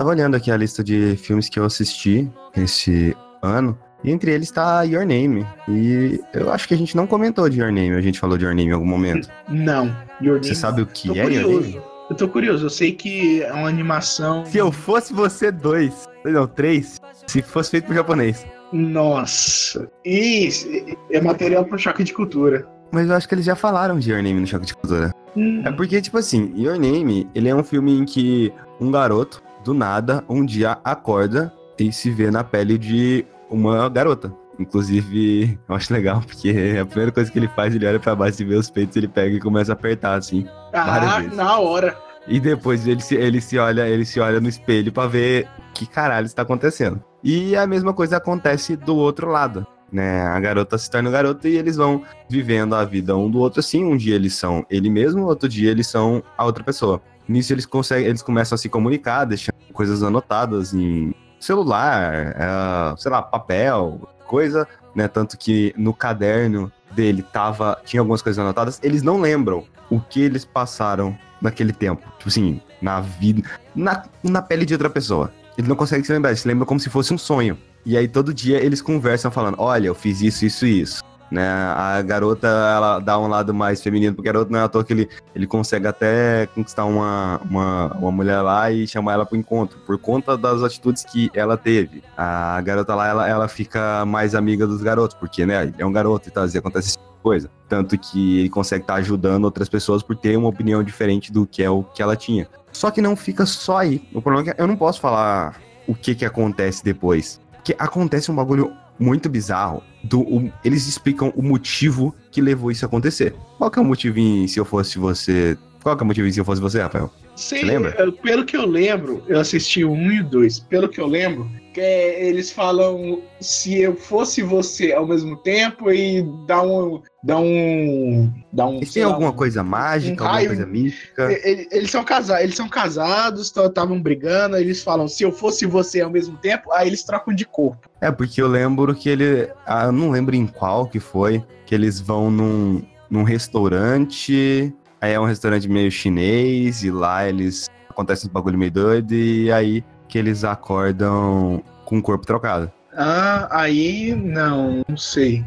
Tava 0.09 0.17
olhando 0.17 0.37
aqui 0.37 0.51
a 0.51 0.57
lista 0.57 0.83
de 0.83 1.17
filmes 1.19 1.51
que 1.51 1.61
eu 1.61 1.67
assisti 1.67 2.27
esse 2.57 3.15
ano. 3.43 3.79
E 4.03 4.11
entre 4.11 4.31
eles 4.31 4.49
está 4.49 4.83
Your 4.83 5.05
Name. 5.05 5.47
E 5.69 6.19
eu 6.33 6.51
acho 6.51 6.67
que 6.67 6.73
a 6.73 6.79
gente 6.79 6.97
não 6.97 7.07
comentou 7.07 7.47
de 7.47 7.61
Your 7.61 7.71
Name. 7.71 7.95
A 7.95 8.01
gente 8.01 8.19
falou 8.19 8.39
de 8.39 8.45
Your 8.47 8.55
Name 8.55 8.71
em 8.71 8.73
algum 8.73 8.87
momento. 8.87 9.29
Não. 9.51 9.95
Your 10.23 10.39
Você 10.43 10.55
sabe 10.55 10.81
o 10.81 10.87
que 10.87 11.09
Tô 11.09 11.15
é 11.15 11.23
curioso. 11.25 11.51
Your 11.51 11.61
Name? 11.61 11.83
Eu 12.09 12.17
tô 12.17 12.27
curioso, 12.27 12.65
eu 12.65 12.71
sei 12.71 12.93
que 12.93 13.43
é 13.43 13.53
uma 13.53 13.69
animação. 13.69 14.47
Se 14.47 14.57
eu 14.57 14.73
fosse 14.73 15.13
você 15.13 15.53
dois, 15.53 16.09
não, 16.25 16.47
três, 16.47 16.99
se 17.27 17.43
fosse 17.43 17.71
feito 17.71 17.85
por 17.85 17.95
japonês. 17.95 18.47
Nossa. 18.73 19.91
Isso 20.07 20.67
é 21.11 21.21
material 21.21 21.67
pro 21.67 21.79
choque 21.79 22.03
de 22.03 22.15
cultura. 22.15 22.67
Mas 22.91 23.11
eu 23.11 23.15
acho 23.15 23.29
que 23.29 23.35
eles 23.35 23.45
já 23.45 23.55
falaram 23.55 23.99
de 23.99 24.11
Your 24.11 24.23
Name 24.23 24.41
no 24.41 24.47
Choque 24.47 24.65
de 24.65 24.75
Cultura. 24.75 25.13
Hum. 25.37 25.61
É 25.67 25.71
porque, 25.71 26.01
tipo 26.01 26.17
assim, 26.17 26.51
Your 26.57 26.79
Name, 26.79 27.29
ele 27.35 27.51
é 27.51 27.55
um 27.55 27.63
filme 27.63 27.93
em 27.93 28.07
que 28.07 28.51
um 28.81 28.91
garoto, 28.91 29.43
do 29.65 29.75
nada, 29.75 30.25
um 30.29 30.45
dia 30.45 30.79
acorda 30.85 31.53
e 31.79 31.93
se 31.93 32.11
vê 32.11 32.31
na 32.31 32.43
pele 32.45 32.77
de 32.79 33.25
uma 33.51 33.89
garota. 33.89 34.33
Inclusive, 34.59 35.59
eu 35.69 35.75
acho 35.75 35.93
legal, 35.93 36.21
porque 36.27 36.77
a 36.81 36.85
primeira 36.87 37.13
coisa 37.13 37.31
que 37.31 37.39
ele 37.39 37.49
faz, 37.49 37.75
ele 37.75 37.87
olha 37.87 37.99
pra 38.01 38.15
baixo 38.15 38.43
e 38.43 38.45
vê 38.45 38.55
os 38.55 38.71
peitos, 38.71 38.97
ele 38.97 39.09
pega 39.09 39.37
e 39.37 39.41
começa 39.41 39.73
a 39.73 39.75
apertar, 39.75 40.15
assim. 40.19 40.47
várias 40.73 41.13
Ah, 41.13 41.21
vezes. 41.21 41.37
na 41.37 41.59
hora. 41.59 41.97
E 42.27 42.39
depois 42.41 42.87
ele 42.87 43.01
se, 43.01 43.15
ele 43.15 43.41
se 43.41 43.59
olha, 43.59 43.89
ele 43.89 44.05
se 44.05 44.21
olha 44.21 44.41
no 44.41 44.49
espelho 44.49 44.93
pra 44.93 45.07
ver 45.07 45.49
que 45.75 45.87
caralho 45.87 46.27
está 46.27 46.43
acontecendo. 46.43 47.03
E 47.25 47.57
a 47.57 47.67
mesma 47.67 47.93
coisa 47.95 48.19
acontece 48.19 48.77
do 48.77 48.95
outro 48.97 49.31
lado, 49.31 49.67
né? 49.91 50.23
A 50.23 50.39
garota 50.39 50.77
se 50.77 50.91
torna 50.91 51.09
o 51.09 51.13
garoto 51.13 51.49
e 51.49 51.57
eles 51.57 51.77
vão 51.77 52.03
vivendo 52.29 52.75
a 52.75 52.85
vida 52.85 53.17
um 53.17 53.31
do 53.31 53.39
outro 53.39 53.61
assim. 53.61 53.83
Um 53.85 53.97
dia 53.97 54.15
eles 54.15 54.35
são 54.35 54.65
ele 54.69 54.91
mesmo, 54.91 55.25
outro 55.25 55.49
dia 55.49 55.71
eles 55.71 55.87
são 55.87 56.23
a 56.37 56.45
outra 56.45 56.63
pessoa. 56.63 57.01
Nisso 57.29 57.53
eles 57.53 57.67
conseguem, 57.67 58.07
eles 58.07 58.23
começam 58.23 58.57
a 58.57 58.59
se 58.59 58.69
comunicar, 58.69 59.25
deixando 59.25 59.57
coisas 59.73 60.03
anotadas 60.03 60.73
em 60.73 61.15
celular, 61.39 62.35
é, 62.37 62.97
sei 62.97 63.11
lá, 63.11 63.23
papel, 63.23 64.01
coisa, 64.27 64.67
né? 64.95 65.07
Tanto 65.09 65.37
que 65.37 65.75
no 65.77 65.93
caderno 65.93 66.73
dele 66.93 67.23
tava, 67.23 67.79
tinha 67.85 68.01
algumas 68.01 68.23
coisas 68.23 68.39
anotadas, 68.39 68.81
eles 68.83 69.03
não 69.03 69.21
lembram 69.21 69.65
o 69.91 70.01
que 70.01 70.23
eles 70.23 70.45
passaram 70.45 71.17
naquele 71.41 71.73
tempo. 71.73 72.03
Tipo 72.19 72.29
assim, 72.29 72.61
na 72.81 73.01
vida, 73.01 73.49
na, 73.75 74.05
na 74.23 74.43
pele 74.43 74.65
de 74.65 74.75
outra 74.75 74.91
pessoa. 74.91 75.33
Ele 75.57 75.69
não 75.69 75.77
consegue 75.77 76.07
se 76.07 76.13
lembrar, 76.13 76.31
ele 76.31 76.39
se 76.39 76.47
lembra 76.49 76.65
como 76.65 76.81
se 76.81 76.89
fosse 76.89 77.13
um 77.13 77.19
sonho. 77.19 77.59
E 77.85 77.97
aí 77.97 78.07
todo 78.07 78.35
dia 78.35 78.59
eles 78.59 78.81
conversam 78.81 79.31
falando, 79.31 79.57
olha, 79.59 79.87
eu 79.87 79.95
fiz 79.95 80.21
isso, 80.21 80.45
isso 80.45 80.67
e 80.67 80.81
isso. 80.81 81.03
Né? 81.31 81.47
A 81.47 82.01
garota, 82.03 82.47
ela 82.47 82.99
dá 82.99 83.19
um 83.19 83.29
lado 83.29 83.53
mais 83.53 83.83
feminino, 83.83 84.15
porque 84.15 84.29
a 84.29 84.33
garota 84.33 84.51
não 84.51 84.59
é 84.59 84.63
à 84.63 84.69
toa 84.69 84.85
que 84.85 84.93
ele, 84.93 85.09
ele 85.35 85.47
consegue 85.47 85.87
até 85.87 86.47
conquistar 86.55 86.85
uma, 86.85 87.41
uma, 87.45 87.87
uma 87.95 88.13
mulher 88.13 88.41
lá 88.41 88.71
e 88.71 88.87
chamar 88.87 89.15
ela 89.15 89.27
pro 89.27 89.37
encontro, 89.37 89.79
por 89.87 89.99
conta 89.99 90.37
das 90.37 90.63
atitudes 90.63 91.05
que 91.05 91.31
ela 91.35 91.57
teve. 91.57 92.03
A 92.17 92.61
garota 92.63 92.95
lá, 92.95 93.09
ela, 93.09 93.29
ela 93.29 93.49
fica 93.49 94.05
mais 94.07 94.35
amiga 94.35 94.67
dos 94.67 94.83
garotos, 94.83 95.17
porque, 95.19 95.45
né, 95.45 95.73
é 95.77 95.85
um 95.85 95.93
garoto 95.93 96.29
e 96.29 96.33
tal, 96.33 96.47
e 96.47 96.59
acontece 96.59 96.89
esse 96.89 96.97
tipo 96.97 97.09
coisa. 97.23 97.51
Tanto 97.69 97.99
que 97.99 98.41
ele 98.41 98.49
consegue 98.49 98.83
estar 98.83 98.95
ajudando 98.95 99.45
outras 99.45 99.69
pessoas 99.69 100.03
por 100.03 100.17
ter 100.17 100.37
uma 100.37 100.49
opinião 100.49 100.83
diferente 100.83 101.33
do 101.33 101.47
que 101.47 101.63
é 101.63 101.69
o 101.69 101.83
que 101.83 102.03
ela 102.03 102.17
tinha. 102.17 102.49
Só 102.73 102.91
que 102.91 103.03
não 103.03 103.17
fica 103.17 103.45
só 103.45 103.79
aí. 103.79 104.09
O 104.15 104.23
problema 104.23 104.51
é 104.51 104.55
que 104.55 104.63
eu 104.63 104.67
não 104.67 104.77
posso 104.77 105.01
falar 105.01 105.61
o 105.87 105.95
que 105.95 106.15
que 106.15 106.25
acontece 106.25 106.83
depois. 106.83 107.41
Porque 107.53 107.75
acontece 107.79 108.31
um 108.31 108.35
bagulho 108.35 108.73
muito 108.99 109.29
bizarro. 109.29 109.83
Do, 110.03 110.21
o- 110.21 110.53
eles 110.65 110.87
explicam 110.87 111.33
o 111.37 111.43
motivo 111.43 112.15
que 112.31 112.41
levou 112.41 112.71
isso 112.71 112.85
a 112.85 112.89
acontecer. 112.89 113.35
Qual 113.57 113.71
que 113.71 113.79
é 113.79 113.83
o 113.83 113.85
motivo 113.85 114.19
em 114.19 114.47
se 114.47 114.59
eu 114.59 114.65
fosse 114.65 114.99
você? 114.99 115.57
Qual 115.89 115.97
que 115.97 116.03
é 116.03 116.05
o 116.05 116.07
motivo 116.07 116.31
se 116.31 116.39
eu 116.39 116.45
fosse 116.45 116.61
você, 116.61 116.81
Rafael? 116.83 117.11
Sei, 117.35 117.61
Você 117.61 117.67
lembra? 117.67 118.13
Pelo 118.13 118.45
que 118.45 118.57
eu 118.57 118.67
lembro, 118.67 119.23
eu 119.27 119.41
assisti 119.41 119.85
o 119.85 119.91
1 119.93 120.13
e 120.13 120.21
o 120.21 120.25
2. 120.25 120.59
Pelo 120.61 120.89
que 120.89 121.01
eu 121.01 121.07
lembro, 121.07 121.49
que 121.73 121.81
é, 121.81 122.27
eles 122.27 122.51
falam 122.51 123.23
se 123.41 123.79
eu 123.81 123.95
fosse 123.95 124.43
você 124.43 124.93
ao 124.93 125.07
mesmo 125.07 125.37
tempo 125.37 125.91
e 125.91 126.23
dá 126.47 126.61
um. 126.63 127.01
dá 127.25 127.39
um. 127.39 128.31
dá 128.53 128.67
um. 128.67 128.77
Eles 128.77 128.93
têm 128.93 129.05
lá, 129.05 129.13
alguma 129.13 129.31
um- 129.31 129.35
coisa 129.37 129.63
mágica, 129.63 130.11
um 130.23 130.27
alguma 130.27 130.31
raio. 130.33 130.49
coisa 130.49 130.67
mística? 130.67 131.33
E- 131.33 131.41
ele- 131.45 131.69
Eles 131.71 131.91
são 131.91 132.03
casados, 132.05 132.43
eles 132.45 132.57
são 132.57 132.69
casados, 132.69 133.53
estavam 133.57 134.01
brigando, 134.03 134.57
aí 134.57 134.63
eles 134.65 134.83
falam, 134.83 135.07
se 135.09 135.23
eu 135.23 135.31
fosse 135.33 135.65
você 135.65 136.01
ao 136.01 136.11
mesmo 136.11 136.37
tempo, 136.39 136.73
aí 136.73 136.89
eles 136.89 137.03
trocam 137.05 137.33
de 137.35 137.45
corpo. 137.47 137.89
É, 138.01 138.11
porque 138.11 138.43
eu 138.43 138.49
lembro 138.49 138.95
que 138.95 139.09
ele. 139.09 139.49
Ah, 139.65 139.85
eu 139.87 139.93
não 139.93 140.11
lembro 140.11 140.35
em 140.35 140.47
qual 140.47 140.87
que 140.87 141.01
foi. 141.01 141.43
Que 141.65 141.75
eles 141.75 142.01
vão 142.01 142.31
num, 142.31 142.83
num 143.11 143.23
restaurante. 143.23 144.75
Aí 145.01 145.13
é 145.13 145.21
um 145.21 145.25
restaurante 145.25 145.69
meio 145.69 145.91
chinês. 145.91 146.83
E 146.83 146.91
lá 146.91 147.29
eles. 147.29 147.69
Acontece 147.89 148.27
um 148.27 148.31
bagulho 148.31 148.59
meio 148.59 148.71
doido. 148.71 149.13
E 149.13 149.51
aí 149.51 149.85
que 150.09 150.19
eles 150.19 150.45
acordam 150.45 151.63
com 151.85 151.99
o 151.99 152.03
corpo 152.03 152.27
trocado. 152.27 152.73
Ah, 152.97 153.49
aí 153.51 154.15
não, 154.15 154.83
não 154.89 154.97
sei. 154.97 155.45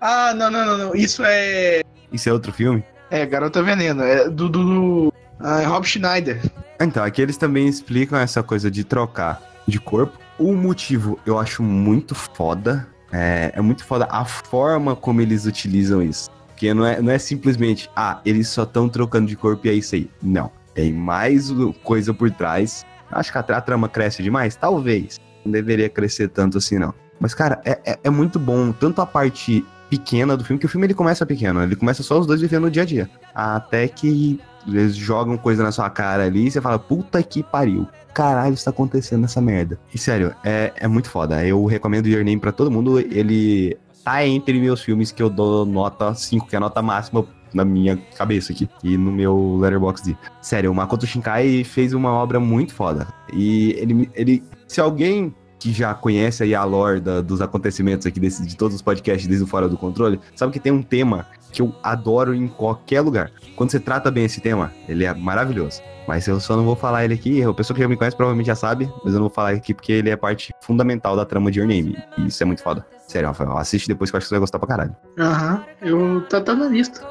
Ah, 0.00 0.32
não, 0.34 0.50
não, 0.50 0.64
não, 0.64 0.78
não. 0.78 0.94
Isso 0.94 1.22
é. 1.24 1.82
Isso 2.12 2.28
é 2.28 2.32
outro 2.32 2.52
filme? 2.52 2.84
É 3.10 3.26
Garota 3.26 3.62
Veneno, 3.62 4.02
é 4.02 4.28
do. 4.28 4.48
do, 4.48 4.64
do 4.64 5.12
ah, 5.40 5.60
é 5.60 5.64
Rob 5.64 5.84
Schneider. 5.86 6.40
Então, 6.80 7.02
aqui 7.02 7.20
eles 7.20 7.36
também 7.36 7.66
explicam 7.66 8.18
essa 8.18 8.42
coisa 8.42 8.70
de 8.70 8.84
trocar 8.84 9.42
de 9.66 9.80
corpo. 9.80 10.16
O 10.38 10.54
motivo 10.54 11.18
eu 11.26 11.38
acho 11.38 11.62
muito 11.62 12.14
foda. 12.14 12.86
É, 13.10 13.52
é 13.54 13.60
muito 13.60 13.84
foda 13.84 14.06
a 14.10 14.24
forma 14.24 14.96
como 14.96 15.20
eles 15.20 15.44
utilizam 15.44 16.02
isso. 16.02 16.30
Porque 16.62 16.74
não 16.74 16.86
é, 16.86 17.02
não 17.02 17.10
é 17.10 17.18
simplesmente, 17.18 17.90
ah, 17.96 18.20
eles 18.24 18.46
só 18.46 18.62
estão 18.62 18.88
trocando 18.88 19.26
de 19.26 19.34
corpo 19.34 19.66
e 19.66 19.70
é 19.70 19.72
isso 19.72 19.96
aí. 19.96 20.08
Não. 20.22 20.48
Tem 20.72 20.92
mais 20.92 21.50
o- 21.50 21.72
coisa 21.82 22.14
por 22.14 22.30
trás. 22.30 22.86
Acho 23.10 23.32
que 23.32 23.38
a, 23.38 23.40
a 23.40 23.60
trama 23.60 23.88
cresce 23.88 24.22
demais? 24.22 24.54
Talvez. 24.54 25.18
Não 25.44 25.50
deveria 25.50 25.88
crescer 25.88 26.28
tanto 26.28 26.58
assim, 26.58 26.78
não. 26.78 26.94
Mas, 27.18 27.34
cara, 27.34 27.60
é, 27.64 27.80
é, 27.84 27.98
é 28.04 28.10
muito 28.10 28.38
bom. 28.38 28.70
Tanto 28.70 29.02
a 29.02 29.06
parte 29.06 29.64
pequena 29.90 30.36
do 30.36 30.44
filme, 30.44 30.60
que 30.60 30.66
o 30.66 30.68
filme 30.68 30.86
ele 30.86 30.94
começa 30.94 31.26
pequeno. 31.26 31.58
né? 31.58 31.66
Ele 31.66 31.74
começa 31.74 32.00
só 32.04 32.16
os 32.20 32.28
dois 32.28 32.40
vivendo 32.40 32.66
o 32.66 32.70
dia 32.70 32.82
a 32.82 32.86
dia. 32.86 33.10
Até 33.34 33.88
que 33.88 34.38
eles 34.64 34.94
jogam 34.94 35.36
coisa 35.36 35.64
na 35.64 35.72
sua 35.72 35.90
cara 35.90 36.22
ali 36.26 36.46
e 36.46 36.50
você 36.52 36.60
fala, 36.60 36.78
puta 36.78 37.20
que 37.24 37.42
pariu. 37.42 37.88
Caralho, 38.14 38.54
está 38.54 38.70
acontecendo 38.70 39.24
essa 39.24 39.40
merda. 39.40 39.80
E 39.92 39.98
sério, 39.98 40.32
é, 40.44 40.72
é 40.76 40.86
muito 40.86 41.10
foda. 41.10 41.44
Eu 41.44 41.64
recomendo 41.64 42.06
Your 42.06 42.22
Name 42.24 42.38
pra 42.38 42.52
todo 42.52 42.70
mundo. 42.70 43.00
Ele 43.00 43.76
tá 44.04 44.26
entre 44.26 44.58
meus 44.60 44.82
filmes 44.82 45.12
que 45.12 45.22
eu 45.22 45.30
dou 45.30 45.64
nota 45.64 46.14
5, 46.14 46.46
que 46.46 46.54
é 46.54 46.58
a 46.58 46.60
nota 46.60 46.82
máxima 46.82 47.24
na 47.54 47.64
minha 47.64 47.96
cabeça 48.16 48.52
aqui. 48.52 48.68
E 48.82 48.96
no 48.96 49.12
meu 49.12 49.56
Letterboxd. 49.60 50.16
Sério, 50.40 50.70
o 50.70 50.74
Makoto 50.74 51.06
Shinkai 51.06 51.64
fez 51.64 51.92
uma 51.92 52.10
obra 52.12 52.40
muito 52.40 52.72
foda. 52.74 53.06
E 53.32 53.72
ele, 53.78 54.10
ele 54.14 54.42
se 54.66 54.80
alguém 54.80 55.34
que 55.58 55.72
já 55.72 55.94
conhece 55.94 56.42
aí 56.42 56.54
a 56.56 56.64
lore 56.64 57.00
da- 57.00 57.20
dos 57.20 57.40
acontecimentos 57.40 58.04
aqui 58.04 58.18
desse, 58.18 58.44
de 58.44 58.56
todos 58.56 58.74
os 58.74 58.82
podcasts 58.82 59.28
desde 59.28 59.44
o 59.44 59.46
Fora 59.46 59.68
do 59.68 59.76
Controle, 59.76 60.18
sabe 60.34 60.52
que 60.52 60.58
tem 60.58 60.72
um 60.72 60.82
tema 60.82 61.24
que 61.52 61.62
eu 61.62 61.74
adoro 61.82 62.34
em 62.34 62.48
qualquer 62.48 63.00
lugar. 63.00 63.30
Quando 63.54 63.70
você 63.70 63.78
trata 63.78 64.10
bem 64.10 64.24
esse 64.24 64.40
tema, 64.40 64.72
ele 64.88 65.04
é 65.04 65.14
maravilhoso. 65.14 65.82
Mas 66.08 66.26
eu 66.26 66.40
só 66.40 66.56
não 66.56 66.64
vou 66.64 66.74
falar 66.74 67.04
ele 67.04 67.14
aqui. 67.14 67.42
A 67.42 67.54
pessoa 67.54 67.74
que 67.74 67.82
já 67.82 67.88
me 67.88 67.96
conhece 67.96 68.16
provavelmente 68.16 68.46
já 68.46 68.56
sabe, 68.56 68.90
mas 69.04 69.12
eu 69.12 69.20
não 69.20 69.28
vou 69.28 69.30
falar 69.30 69.50
aqui 69.50 69.72
porque 69.72 69.92
ele 69.92 70.10
é 70.10 70.16
parte 70.16 70.52
fundamental 70.60 71.14
da 71.14 71.24
trama 71.24 71.50
de 71.50 71.60
Your 71.60 71.68
Name. 71.68 71.96
E 72.18 72.26
isso 72.26 72.42
é 72.42 72.46
muito 72.46 72.62
foda. 72.62 72.84
Sério, 73.06 73.28
Rafael, 73.28 73.56
assiste 73.56 73.86
depois 73.86 74.10
que 74.10 74.16
eu 74.16 74.18
acho 74.18 74.24
que 74.24 74.28
você 74.28 74.34
vai 74.34 74.40
gostar 74.40 74.58
pra 74.58 74.68
caralho. 74.68 74.96
Aham, 75.18 75.64
eu 75.80 76.26
tá, 76.28 76.40
tá 76.40 76.54
na 76.54 76.66
lista. 76.66 77.02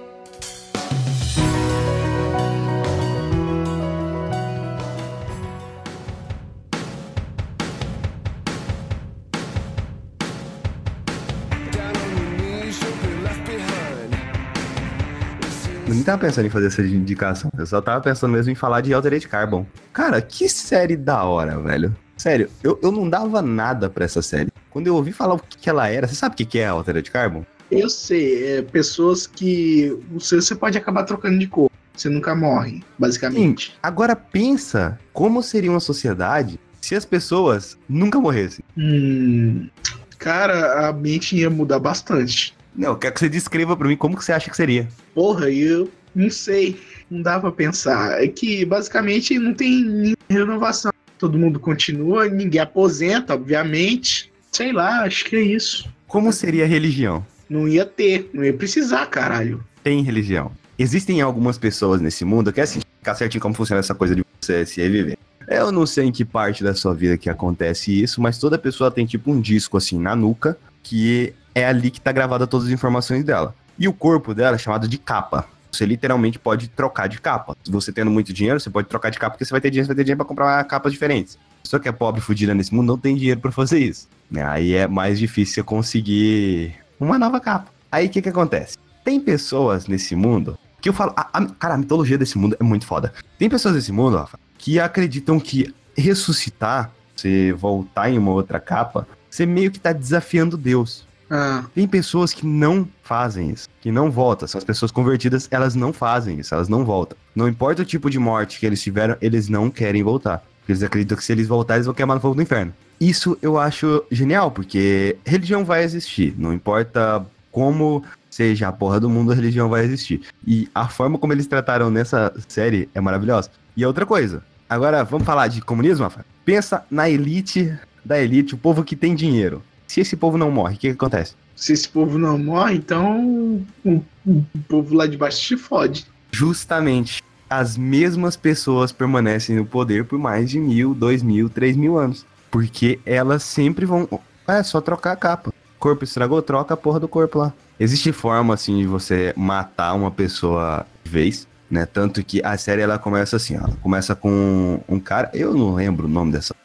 Eu 15.87 15.93
nem 15.93 16.03
tava 16.03 16.17
pensando 16.17 16.45
em 16.45 16.49
fazer 16.49 16.67
essa 16.67 16.81
indicação. 16.81 17.49
Eu 17.57 17.65
só 17.65 17.81
tava 17.81 18.01
pensando 18.01 18.33
mesmo 18.33 18.51
em 18.51 18.55
falar 18.55 18.81
de 18.81 18.93
Altered 18.93 19.25
Carbon. 19.25 19.65
Cara, 19.93 20.21
que 20.21 20.49
série 20.49 20.97
da 20.97 21.23
hora, 21.23 21.57
velho. 21.59 21.95
Sério, 22.17 22.49
eu, 22.61 22.77
eu 22.83 22.91
não 22.91 23.09
dava 23.09 23.41
nada 23.41 23.89
pra 23.89 24.03
essa 24.03 24.21
série. 24.21 24.51
Quando 24.69 24.87
eu 24.87 24.95
ouvi 24.95 25.13
falar 25.13 25.35
o 25.35 25.39
que, 25.39 25.57
que 25.57 25.69
ela 25.69 25.87
era, 25.87 26.05
você 26.05 26.15
sabe 26.15 26.33
o 26.33 26.37
que, 26.37 26.45
que 26.45 26.59
é 26.59 26.67
Altered 26.67 27.09
Carbon? 27.09 27.45
Eu 27.71 27.89
sei, 27.89 28.57
é 28.57 28.61
pessoas 28.61 29.25
que 29.25 29.97
você, 30.11 30.35
você 30.35 30.55
pode 30.55 30.77
acabar 30.77 31.03
trocando 31.03 31.39
de 31.39 31.47
cor. 31.47 31.71
Você 31.95 32.09
nunca 32.09 32.35
morre, 32.35 32.83
basicamente. 32.99 33.73
Agora 33.81 34.15
pensa 34.15 34.99
como 35.13 35.41
seria 35.41 35.71
uma 35.71 35.79
sociedade 35.79 36.59
se 36.81 36.95
as 36.95 37.05
pessoas 37.05 37.77
nunca 37.87 38.19
morressem. 38.19 38.63
Hum, 38.77 39.69
cara, 40.17 40.89
a 40.89 40.93
mente 40.93 41.37
ia 41.37 41.49
mudar 41.49 41.79
bastante. 41.79 42.56
Não, 42.77 42.89
eu 42.89 42.95
quero 42.95 43.15
que 43.15 43.19
você 43.19 43.27
descreva 43.27 43.75
pra 43.75 43.87
mim 43.87 43.97
como 43.97 44.15
que 44.15 44.23
você 44.23 44.31
acha 44.31 44.49
que 44.49 44.55
seria. 44.55 44.87
Porra, 45.15 45.49
eu 45.49 45.89
não 46.13 46.29
sei. 46.29 46.79
Não 47.09 47.21
dá 47.21 47.39
pra 47.39 47.51
pensar. 47.51 48.23
É 48.23 48.27
que 48.27 48.63
basicamente 48.63 49.39
não 49.39 49.53
tem 49.53 49.83
nenhuma 49.83 50.17
renovação. 50.29 50.91
Todo 51.17 51.39
mundo 51.39 51.59
continua, 51.59 52.27
ninguém 52.27 52.61
aposenta, 52.61 53.33
obviamente. 53.33 54.31
Sei 54.51 54.71
lá, 54.71 55.01
acho 55.01 55.25
que 55.25 55.35
é 55.35 55.41
isso. 55.41 55.89
Como 56.07 56.31
seria 56.31 56.65
a 56.65 56.67
religião? 56.67 57.25
Não 57.49 57.67
ia 57.67 57.85
ter, 57.85 58.29
não 58.31 58.43
ia 58.43 58.53
precisar, 58.53 59.07
caralho. 59.07 59.63
Tem 59.83 60.03
religião. 60.03 60.51
Existem 60.77 61.21
algumas 61.21 61.57
pessoas 61.57 61.99
nesse 61.99 62.23
mundo 62.23 62.53
que 62.53 62.59
é 62.59 62.63
assim, 62.63 62.81
ficar 62.99 63.15
certinho 63.15 63.41
como 63.41 63.55
funciona 63.55 63.79
essa 63.79 63.95
coisa 63.95 64.15
de 64.15 64.23
você 64.39 64.65
se 64.65 64.79
reviver. 64.81 65.17
Eu 65.47 65.71
não 65.71 65.85
sei 65.85 66.05
em 66.05 66.11
que 66.11 66.25
parte 66.25 66.63
da 66.63 66.75
sua 66.75 66.93
vida 66.93 67.17
que 67.17 67.29
acontece 67.29 68.03
isso, 68.03 68.21
mas 68.21 68.37
toda 68.37 68.59
pessoa 68.59 68.91
tem 68.91 69.05
tipo 69.05 69.31
um 69.31 69.39
disco 69.39 69.77
assim 69.77 69.97
na 69.97 70.15
nuca, 70.15 70.57
que 70.83 71.33
é 71.57 71.65
ali 71.65 71.89
que 71.91 71.99
tá 71.99 72.11
gravada 72.11 72.45
todas 72.45 72.67
as 72.67 72.73
informações 72.73 73.23
dela. 73.23 73.55
E 73.79 73.87
o 73.87 73.93
corpo 73.93 74.33
dela 74.33 74.55
é 74.55 74.59
chamado 74.59 74.87
de 74.87 74.97
capa. 74.97 75.45
Você 75.71 75.85
literalmente 75.85 76.39
pode 76.39 76.67
trocar 76.69 77.07
de 77.07 77.19
capa. 77.19 77.55
Se 77.63 77.71
você 77.71 77.91
tendo 77.91 78.09
muito 78.09 78.31
dinheiro, 78.33 78.59
você 78.59 78.69
pode 78.69 78.87
trocar 78.87 79.09
de 79.09 79.19
capa, 79.19 79.31
porque 79.31 79.45
você 79.45 79.51
vai 79.51 79.61
ter 79.61 79.69
dinheiro, 79.69 79.85
você 79.85 79.89
vai 79.89 79.95
ter 79.95 80.03
dinheiro 80.03 80.17
pra 80.17 80.25
comprar 80.25 80.63
capas 80.65 80.91
diferentes. 80.91 81.37
Pessoa 81.61 81.79
que 81.79 81.87
é 81.89 81.91
pobre, 81.91 82.21
fudida 82.21 82.53
nesse 82.55 82.73
mundo, 82.73 82.87
não 82.87 82.97
tem 82.97 83.15
dinheiro 83.15 83.39
pra 83.39 83.51
fazer 83.51 83.79
isso. 83.79 84.07
né? 84.31 84.43
Aí 84.45 84.73
é 84.73 84.87
mais 84.87 85.19
difícil 85.19 85.63
conseguir 85.63 86.75
uma 86.99 87.17
nova 87.19 87.39
capa. 87.39 87.71
Aí 87.91 88.07
o 88.07 88.09
que 88.09 88.21
que 88.21 88.29
acontece? 88.29 88.77
Tem 89.03 89.19
pessoas 89.19 89.87
nesse 89.87 90.15
mundo 90.15 90.57
que 90.81 90.89
eu 90.89 90.93
falo... 90.93 91.13
a- 91.15 91.29
a- 91.33 91.45
cara, 91.45 91.73
a 91.75 91.77
mitologia 91.77 92.17
desse 92.17 92.37
mundo 92.37 92.55
é 92.59 92.63
muito 92.63 92.85
foda. 92.85 93.13
Tem 93.39 93.49
pessoas 93.49 93.75
nesse 93.75 93.91
mundo, 93.91 94.17
Rafa, 94.17 94.37
que 94.57 94.79
acreditam 94.79 95.39
que 95.39 95.73
ressuscitar, 95.95 96.91
você 97.15 97.53
voltar 97.53 98.09
em 98.09 98.17
uma 98.17 98.31
outra 98.31 98.59
capa, 98.59 99.07
você 99.29 99.45
meio 99.45 99.71
que 99.71 99.79
tá 99.79 99.91
desafiando 99.93 100.57
Deus. 100.57 101.06
Ah, 101.29 101.65
Tem 101.75 101.87
pessoas 101.87 102.33
que 102.33 102.45
não 102.45 102.87
fazem 103.03 103.49
isso, 103.49 103.67
que 103.81 103.91
não 103.91 104.09
voltam. 104.09 104.47
São 104.47 104.59
as 104.59 104.63
pessoas 104.63 104.91
convertidas, 104.91 105.47
elas 105.51 105.75
não 105.75 105.91
fazem 105.91 106.39
isso, 106.39 106.53
elas 106.53 106.69
não 106.69 106.85
voltam. 106.85 107.17
Não 107.35 107.47
importa 107.47 107.81
o 107.81 107.85
tipo 107.85 108.09
de 108.09 108.17
morte 108.19 108.59
que 108.59 108.65
eles 108.65 108.81
tiveram, 108.81 109.15
eles 109.21 109.49
não 109.49 109.69
querem 109.69 110.03
voltar. 110.03 110.43
Porque 110.59 110.71
Eles 110.71 110.83
acreditam 110.83 111.17
que 111.17 111.23
se 111.23 111.31
eles 111.31 111.47
voltarem, 111.47 111.77
eles 111.79 111.85
vão 111.85 111.95
queimar 111.95 112.15
no 112.15 112.21
fogo 112.21 112.35
do 112.35 112.41
inferno. 112.41 112.73
Isso 112.99 113.37
eu 113.41 113.57
acho 113.59 114.03
genial, 114.11 114.51
porque 114.51 115.17
religião 115.25 115.63
vai 115.63 115.83
existir. 115.83 116.33
Não 116.37 116.53
importa 116.53 117.25
como 117.51 118.03
seja 118.29 118.67
a 118.67 118.71
porra 118.71 118.99
do 118.99 119.09
mundo, 119.09 119.31
a 119.31 119.35
religião 119.35 119.69
vai 119.69 119.83
existir. 119.83 120.21
E 120.45 120.69
a 120.73 120.87
forma 120.87 121.17
como 121.17 121.33
eles 121.33 121.47
trataram 121.47 121.89
nessa 121.89 122.33
série 122.47 122.89
é 122.93 123.01
maravilhosa. 123.01 123.49
E 123.75 123.85
outra 123.85 124.05
coisa, 124.05 124.43
agora 124.69 125.03
vamos 125.03 125.25
falar 125.25 125.47
de 125.47 125.61
comunismo, 125.61 126.03
Rafa? 126.03 126.25
Pensa 126.43 126.85
na 126.89 127.09
elite 127.09 127.77
da 128.03 128.19
elite, 128.21 128.55
o 128.55 128.57
povo 128.57 128.83
que 128.83 128.95
tem 128.95 129.13
dinheiro. 129.13 129.61
Se 129.87 130.01
esse 130.01 130.15
povo 130.15 130.37
não 130.37 130.51
morre, 130.51 130.75
o 130.75 130.77
que, 130.77 130.87
que 130.89 130.93
acontece? 130.93 131.35
se 131.57 131.73
esse 131.73 131.89
povo 131.89 132.19
não 132.19 132.37
morre, 132.37 132.75
então 132.75 133.65
o, 133.83 134.03
o 134.25 134.45
povo 134.69 134.95
lá 134.95 135.07
de 135.07 135.17
baixo 135.17 135.43
se 135.43 135.57
fode. 135.57 136.05
Justamente 136.31 137.23
as 137.49 137.75
mesmas 137.75 138.35
pessoas 138.35 138.91
permanecem 138.91 139.55
no 139.55 139.65
poder 139.65 140.05
por 140.05 140.19
mais 140.19 140.49
de 140.49 140.59
mil, 140.59 140.93
dois 140.93 141.23
mil, 141.23 141.49
três 141.49 141.75
mil 141.75 141.97
anos. 141.97 142.25
Porque 142.51 142.99
elas 143.05 143.43
sempre 143.43 143.85
vão. 143.85 144.07
É 144.47 144.61
só 144.61 144.79
trocar 144.79 145.13
a 145.13 145.15
capa. 145.15 145.53
Corpo 145.79 146.03
estragou, 146.03 146.41
troca 146.41 146.75
a 146.75 146.77
porra 146.77 146.99
do 146.99 147.07
corpo 147.07 147.39
lá. 147.39 147.53
Existe 147.79 148.11
forma, 148.11 148.53
assim, 148.53 148.79
de 148.79 148.85
você 148.85 149.33
matar 149.35 149.93
uma 149.93 150.11
pessoa 150.11 150.85
de 151.03 151.11
vez, 151.11 151.47
né? 151.69 151.85
Tanto 151.85 152.23
que 152.23 152.41
a 152.43 152.57
série 152.57 152.81
ela 152.81 152.97
começa 152.97 153.35
assim, 153.35 153.57
ó. 153.57 153.67
Começa 153.81 154.15
com 154.15 154.79
um 154.87 154.99
cara. 154.99 155.29
Eu 155.33 155.53
não 155.53 155.75
lembro 155.75 156.05
o 156.05 156.09
nome 156.09 156.31
dessa 156.31 156.55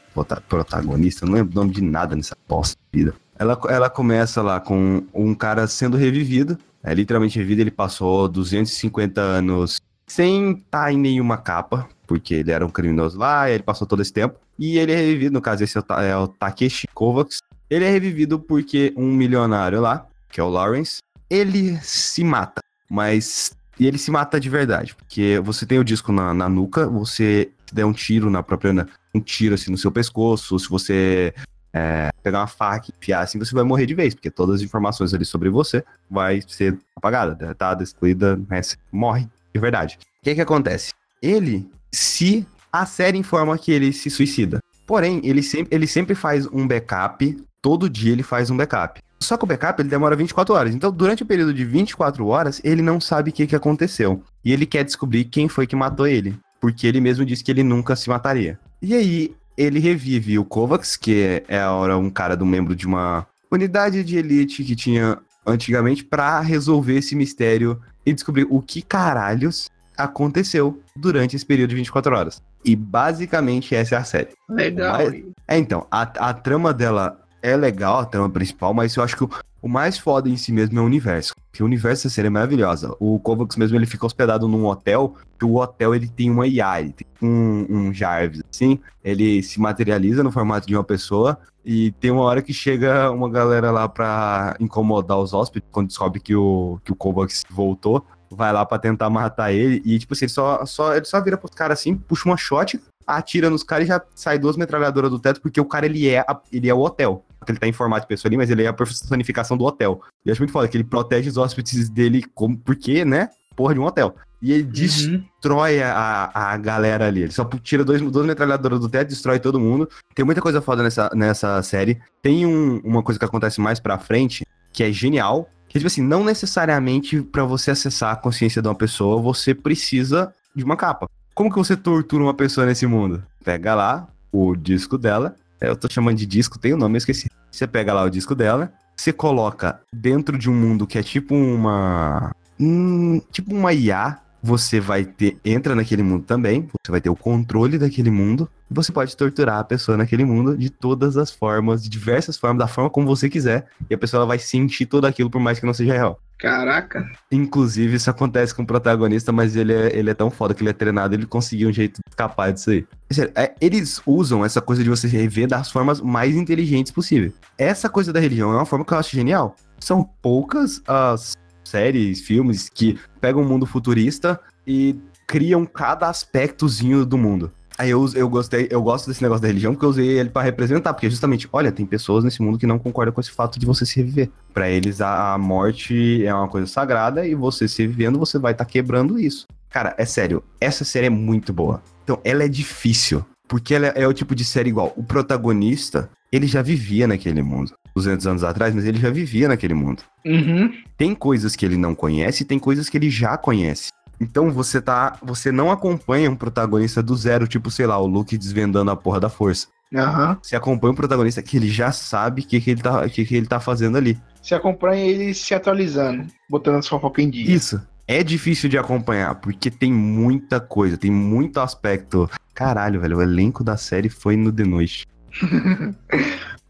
protagonista, 0.48 1.24
eu 1.24 1.28
não 1.28 1.34
lembro 1.34 1.52
o 1.52 1.54
nome 1.56 1.72
de 1.72 1.82
nada 1.82 2.14
nessa 2.14 2.36
bosta 2.48 2.76
vida. 2.92 3.14
Ela, 3.38 3.58
ela 3.68 3.90
começa 3.90 4.42
lá 4.42 4.60
com 4.60 5.04
um 5.12 5.34
cara 5.34 5.66
sendo 5.66 5.96
revivido. 5.96 6.58
É 6.82 6.94
literalmente 6.94 7.38
revivido, 7.38 7.62
ele 7.62 7.70
passou 7.70 8.28
250 8.28 9.20
anos 9.20 9.80
sem 10.06 10.52
estar 10.52 10.92
em 10.92 10.98
nenhuma 10.98 11.38
capa, 11.38 11.88
porque 12.06 12.34
ele 12.34 12.50
era 12.50 12.66
um 12.66 12.68
criminoso 12.68 13.18
lá, 13.18 13.48
ele 13.50 13.62
passou 13.62 13.86
todo 13.86 14.02
esse 14.02 14.12
tempo. 14.12 14.38
E 14.58 14.78
ele 14.78 14.92
é 14.92 14.96
revivido, 14.96 15.32
no 15.32 15.40
caso, 15.40 15.64
esse 15.64 15.78
é 15.78 15.80
o, 15.80 16.00
é 16.00 16.16
o 16.16 16.28
Takeshi 16.28 16.86
Kovacs. 16.92 17.38
Ele 17.70 17.84
é 17.84 17.90
revivido 17.90 18.38
porque 18.38 18.92
um 18.96 19.10
milionário 19.10 19.80
lá, 19.80 20.06
que 20.28 20.40
é 20.40 20.44
o 20.44 20.50
Lawrence, 20.50 20.98
ele 21.30 21.78
se 21.80 22.22
mata, 22.22 22.60
mas. 22.90 23.52
E 23.78 23.86
ele 23.86 23.98
se 23.98 24.10
mata 24.10 24.38
de 24.38 24.48
verdade, 24.48 24.94
porque 24.94 25.40
você 25.42 25.64
tem 25.64 25.78
o 25.78 25.84
disco 25.84 26.12
na, 26.12 26.34
na 26.34 26.48
nuca, 26.48 26.86
você 26.86 27.50
der 27.72 27.84
um 27.84 27.92
tiro 27.92 28.30
na 28.30 28.42
própria. 28.42 28.86
um 29.14 29.20
tiro 29.20 29.54
assim 29.54 29.70
no 29.70 29.78
seu 29.78 29.90
pescoço, 29.90 30.58
se 30.58 30.68
você 30.68 31.34
é, 31.72 32.10
pegar 32.22 32.40
uma 32.40 32.46
faca 32.46 32.86
e 32.88 32.94
enfiar 32.96 33.22
assim, 33.22 33.38
você 33.38 33.54
vai 33.54 33.64
morrer 33.64 33.86
de 33.86 33.94
vez, 33.94 34.14
porque 34.14 34.30
todas 34.30 34.56
as 34.56 34.62
informações 34.62 35.14
ali 35.14 35.24
sobre 35.24 35.48
você 35.48 35.82
vai 36.10 36.42
ser 36.46 36.78
apagada, 36.94 37.34
deletada, 37.34 37.82
excluída, 37.82 38.36
né, 38.48 38.62
você 38.62 38.76
morre 38.92 39.26
de 39.54 39.60
verdade. 39.60 39.98
O 40.20 40.24
que 40.24 40.34
que 40.34 40.40
acontece? 40.40 40.92
Ele 41.20 41.68
se 41.90 42.46
a 42.72 42.86
série 42.86 43.18
informa 43.18 43.58
que 43.58 43.72
ele 43.72 43.92
se 43.92 44.10
suicida. 44.10 44.58
Porém, 44.86 45.20
ele 45.24 45.42
ele 45.70 45.86
sempre 45.86 46.14
faz 46.14 46.46
um 46.46 46.66
backup, 46.66 47.36
todo 47.60 47.88
dia 47.88 48.12
ele 48.12 48.22
faz 48.22 48.50
um 48.50 48.56
backup. 48.56 49.00
Só 49.22 49.36
que 49.36 49.44
o 49.44 49.46
backup 49.46 49.80
ele 49.80 49.88
demora 49.88 50.16
24 50.16 50.54
horas. 50.54 50.74
Então, 50.74 50.90
durante 50.90 51.22
o 51.22 51.26
período 51.26 51.54
de 51.54 51.64
24 51.64 52.26
horas, 52.26 52.60
ele 52.64 52.82
não 52.82 53.00
sabe 53.00 53.30
o 53.30 53.32
que, 53.32 53.46
que 53.46 53.56
aconteceu. 53.56 54.22
E 54.44 54.52
ele 54.52 54.66
quer 54.66 54.84
descobrir 54.84 55.24
quem 55.24 55.48
foi 55.48 55.66
que 55.66 55.76
matou 55.76 56.06
ele. 56.06 56.36
Porque 56.60 56.86
ele 56.86 57.00
mesmo 57.00 57.24
disse 57.24 57.42
que 57.42 57.50
ele 57.50 57.62
nunca 57.62 57.96
se 57.96 58.08
mataria. 58.08 58.58
E 58.80 58.94
aí, 58.94 59.34
ele 59.56 59.78
revive 59.78 60.38
o 60.38 60.44
Kovacs, 60.44 60.96
que 60.96 61.42
é 61.48 61.60
agora 61.60 61.96
um 61.96 62.10
cara 62.10 62.36
do 62.36 62.44
membro 62.46 62.74
de 62.74 62.86
uma 62.86 63.26
unidade 63.50 64.02
de 64.04 64.16
elite 64.16 64.64
que 64.64 64.74
tinha 64.76 65.18
antigamente, 65.46 66.04
pra 66.04 66.40
resolver 66.40 66.96
esse 66.98 67.14
mistério 67.16 67.80
e 68.06 68.12
descobrir 68.12 68.46
o 68.48 68.60
que 68.62 68.80
caralhos 68.80 69.68
aconteceu 69.96 70.80
durante 70.96 71.36
esse 71.36 71.44
período 71.44 71.70
de 71.70 71.76
24 71.76 72.14
horas. 72.14 72.42
E 72.64 72.74
basicamente 72.76 73.74
essa 73.74 73.96
é 73.96 73.98
a 73.98 74.04
série. 74.04 74.28
Legal. 74.48 74.96
Mas- 74.98 75.22
É, 75.48 75.58
então, 75.58 75.86
a, 75.90 76.02
a 76.02 76.32
trama 76.32 76.72
dela 76.72 77.18
é 77.42 77.56
legal, 77.56 77.98
a 77.98 78.06
trama 78.06 78.30
principal, 78.30 78.72
mas 78.72 78.94
eu 78.94 79.02
acho 79.02 79.16
que 79.16 79.24
o, 79.24 79.30
o 79.60 79.68
mais 79.68 79.98
foda 79.98 80.28
em 80.28 80.36
si 80.36 80.52
mesmo 80.52 80.78
é 80.78 80.82
o 80.82 80.86
universo. 80.86 81.34
Porque 81.50 81.62
o 81.62 81.66
universo 81.66 82.08
da 82.08 82.26
é 82.26 82.30
maravilhosa. 82.30 82.96
O 82.98 83.18
Kovacs 83.18 83.56
mesmo, 83.56 83.76
ele 83.76 83.84
fica 83.84 84.06
hospedado 84.06 84.48
num 84.48 84.64
hotel, 84.66 85.16
que 85.38 85.44
o 85.44 85.56
hotel, 85.56 85.94
ele 85.94 86.08
tem 86.08 86.30
uma 86.30 86.46
IA, 86.46 86.80
ele 86.80 86.92
tem 86.92 87.06
um, 87.20 87.66
um 87.68 87.92
Jarvis, 87.92 88.42
assim, 88.50 88.78
ele 89.04 89.42
se 89.42 89.60
materializa 89.60 90.22
no 90.22 90.32
formato 90.32 90.66
de 90.66 90.74
uma 90.74 90.84
pessoa, 90.84 91.38
e 91.64 91.92
tem 91.92 92.10
uma 92.10 92.22
hora 92.22 92.40
que 92.40 92.52
chega 92.52 93.10
uma 93.10 93.28
galera 93.28 93.70
lá 93.70 93.88
pra 93.88 94.56
incomodar 94.58 95.18
os 95.18 95.34
hóspedes, 95.34 95.68
quando 95.70 95.88
descobre 95.88 96.20
que 96.20 96.34
o, 96.34 96.80
que 96.84 96.92
o 96.92 96.96
Kovacs 96.96 97.42
voltou, 97.50 98.06
vai 98.30 98.52
lá 98.52 98.64
pra 98.64 98.78
tentar 98.78 99.10
matar 99.10 99.52
ele, 99.52 99.82
e 99.84 99.98
tipo 99.98 100.14
assim, 100.14 100.24
ele 100.24 100.32
só, 100.32 100.64
só, 100.64 100.94
ele 100.96 101.04
só 101.04 101.20
vira 101.20 101.36
pros 101.36 101.54
caras 101.54 101.80
assim, 101.80 101.96
puxa 101.96 102.28
uma 102.28 102.36
shot, 102.36 102.80
atira 103.06 103.50
nos 103.50 103.62
caras 103.62 103.84
e 103.84 103.88
já 103.88 104.00
sai 104.14 104.38
duas 104.38 104.56
metralhadoras 104.56 105.10
do 105.10 105.18
teto, 105.18 105.40
porque 105.40 105.60
o 105.60 105.64
cara, 105.64 105.86
ele 105.86 106.08
é, 106.08 106.24
ele 106.52 106.68
é 106.68 106.74
o 106.74 106.80
hotel. 106.80 107.24
Ele 107.48 107.58
tá 107.58 107.66
em 107.66 107.72
formato 107.72 108.02
de 108.02 108.08
pessoa 108.08 108.28
ali, 108.28 108.36
mas 108.36 108.50
ele 108.50 108.62
é 108.62 108.66
a 108.68 108.72
personificação 108.72 109.56
do 109.56 109.64
hotel. 109.64 110.00
E 110.24 110.28
eu 110.28 110.32
acho 110.32 110.40
muito 110.40 110.52
foda 110.52 110.68
que 110.68 110.76
ele 110.76 110.84
protege 110.84 111.28
os 111.28 111.36
hóspedes 111.36 111.88
dele, 111.88 112.24
como, 112.34 112.56
porque, 112.58 113.04
né? 113.04 113.28
Porra 113.56 113.74
de 113.74 113.80
um 113.80 113.84
hotel. 113.84 114.14
E 114.40 114.52
ele 114.52 114.64
Uhum. 114.64 114.70
destrói 114.70 115.82
a, 115.82 116.30
a 116.34 116.56
galera 116.56 117.06
ali. 117.06 117.22
Ele 117.22 117.32
só 117.32 117.44
tira 117.62 117.84
dois, 117.84 118.00
duas 118.00 118.26
metralhadoras 118.26 118.80
do 118.80 118.88
teto, 118.88 119.08
destrói 119.08 119.38
todo 119.38 119.60
mundo. 119.60 119.88
Tem 120.14 120.24
muita 120.24 120.40
coisa 120.40 120.60
foda 120.60 120.82
nessa, 120.82 121.10
nessa 121.14 121.62
série. 121.62 122.00
Tem 122.22 122.44
um- 122.46 122.80
uma 122.82 123.02
coisa 123.02 123.18
que 123.18 123.24
acontece 123.24 123.60
mais 123.60 123.78
pra 123.78 123.98
frente, 123.98 124.44
que 124.72 124.82
é 124.82 124.90
genial. 124.90 125.48
Que, 125.68 125.78
tipo 125.78 125.86
assim, 125.86 126.02
não 126.02 126.24
necessariamente 126.24 127.22
pra 127.22 127.44
você 127.44 127.70
acessar 127.70 128.12
a 128.12 128.16
consciência 128.16 128.60
de 128.60 128.68
uma 128.68 128.74
pessoa, 128.74 129.20
você 129.22 129.54
precisa 129.54 130.32
de 130.54 130.64
uma 130.64 130.76
capa. 130.76 131.08
Como 131.34 131.50
que 131.50 131.56
você 131.56 131.76
tortura 131.76 132.22
uma 132.22 132.34
pessoa 132.34 132.66
nesse 132.66 132.86
mundo? 132.86 133.22
Pega 133.44 133.74
lá 133.74 134.06
o 134.30 134.54
disco 134.56 134.98
dela. 134.98 135.34
É, 135.62 135.68
Eu 135.68 135.76
tô 135.76 135.88
chamando 135.90 136.16
de 136.16 136.26
disco, 136.26 136.58
tem 136.58 136.74
o 136.74 136.76
nome, 136.76 136.96
eu 136.96 136.98
esqueci. 136.98 137.28
Você 137.50 137.66
pega 137.66 137.94
lá 137.94 138.02
o 138.02 138.10
disco 138.10 138.34
dela, 138.34 138.72
você 138.96 139.12
coloca 139.12 139.80
dentro 139.94 140.36
de 140.36 140.50
um 140.50 140.54
mundo 140.54 140.86
que 140.86 140.98
é 140.98 141.02
tipo 141.02 141.34
uma. 141.34 142.34
hum, 142.58 143.20
tipo 143.30 143.54
uma 143.54 143.72
IA. 143.72 144.18
Você 144.42 144.80
vai 144.80 145.04
ter. 145.04 145.38
Entra 145.44 145.74
naquele 145.76 146.02
mundo 146.02 146.24
também. 146.24 146.68
Você 146.84 146.90
vai 146.90 147.00
ter 147.00 147.10
o 147.10 147.14
controle 147.14 147.78
daquele 147.78 148.10
mundo. 148.10 148.50
Você 148.72 148.90
pode 148.90 149.14
torturar 149.14 149.58
a 149.58 149.64
pessoa 149.64 149.98
naquele 149.98 150.24
mundo 150.24 150.56
de 150.56 150.70
todas 150.70 151.18
as 151.18 151.30
formas, 151.30 151.82
de 151.82 151.90
diversas 151.90 152.38
formas, 152.38 152.58
da 152.58 152.66
forma 152.66 152.88
como 152.88 153.06
você 153.06 153.28
quiser. 153.28 153.66
E 153.90 153.94
a 153.94 153.98
pessoa 153.98 154.24
vai 154.24 154.38
sentir 154.38 154.86
tudo 154.86 155.06
aquilo, 155.06 155.28
por 155.28 155.40
mais 155.40 155.60
que 155.60 155.66
não 155.66 155.74
seja 155.74 155.92
real. 155.92 156.18
Caraca. 156.38 157.08
Inclusive, 157.30 157.96
isso 157.96 158.10
acontece 158.10 158.54
com 158.54 158.62
o 158.62 158.66
protagonista, 158.66 159.30
mas 159.30 159.54
ele 159.54 159.72
é, 159.72 159.96
ele 159.96 160.10
é 160.10 160.14
tão 160.14 160.30
foda 160.30 160.54
que 160.54 160.62
ele 160.62 160.70
é 160.70 160.72
treinado, 160.72 161.14
ele 161.14 161.26
conseguiu 161.26 161.68
um 161.68 161.72
jeito 161.72 161.96
de 161.96 162.10
escapar 162.10 162.52
disso 162.52 162.70
aí. 162.70 162.86
Sério, 163.10 163.32
é, 163.36 163.54
eles 163.60 164.00
usam 164.06 164.44
essa 164.44 164.60
coisa 164.60 164.82
de 164.82 164.90
você 164.90 165.06
rever 165.06 165.46
das 165.46 165.70
formas 165.70 166.00
mais 166.00 166.34
inteligentes 166.34 166.90
possível. 166.90 167.32
Essa 167.56 167.88
coisa 167.88 168.12
da 168.12 168.18
religião 168.18 168.52
é 168.52 168.56
uma 168.56 168.66
forma 168.66 168.84
que 168.84 168.92
eu 168.92 168.98
acho 168.98 169.14
genial. 169.14 169.54
São 169.78 170.02
poucas 170.02 170.82
as 170.86 171.36
séries, 171.62 172.22
filmes 172.22 172.68
que 172.68 172.98
pegam 173.20 173.42
o 173.42 173.48
mundo 173.48 173.64
futurista 173.64 174.40
e 174.66 174.98
criam 175.26 175.64
cada 175.64 176.08
aspectozinho 176.08 177.06
do 177.06 177.16
mundo. 177.16 177.52
Aí 177.78 177.90
eu, 177.90 178.08
eu 178.14 178.28
gostei, 178.28 178.68
eu 178.70 178.82
gosto 178.82 179.08
desse 179.08 179.22
negócio 179.22 179.42
da 179.42 179.48
religião 179.48 179.72
porque 179.72 179.84
eu 179.84 179.90
usei 179.90 180.18
ele 180.18 180.30
pra 180.30 180.42
representar, 180.42 180.92
porque 180.92 181.08
justamente, 181.08 181.48
olha, 181.52 181.72
tem 181.72 181.86
pessoas 181.86 182.24
nesse 182.24 182.42
mundo 182.42 182.58
que 182.58 182.66
não 182.66 182.78
concordam 182.78 183.12
com 183.12 183.20
esse 183.20 183.30
fato 183.30 183.58
de 183.58 183.66
você 183.66 183.86
se 183.86 183.96
reviver. 183.96 184.30
Pra 184.52 184.68
eles 184.68 185.00
a, 185.00 185.34
a 185.34 185.38
morte 185.38 186.24
é 186.24 186.34
uma 186.34 186.48
coisa 186.48 186.66
sagrada 186.66 187.26
e 187.26 187.34
você 187.34 187.66
se 187.66 187.86
vivendo, 187.86 188.18
você 188.18 188.38
vai 188.38 188.52
estar 188.52 188.64
quebrando 188.64 189.18
isso. 189.18 189.46
Cara, 189.70 189.94
é 189.96 190.04
sério, 190.04 190.44
essa 190.60 190.84
série 190.84 191.06
é 191.06 191.10
muito 191.10 191.52
boa. 191.52 191.82
Então, 192.04 192.20
ela 192.24 192.44
é 192.44 192.48
difícil, 192.48 193.24
porque 193.48 193.74
ela 193.74 193.86
é 193.88 194.06
o 194.06 194.12
tipo 194.12 194.34
de 194.34 194.44
série 194.44 194.68
igual. 194.68 194.92
O 194.96 195.02
protagonista, 195.02 196.10
ele 196.30 196.46
já 196.46 196.60
vivia 196.60 197.06
naquele 197.06 197.42
mundo. 197.42 197.72
200 197.94 198.26
anos 198.26 198.44
atrás, 198.44 198.74
mas 198.74 198.84
ele 198.84 198.98
já 198.98 199.10
vivia 199.10 199.48
naquele 199.48 199.74
mundo. 199.74 200.02
Uhum. 200.24 200.72
Tem 200.96 201.14
coisas 201.14 201.54
que 201.54 201.64
ele 201.64 201.76
não 201.76 201.94
conhece 201.94 202.42
e 202.42 202.46
tem 202.46 202.58
coisas 202.58 202.88
que 202.88 202.96
ele 202.96 203.10
já 203.10 203.36
conhece. 203.36 203.90
Então 204.22 204.50
você 204.50 204.80
tá. 204.80 205.18
Você 205.22 205.50
não 205.50 205.70
acompanha 205.70 206.30
um 206.30 206.36
protagonista 206.36 207.02
do 207.02 207.16
zero, 207.16 207.46
tipo, 207.46 207.70
sei 207.70 207.86
lá, 207.86 207.98
o 207.98 208.06
Luke 208.06 208.38
desvendando 208.38 208.90
a 208.90 208.96
porra 208.96 209.20
da 209.20 209.28
força. 209.28 209.68
Aham. 209.94 210.38
Você 210.42 210.56
acompanha 210.56 210.92
o 210.92 210.96
protagonista 210.96 211.42
que 211.42 211.56
ele 211.56 211.68
já 211.68 211.92
sabe 211.92 212.42
o 212.42 212.46
que, 212.46 212.60
que, 212.60 212.70
ele 212.70 212.80
tá, 212.80 213.08
que, 213.08 213.24
que 213.24 213.36
ele 213.36 213.46
tá 213.46 213.60
fazendo 213.60 213.98
ali. 213.98 214.18
Você 214.40 214.54
acompanha 214.54 215.04
ele 215.04 215.34
se 215.34 215.54
atualizando, 215.54 216.26
botando 216.48 216.76
as 216.76 216.88
fofocas 216.88 217.24
em 217.24 217.30
dia. 217.30 217.54
Isso. 217.54 217.80
É 218.06 218.22
difícil 218.22 218.68
de 218.68 218.76
acompanhar, 218.76 219.36
porque 219.36 219.70
tem 219.70 219.92
muita 219.92 220.60
coisa, 220.60 220.96
tem 220.96 221.10
muito 221.10 221.60
aspecto. 221.60 222.28
Caralho, 222.52 223.00
velho, 223.00 223.18
o 223.18 223.22
elenco 223.22 223.62
da 223.62 223.76
série 223.76 224.08
foi 224.08 224.36
no 224.36 224.50
The 224.50 224.64
Noite. 224.64 225.06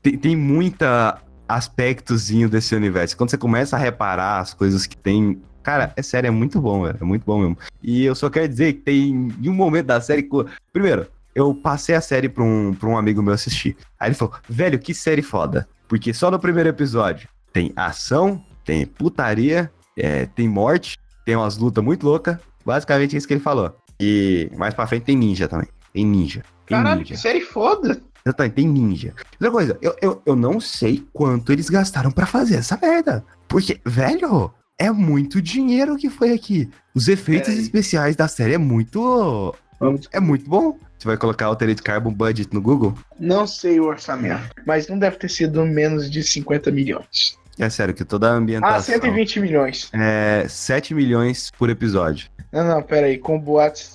tem, 0.03 0.19
tem 0.19 0.37
muita 0.37 1.19
aspectozinho 1.49 2.49
desse 2.49 2.75
universo. 2.75 3.17
Quando 3.17 3.31
você 3.31 3.39
começa 3.39 3.77
a 3.77 3.79
reparar 3.79 4.41
as 4.41 4.55
coisas 4.55 4.87
que 4.87 4.97
tem. 4.97 5.43
Cara, 5.63 5.93
é 5.97 6.03
sério, 6.03 6.29
é 6.29 6.31
muito 6.31 6.61
bom, 6.61 6.83
velho. 6.85 6.99
É 7.01 7.05
muito 7.05 7.25
bom 7.25 7.39
mesmo. 7.41 7.59
E 7.83 8.05
eu 8.05 8.15
só 8.15 8.29
quero 8.29 8.49
dizer 8.49 8.73
que 8.75 8.81
tem 8.81 9.11
em 9.41 9.49
um 9.49 9.55
momento 9.55 9.87
da 9.87 10.01
série. 10.01 10.23
que- 10.23 10.45
Primeiro, 10.73 11.07
eu 11.35 11.55
passei 11.55 11.95
a 11.95 12.01
série 12.01 12.29
pra 12.29 12.43
um, 12.43 12.75
pra 12.75 12.89
um 12.89 12.97
amigo 12.99 13.23
meu 13.23 13.33
assistir. 13.35 13.77
Aí 13.99 14.09
ele 14.09 14.15
falou, 14.15 14.35
velho, 14.49 14.79
que 14.79 14.93
série 14.95 15.23
foda. 15.23 15.69
Porque 15.89 16.13
só 16.15 16.31
no 16.31 16.39
primeiro 16.39 16.69
episódio 16.69 17.29
tem 17.53 17.73
ação, 17.77 18.43
tem 18.65 18.87
putaria, 18.87 19.71
é, 19.97 20.27
tem 20.27 20.49
morte, 20.49 20.97
tem 21.25 21.37
umas 21.37 21.57
lutas 21.59 21.85
muito 21.85 22.05
loucas. 22.07 22.37
Basicamente 22.65 23.15
é 23.15 23.19
isso 23.19 23.27
que 23.29 23.35
ele 23.35 23.41
falou. 23.41 23.77
E 24.01 24.51
mais 24.57 24.73
pra 24.75 24.87
frente 24.87 25.05
tem 25.05 25.17
ninja 25.17 25.47
também. 25.49 25.69
Tem 25.93 26.05
ninja. 26.07 26.43
Tem 26.67 26.77
Caralho, 26.79 27.01
ninja. 27.01 27.15
que 27.15 27.21
série 27.21 27.41
foda. 27.43 28.01
Exatamente, 28.25 28.55
tem 28.55 28.69
ninja. 28.69 29.15
Outra 29.35 29.51
coisa, 29.51 29.79
eu, 29.83 29.95
eu, 30.01 30.23
eu 30.25 30.37
não 30.37 30.61
sei 30.61 31.05
quanto 31.13 31.53
eles 31.53 31.69
gastaram 31.69 32.11
pra 32.11 32.25
fazer 32.25 32.55
essa 32.57 32.79
merda. 32.81 33.25
Porque, 33.49 33.81
velho, 33.85 34.51
é 34.79 34.91
muito 34.91 35.41
dinheiro 35.41 35.97
que 35.97 36.09
foi 36.11 36.33
aqui. 36.33 36.69
Os 36.95 37.09
efeitos 37.09 37.49
Peraí. 37.49 37.63
especiais 37.63 38.17
da 38.17 38.29
série 38.29 38.55
é 38.55 38.59
muito. 38.59 39.55
Vamos- 39.79 40.09
É 40.13 40.21
muito 40.21 40.49
bom. 40.49 40.79
Você 40.99 41.09
vai 41.09 41.17
colocar 41.17 41.47
Altered 41.47 41.83
Carbon 41.83 42.13
Budget 42.13 42.53
no 42.55 42.61
Google? 42.63 42.95
Não 43.19 43.47
sei 43.47 43.81
o 43.81 43.87
orçamento, 43.87 44.51
mas 44.65 44.87
não 44.87 44.97
deve 44.99 45.17
ter 45.17 45.29
sido 45.29 45.65
menos 45.67 46.09
de 46.11 46.23
50 46.23 46.71
milhões. 46.71 47.37
É 47.59 47.69
sério, 47.69 47.93
que 47.93 48.05
toda 48.05 48.29
a 48.31 48.33
ambientação. 48.35 48.77
Ah, 48.77 48.81
120 48.81 49.41
milhões. 49.41 49.91
É 49.93 50.47
7 50.49 50.95
milhões 50.95 51.51
por 51.59 51.69
episódio. 51.69 52.29
Não, 52.53 52.65
não, 52.65 52.83
peraí, 52.83 53.19
com 53.19 53.39
boatos. 53.39 53.93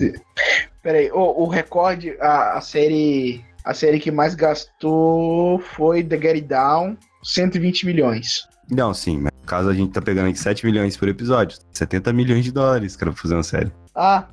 Peraí, 0.83 1.09
o, 1.11 1.43
o 1.43 1.47
recorde, 1.47 2.15
a, 2.19 2.57
a 2.57 2.61
série. 2.61 3.43
A 3.63 3.73
série 3.73 3.99
que 3.99 4.11
mais 4.11 4.33
gastou 4.35 5.59
foi 5.59 6.01
The 6.03 6.15
Get 6.17 6.35
It 6.35 6.47
Down, 6.47 6.95
120 7.23 7.85
milhões. 7.85 8.47
Não, 8.69 8.93
sim, 8.93 9.19
mas 9.19 9.31
no 9.39 9.45
caso 9.45 9.69
a 9.69 9.73
gente 9.73 9.93
tá 9.93 10.01
pegando 10.01 10.29
aqui 10.29 10.39
7 10.39 10.65
milhões 10.65 10.97
por 10.97 11.07
episódio. 11.07 11.57
70 11.73 12.11
milhões 12.13 12.43
de 12.43 12.51
dólares, 12.51 12.95
cara, 12.95 13.11
pra 13.11 13.21
fazer 13.21 13.35
uma 13.35 13.43
série. 13.43 13.71
Ah, 13.95 14.25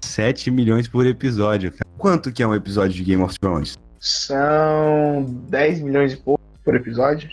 7 0.00 0.50
milhões 0.50 0.86
por 0.86 1.06
episódio, 1.06 1.72
cara. 1.72 1.84
Quanto 1.96 2.30
que 2.30 2.42
é 2.42 2.46
um 2.46 2.54
episódio 2.54 2.94
de 2.94 3.04
Game 3.04 3.22
of 3.22 3.38
Thrones? 3.38 3.78
são 4.04 5.24
10 5.48 5.80
milhões 5.80 6.12
e 6.12 6.16
pouco 6.18 6.42
por 6.62 6.74
episódio. 6.74 7.28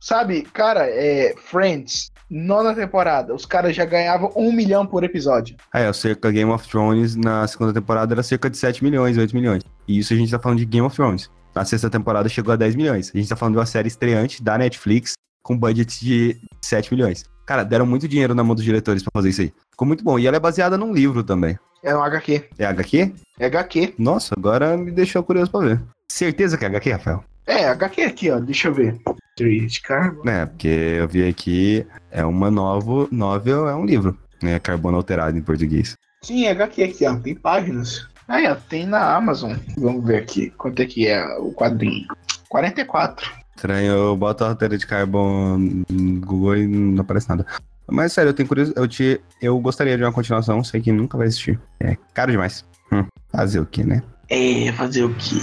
Sabe, 0.00 0.42
cara, 0.42 0.86
é. 0.86 1.34
Friends, 1.36 2.12
nona 2.30 2.74
temporada, 2.74 3.34
os 3.34 3.44
caras 3.44 3.74
já 3.74 3.84
ganhavam 3.84 4.32
um 4.36 4.52
milhão 4.52 4.86
por 4.86 5.02
episódio. 5.02 5.56
Ah, 5.72 5.80
é, 5.80 5.90
o 5.90 5.94
cerca 5.94 6.30
Game 6.30 6.50
of 6.50 6.68
Thrones 6.68 7.16
na 7.16 7.46
segunda 7.48 7.72
temporada 7.72 8.14
era 8.14 8.22
cerca 8.22 8.48
de 8.48 8.56
7 8.56 8.84
milhões, 8.84 9.18
8 9.18 9.34
milhões. 9.34 9.64
E 9.88 9.98
isso 9.98 10.14
a 10.14 10.16
gente 10.16 10.30
tá 10.30 10.38
falando 10.38 10.58
de 10.58 10.64
Game 10.64 10.86
of 10.86 10.94
Thrones. 10.94 11.28
Na 11.54 11.64
sexta 11.64 11.90
temporada 11.90 12.28
chegou 12.28 12.52
a 12.52 12.56
10 12.56 12.76
milhões. 12.76 13.10
A 13.12 13.18
gente 13.18 13.28
tá 13.28 13.36
falando 13.36 13.54
de 13.54 13.58
uma 13.58 13.66
série 13.66 13.88
estreante 13.88 14.42
da 14.42 14.56
Netflix 14.56 15.14
com 15.42 15.58
budget 15.58 16.04
de 16.04 16.40
7 16.62 16.92
milhões. 16.94 17.24
Cara, 17.46 17.64
deram 17.64 17.84
muito 17.84 18.06
dinheiro 18.06 18.34
na 18.34 18.44
mão 18.44 18.54
dos 18.54 18.64
diretores 18.64 19.02
pra 19.02 19.10
fazer 19.12 19.30
isso 19.30 19.40
aí. 19.42 19.52
Ficou 19.70 19.86
muito 19.86 20.04
bom. 20.04 20.18
E 20.18 20.26
ela 20.26 20.36
é 20.36 20.40
baseada 20.40 20.78
num 20.78 20.92
livro 20.92 21.24
também. 21.24 21.58
É 21.82 21.94
um 21.94 22.02
HQ. 22.02 22.48
É 22.58 22.64
HQ? 22.64 23.12
É 23.38 23.46
HQ. 23.46 23.94
Nossa, 23.98 24.34
agora 24.38 24.76
me 24.76 24.90
deixou 24.90 25.22
curioso 25.22 25.50
pra 25.50 25.60
ver. 25.60 25.80
Certeza 26.10 26.56
que 26.56 26.64
é 26.64 26.68
HQ, 26.68 26.92
Rafael? 26.92 27.24
É, 27.46 27.66
HQ 27.66 28.02
aqui, 28.02 28.30
ó. 28.30 28.38
Deixa 28.38 28.68
eu 28.68 28.74
ver. 28.74 29.00
Street 29.36 29.80
Carbon. 29.82 30.28
É, 30.28 30.46
porque 30.46 30.68
eu 30.68 31.08
vi 31.08 31.26
aqui, 31.26 31.86
é 32.10 32.24
uma 32.24 32.50
novo, 32.50 33.08
novel, 33.10 33.68
é 33.68 33.74
um 33.74 33.84
livro. 33.84 34.16
Né, 34.42 34.58
carbono 34.58 34.96
alterado 34.96 35.36
em 35.36 35.42
português. 35.42 35.96
Sim, 36.22 36.46
é 36.46 36.50
HQ 36.50 36.82
aqui, 36.82 37.06
ó. 37.06 37.16
Tem 37.16 37.34
páginas. 37.34 38.06
Aí, 38.28 38.46
ó, 38.46 38.54
tem 38.54 38.86
na 38.86 39.14
Amazon. 39.16 39.56
Vamos 39.76 40.04
ver 40.04 40.22
aqui. 40.22 40.50
Quanto 40.50 40.80
é 40.82 40.86
que 40.86 41.06
é 41.06 41.24
o 41.38 41.52
quadrinho? 41.52 42.06
44. 42.48 43.41
Estranho, 43.54 43.92
eu 43.92 44.16
boto 44.16 44.44
a 44.44 44.48
roteira 44.48 44.76
de 44.76 44.86
Carbon 44.86 45.58
no 45.88 46.20
Google 46.20 46.56
e 46.56 46.66
não 46.66 47.02
aparece 47.02 47.28
nada. 47.28 47.46
Mas 47.88 48.12
sério, 48.12 48.30
eu 48.30 48.34
tenho 48.34 48.48
curiosidade. 48.48 48.80
Eu, 48.80 48.88
te, 48.88 49.20
eu 49.40 49.58
gostaria 49.60 49.96
de 49.96 50.02
uma 50.02 50.12
continuação, 50.12 50.62
sei 50.64 50.80
que 50.80 50.90
nunca 50.92 51.18
vai 51.18 51.26
existir. 51.26 51.60
É 51.80 51.96
caro 52.14 52.32
demais. 52.32 52.64
Hum, 52.92 53.04
fazer 53.30 53.60
o 53.60 53.66
que, 53.66 53.84
né? 53.84 54.02
É, 54.28 54.72
fazer 54.72 55.04
o 55.04 55.14
quê? 55.14 55.36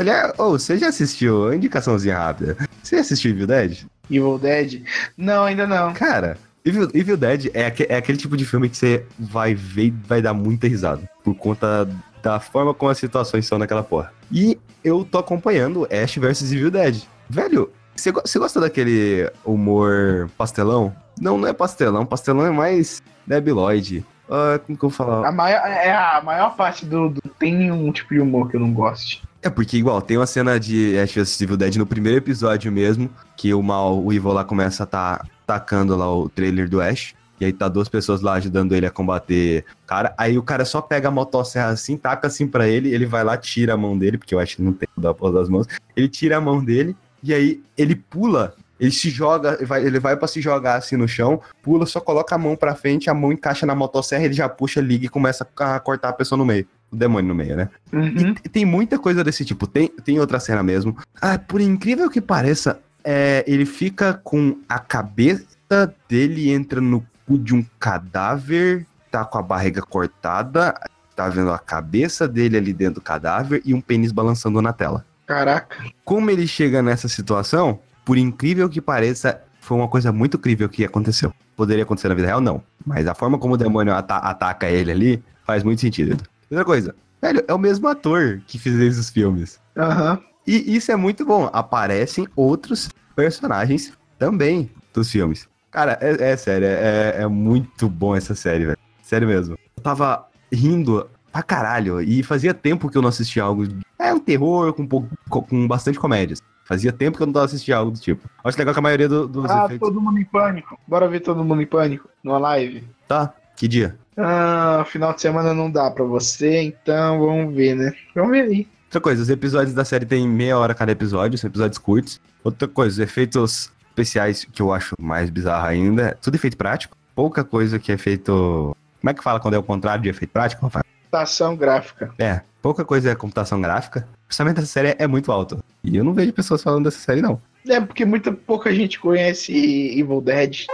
Olha, 0.00 0.32
ô, 0.38 0.52
você 0.52 0.78
já 0.78 0.88
assistiu? 0.88 1.52
Indicaçãozinha 1.52 2.16
rápida. 2.16 2.56
Você 2.82 2.96
assistiu 2.96 3.32
Evil 3.32 3.46
Dead? 3.46 3.80
Evil 4.10 4.38
Dead? 4.38 4.82
Não, 5.14 5.44
ainda 5.44 5.66
não. 5.66 5.92
Cara, 5.92 6.38
Evil, 6.64 6.88
Evil 6.94 7.18
Dead 7.18 7.50
é, 7.52 7.66
aque- 7.66 7.86
é 7.86 7.96
aquele 7.96 8.16
tipo 8.16 8.34
de 8.34 8.46
filme 8.46 8.70
que 8.70 8.78
você 8.78 9.04
vai 9.18 9.54
ver 9.54 9.88
e 9.88 9.90
vai 9.90 10.22
dar 10.22 10.32
muita 10.32 10.66
risada. 10.66 11.02
Por 11.22 11.34
conta 11.34 11.86
da 12.22 12.40
forma 12.40 12.72
como 12.72 12.90
as 12.90 12.96
situações 12.96 13.46
são 13.46 13.58
naquela 13.58 13.82
porra. 13.82 14.10
E 14.32 14.58
eu 14.82 15.04
tô 15.04 15.18
acompanhando 15.18 15.86
Ash 15.92 16.16
vs 16.16 16.50
Evil 16.50 16.70
Dead. 16.70 17.02
Velho, 17.28 17.70
você 17.94 18.10
go- 18.10 18.22
gosta 18.38 18.58
daquele 18.58 19.30
humor 19.44 20.30
pastelão? 20.38 20.96
Não, 21.20 21.36
não 21.36 21.46
é 21.46 21.52
pastelão. 21.52 22.06
Pastelão 22.06 22.46
é 22.46 22.50
mais 22.50 23.02
debiloide. 23.26 24.02
Ah, 24.30 24.58
como 24.64 24.78
que 24.78 24.84
eu 24.86 24.88
vou 24.88 24.96
falar? 24.96 25.28
A 25.28 25.32
maior, 25.32 25.60
é 25.66 25.92
a 25.92 26.22
maior 26.24 26.56
parte 26.56 26.86
do, 26.86 27.10
do- 27.10 27.20
Tem 27.38 27.70
um 27.70 27.92
tipo 27.92 28.14
de 28.14 28.20
humor 28.20 28.48
que 28.48 28.56
eu 28.56 28.60
não 28.60 28.72
gosto. 28.72 29.28
É 29.42 29.48
porque, 29.48 29.78
igual, 29.78 30.02
tem 30.02 30.18
uma 30.18 30.26
cena 30.26 30.60
de 30.60 30.98
Ash 30.98 31.14
vs 31.14 31.40
Evil 31.40 31.56
Dead 31.56 31.76
no 31.76 31.86
primeiro 31.86 32.18
episódio 32.18 32.70
mesmo, 32.70 33.10
que 33.36 33.54
o 33.54 33.62
mal, 33.62 33.98
o 33.98 34.12
Evil 34.12 34.32
lá 34.32 34.44
começa 34.44 34.82
a 34.82 34.86
tá 34.86 35.24
atacando 35.44 35.96
lá 35.96 36.14
o 36.14 36.28
trailer 36.28 36.68
do 36.68 36.80
Ash. 36.80 37.14
E 37.40 37.46
aí 37.46 37.52
tá 37.54 37.68
duas 37.68 37.88
pessoas 37.88 38.20
lá 38.20 38.34
ajudando 38.34 38.74
ele 38.74 38.84
a 38.84 38.90
combater 38.90 39.64
cara. 39.86 40.14
Aí 40.18 40.36
o 40.36 40.42
cara 40.42 40.66
só 40.66 40.82
pega 40.82 41.08
a 41.08 41.10
motosserra 41.10 41.70
assim, 41.70 41.96
taca 41.96 42.26
assim 42.26 42.46
pra 42.46 42.68
ele, 42.68 42.92
ele 42.92 43.06
vai 43.06 43.24
lá, 43.24 43.34
tira 43.34 43.72
a 43.72 43.76
mão 43.78 43.96
dele, 43.96 44.18
porque 44.18 44.34
eu 44.34 44.38
acho 44.38 44.56
que 44.56 44.62
não 44.62 44.74
tem 44.74 44.86
da 44.94 45.14
porra 45.14 45.32
das 45.32 45.48
mãos. 45.48 45.66
Ele 45.96 46.06
tira 46.06 46.36
a 46.36 46.40
mão 46.40 46.62
dele, 46.62 46.94
e 47.22 47.32
aí 47.32 47.62
ele 47.78 47.96
pula, 47.96 48.54
ele 48.78 48.90
se 48.90 49.08
joga, 49.08 49.54
ele 49.54 49.64
vai, 49.64 49.82
ele 49.86 49.98
vai 49.98 50.16
pra 50.18 50.28
se 50.28 50.42
jogar 50.42 50.74
assim 50.74 50.96
no 50.96 51.08
chão, 51.08 51.40
pula, 51.62 51.86
só 51.86 51.98
coloca 51.98 52.34
a 52.34 52.38
mão 52.38 52.54
pra 52.54 52.74
frente, 52.74 53.08
a 53.08 53.14
mão 53.14 53.32
encaixa 53.32 53.64
na 53.64 53.74
motosserra, 53.74 54.24
ele 54.24 54.34
já 54.34 54.46
puxa, 54.46 54.82
liga 54.82 55.06
e 55.06 55.08
começa 55.08 55.48
a 55.56 55.80
cortar 55.80 56.10
a 56.10 56.12
pessoa 56.12 56.36
no 56.36 56.44
meio. 56.44 56.68
O 56.92 56.96
demônio 56.96 57.28
no 57.28 57.34
meio, 57.34 57.56
né? 57.56 57.68
Uhum. 57.92 58.34
E 58.44 58.48
tem 58.48 58.64
muita 58.64 58.98
coisa 58.98 59.22
desse 59.22 59.44
tipo. 59.44 59.66
Tem, 59.66 59.88
tem 59.88 60.18
outra 60.18 60.40
cena 60.40 60.62
mesmo. 60.62 60.96
Ah, 61.20 61.38
por 61.38 61.60
incrível 61.60 62.10
que 62.10 62.20
pareça, 62.20 62.80
é, 63.04 63.44
ele 63.46 63.64
fica 63.64 64.14
com 64.14 64.56
a 64.68 64.78
cabeça 64.78 65.94
dele 66.08 66.50
entra 66.50 66.80
no 66.80 67.04
cu 67.26 67.38
de 67.38 67.54
um 67.54 67.64
cadáver, 67.78 68.86
tá 69.10 69.24
com 69.24 69.38
a 69.38 69.42
barriga 69.42 69.82
cortada, 69.82 70.74
tá 71.14 71.28
vendo 71.28 71.52
a 71.52 71.58
cabeça 71.58 72.26
dele 72.26 72.56
ali 72.56 72.72
dentro 72.72 72.94
do 72.96 73.00
cadáver 73.00 73.62
e 73.64 73.72
um 73.72 73.80
pênis 73.80 74.10
balançando 74.10 74.60
na 74.60 74.72
tela. 74.72 75.04
Caraca. 75.26 75.76
Como 76.04 76.28
ele 76.30 76.46
chega 76.46 76.82
nessa 76.82 77.06
situação, 77.06 77.78
por 78.04 78.18
incrível 78.18 78.68
que 78.68 78.80
pareça, 78.80 79.40
foi 79.60 79.76
uma 79.76 79.86
coisa 79.86 80.10
muito 80.10 80.36
incrível 80.38 80.68
que 80.68 80.84
aconteceu. 80.84 81.32
Poderia 81.56 81.84
acontecer 81.84 82.08
na 82.08 82.14
vida 82.14 82.26
real? 82.26 82.40
Não. 82.40 82.62
Mas 82.84 83.06
a 83.06 83.14
forma 83.14 83.38
como 83.38 83.54
o 83.54 83.56
demônio 83.56 83.94
ata- 83.94 84.16
ataca 84.16 84.68
ele 84.68 84.90
ali 84.90 85.22
faz 85.44 85.62
muito 85.62 85.80
sentido. 85.80 86.16
Outra 86.50 86.64
coisa, 86.64 86.94
velho, 87.22 87.44
é 87.46 87.54
o 87.54 87.58
mesmo 87.58 87.86
ator 87.88 88.40
que 88.46 88.58
fez 88.58 88.78
esses 88.78 89.08
filmes. 89.10 89.60
Aham. 89.76 90.20
E 90.46 90.74
isso 90.76 90.90
é 90.90 90.96
muito 90.96 91.24
bom. 91.24 91.48
Aparecem 91.52 92.26
outros 92.34 92.88
personagens 93.14 93.92
também 94.18 94.70
dos 94.92 95.10
filmes. 95.10 95.48
Cara, 95.70 95.96
é, 96.00 96.32
é 96.32 96.36
sério, 96.36 96.66
é, 96.66 97.22
é 97.22 97.26
muito 97.28 97.88
bom 97.88 98.16
essa 98.16 98.34
série, 98.34 98.66
velho. 98.66 98.78
Sério 99.02 99.28
mesmo. 99.28 99.56
Eu 99.76 99.82
tava 99.82 100.26
rindo 100.52 101.08
pra 101.30 101.42
caralho. 101.42 102.00
E 102.00 102.22
fazia 102.24 102.52
tempo 102.52 102.88
que 102.90 102.98
eu 102.98 103.02
não 103.02 103.08
assistia 103.10 103.44
algo. 103.44 103.64
É 103.98 104.12
um 104.12 104.18
terror 104.18 104.72
com, 104.72 104.82
um 104.82 104.86
pouco, 104.88 105.08
com 105.28 105.68
bastante 105.68 105.98
comédias. 106.00 106.40
Fazia 106.64 106.92
tempo 106.92 107.16
que 107.16 107.22
eu 107.22 107.26
não 107.26 107.32
tava 107.34 107.44
assistindo 107.46 107.74
algo 107.74 107.92
do 107.92 108.00
tipo. 108.00 108.28
Acho 108.42 108.58
legal 108.58 108.74
que 108.74 108.80
a 108.80 108.82
maioria 108.82 109.08
do- 109.08 109.28
dos 109.28 109.48
Ah, 109.50 109.66
efeitos. 109.66 109.88
todo 109.88 110.00
mundo 110.00 110.18
em 110.18 110.24
pânico. 110.24 110.78
Bora 110.86 111.06
ver 111.08 111.20
todo 111.20 111.44
mundo 111.44 111.62
em 111.62 111.66
pânico 111.66 112.08
numa 112.24 112.38
live. 112.38 112.84
Tá, 113.06 113.32
que 113.56 113.68
dia? 113.68 113.96
Ah, 114.22 114.84
final 114.86 115.14
de 115.14 115.22
semana 115.22 115.54
não 115.54 115.70
dá 115.70 115.90
pra 115.90 116.04
você, 116.04 116.60
então 116.62 117.18
vamos 117.18 117.54
ver, 117.54 117.74
né? 117.74 117.92
Vamos 118.14 118.32
ver 118.32 118.42
aí. 118.42 118.68
Outra 118.86 119.00
coisa, 119.00 119.22
os 119.22 119.30
episódios 119.30 119.72
da 119.72 119.84
série 119.84 120.04
tem 120.04 120.28
meia 120.28 120.58
hora 120.58 120.74
cada 120.74 120.92
episódio, 120.92 121.38
são 121.38 121.48
episódios 121.48 121.78
curtos. 121.78 122.20
Outra 122.44 122.68
coisa, 122.68 122.92
os 122.92 122.98
efeitos 122.98 123.72
especiais 123.88 124.44
que 124.44 124.60
eu 124.60 124.72
acho 124.72 124.94
mais 125.00 125.30
bizarro 125.30 125.66
ainda, 125.66 126.08
é 126.08 126.14
tudo 126.14 126.34
efeito 126.34 126.56
prático. 126.56 126.96
Pouca 127.14 127.42
coisa 127.44 127.78
que 127.78 127.92
é 127.92 127.96
feito. 127.96 128.76
Como 129.00 129.10
é 129.10 129.14
que 129.14 129.22
fala 129.22 129.40
quando 129.40 129.54
é 129.54 129.58
o 129.58 129.62
contrário 129.62 130.02
de 130.02 130.08
efeito 130.08 130.32
prático, 130.32 130.62
Rafael? 130.62 130.84
Computação 131.04 131.56
gráfica. 131.56 132.12
É, 132.18 132.40
pouca 132.60 132.84
coisa 132.84 133.10
é 133.10 133.14
computação 133.14 133.60
gráfica. 133.60 134.06
O 134.24 134.26
orçamento 134.28 134.56
dessa 134.56 134.68
série 134.68 134.96
é 134.98 135.06
muito 135.06 135.32
alto. 135.32 135.62
E 135.82 135.96
eu 135.96 136.04
não 136.04 136.12
vejo 136.12 136.32
pessoas 136.32 136.62
falando 136.62 136.84
dessa 136.84 136.98
série, 136.98 137.22
não. 137.22 137.40
É 137.68 137.80
porque 137.80 138.04
muita 138.04 138.32
pouca 138.32 138.74
gente 138.74 138.98
conhece 138.98 139.52
Evil 139.98 140.20
Dead. 140.20 140.66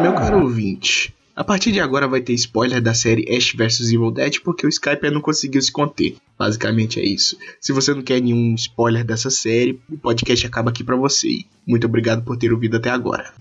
Meu 0.00 0.12
caro 0.14 0.42
ouvinte, 0.42 1.14
a 1.36 1.42
partir 1.44 1.72
de 1.72 1.80
agora 1.80 2.06
vai 2.06 2.20
ter 2.20 2.32
spoiler 2.34 2.80
da 2.80 2.94
série 2.94 3.24
Ash 3.36 3.52
vs 3.56 3.88
Evil 3.92 4.10
Dead 4.10 4.40
porque 4.44 4.66
o 4.66 4.68
Skype 4.68 5.10
não 5.10 5.20
conseguiu 5.20 5.60
se 5.60 5.72
conter. 5.72 6.16
Basicamente 6.38 7.00
é 7.00 7.04
isso. 7.04 7.36
Se 7.60 7.72
você 7.72 7.92
não 7.92 8.02
quer 8.02 8.20
nenhum 8.20 8.54
spoiler 8.54 9.04
dessa 9.04 9.30
série, 9.30 9.80
o 9.90 9.96
podcast 9.98 10.46
acaba 10.46 10.70
aqui 10.70 10.84
pra 10.84 10.96
você. 10.96 11.44
Muito 11.66 11.86
obrigado 11.86 12.22
por 12.22 12.36
ter 12.36 12.52
ouvido 12.52 12.76
até 12.76 12.90
agora. 12.90 13.32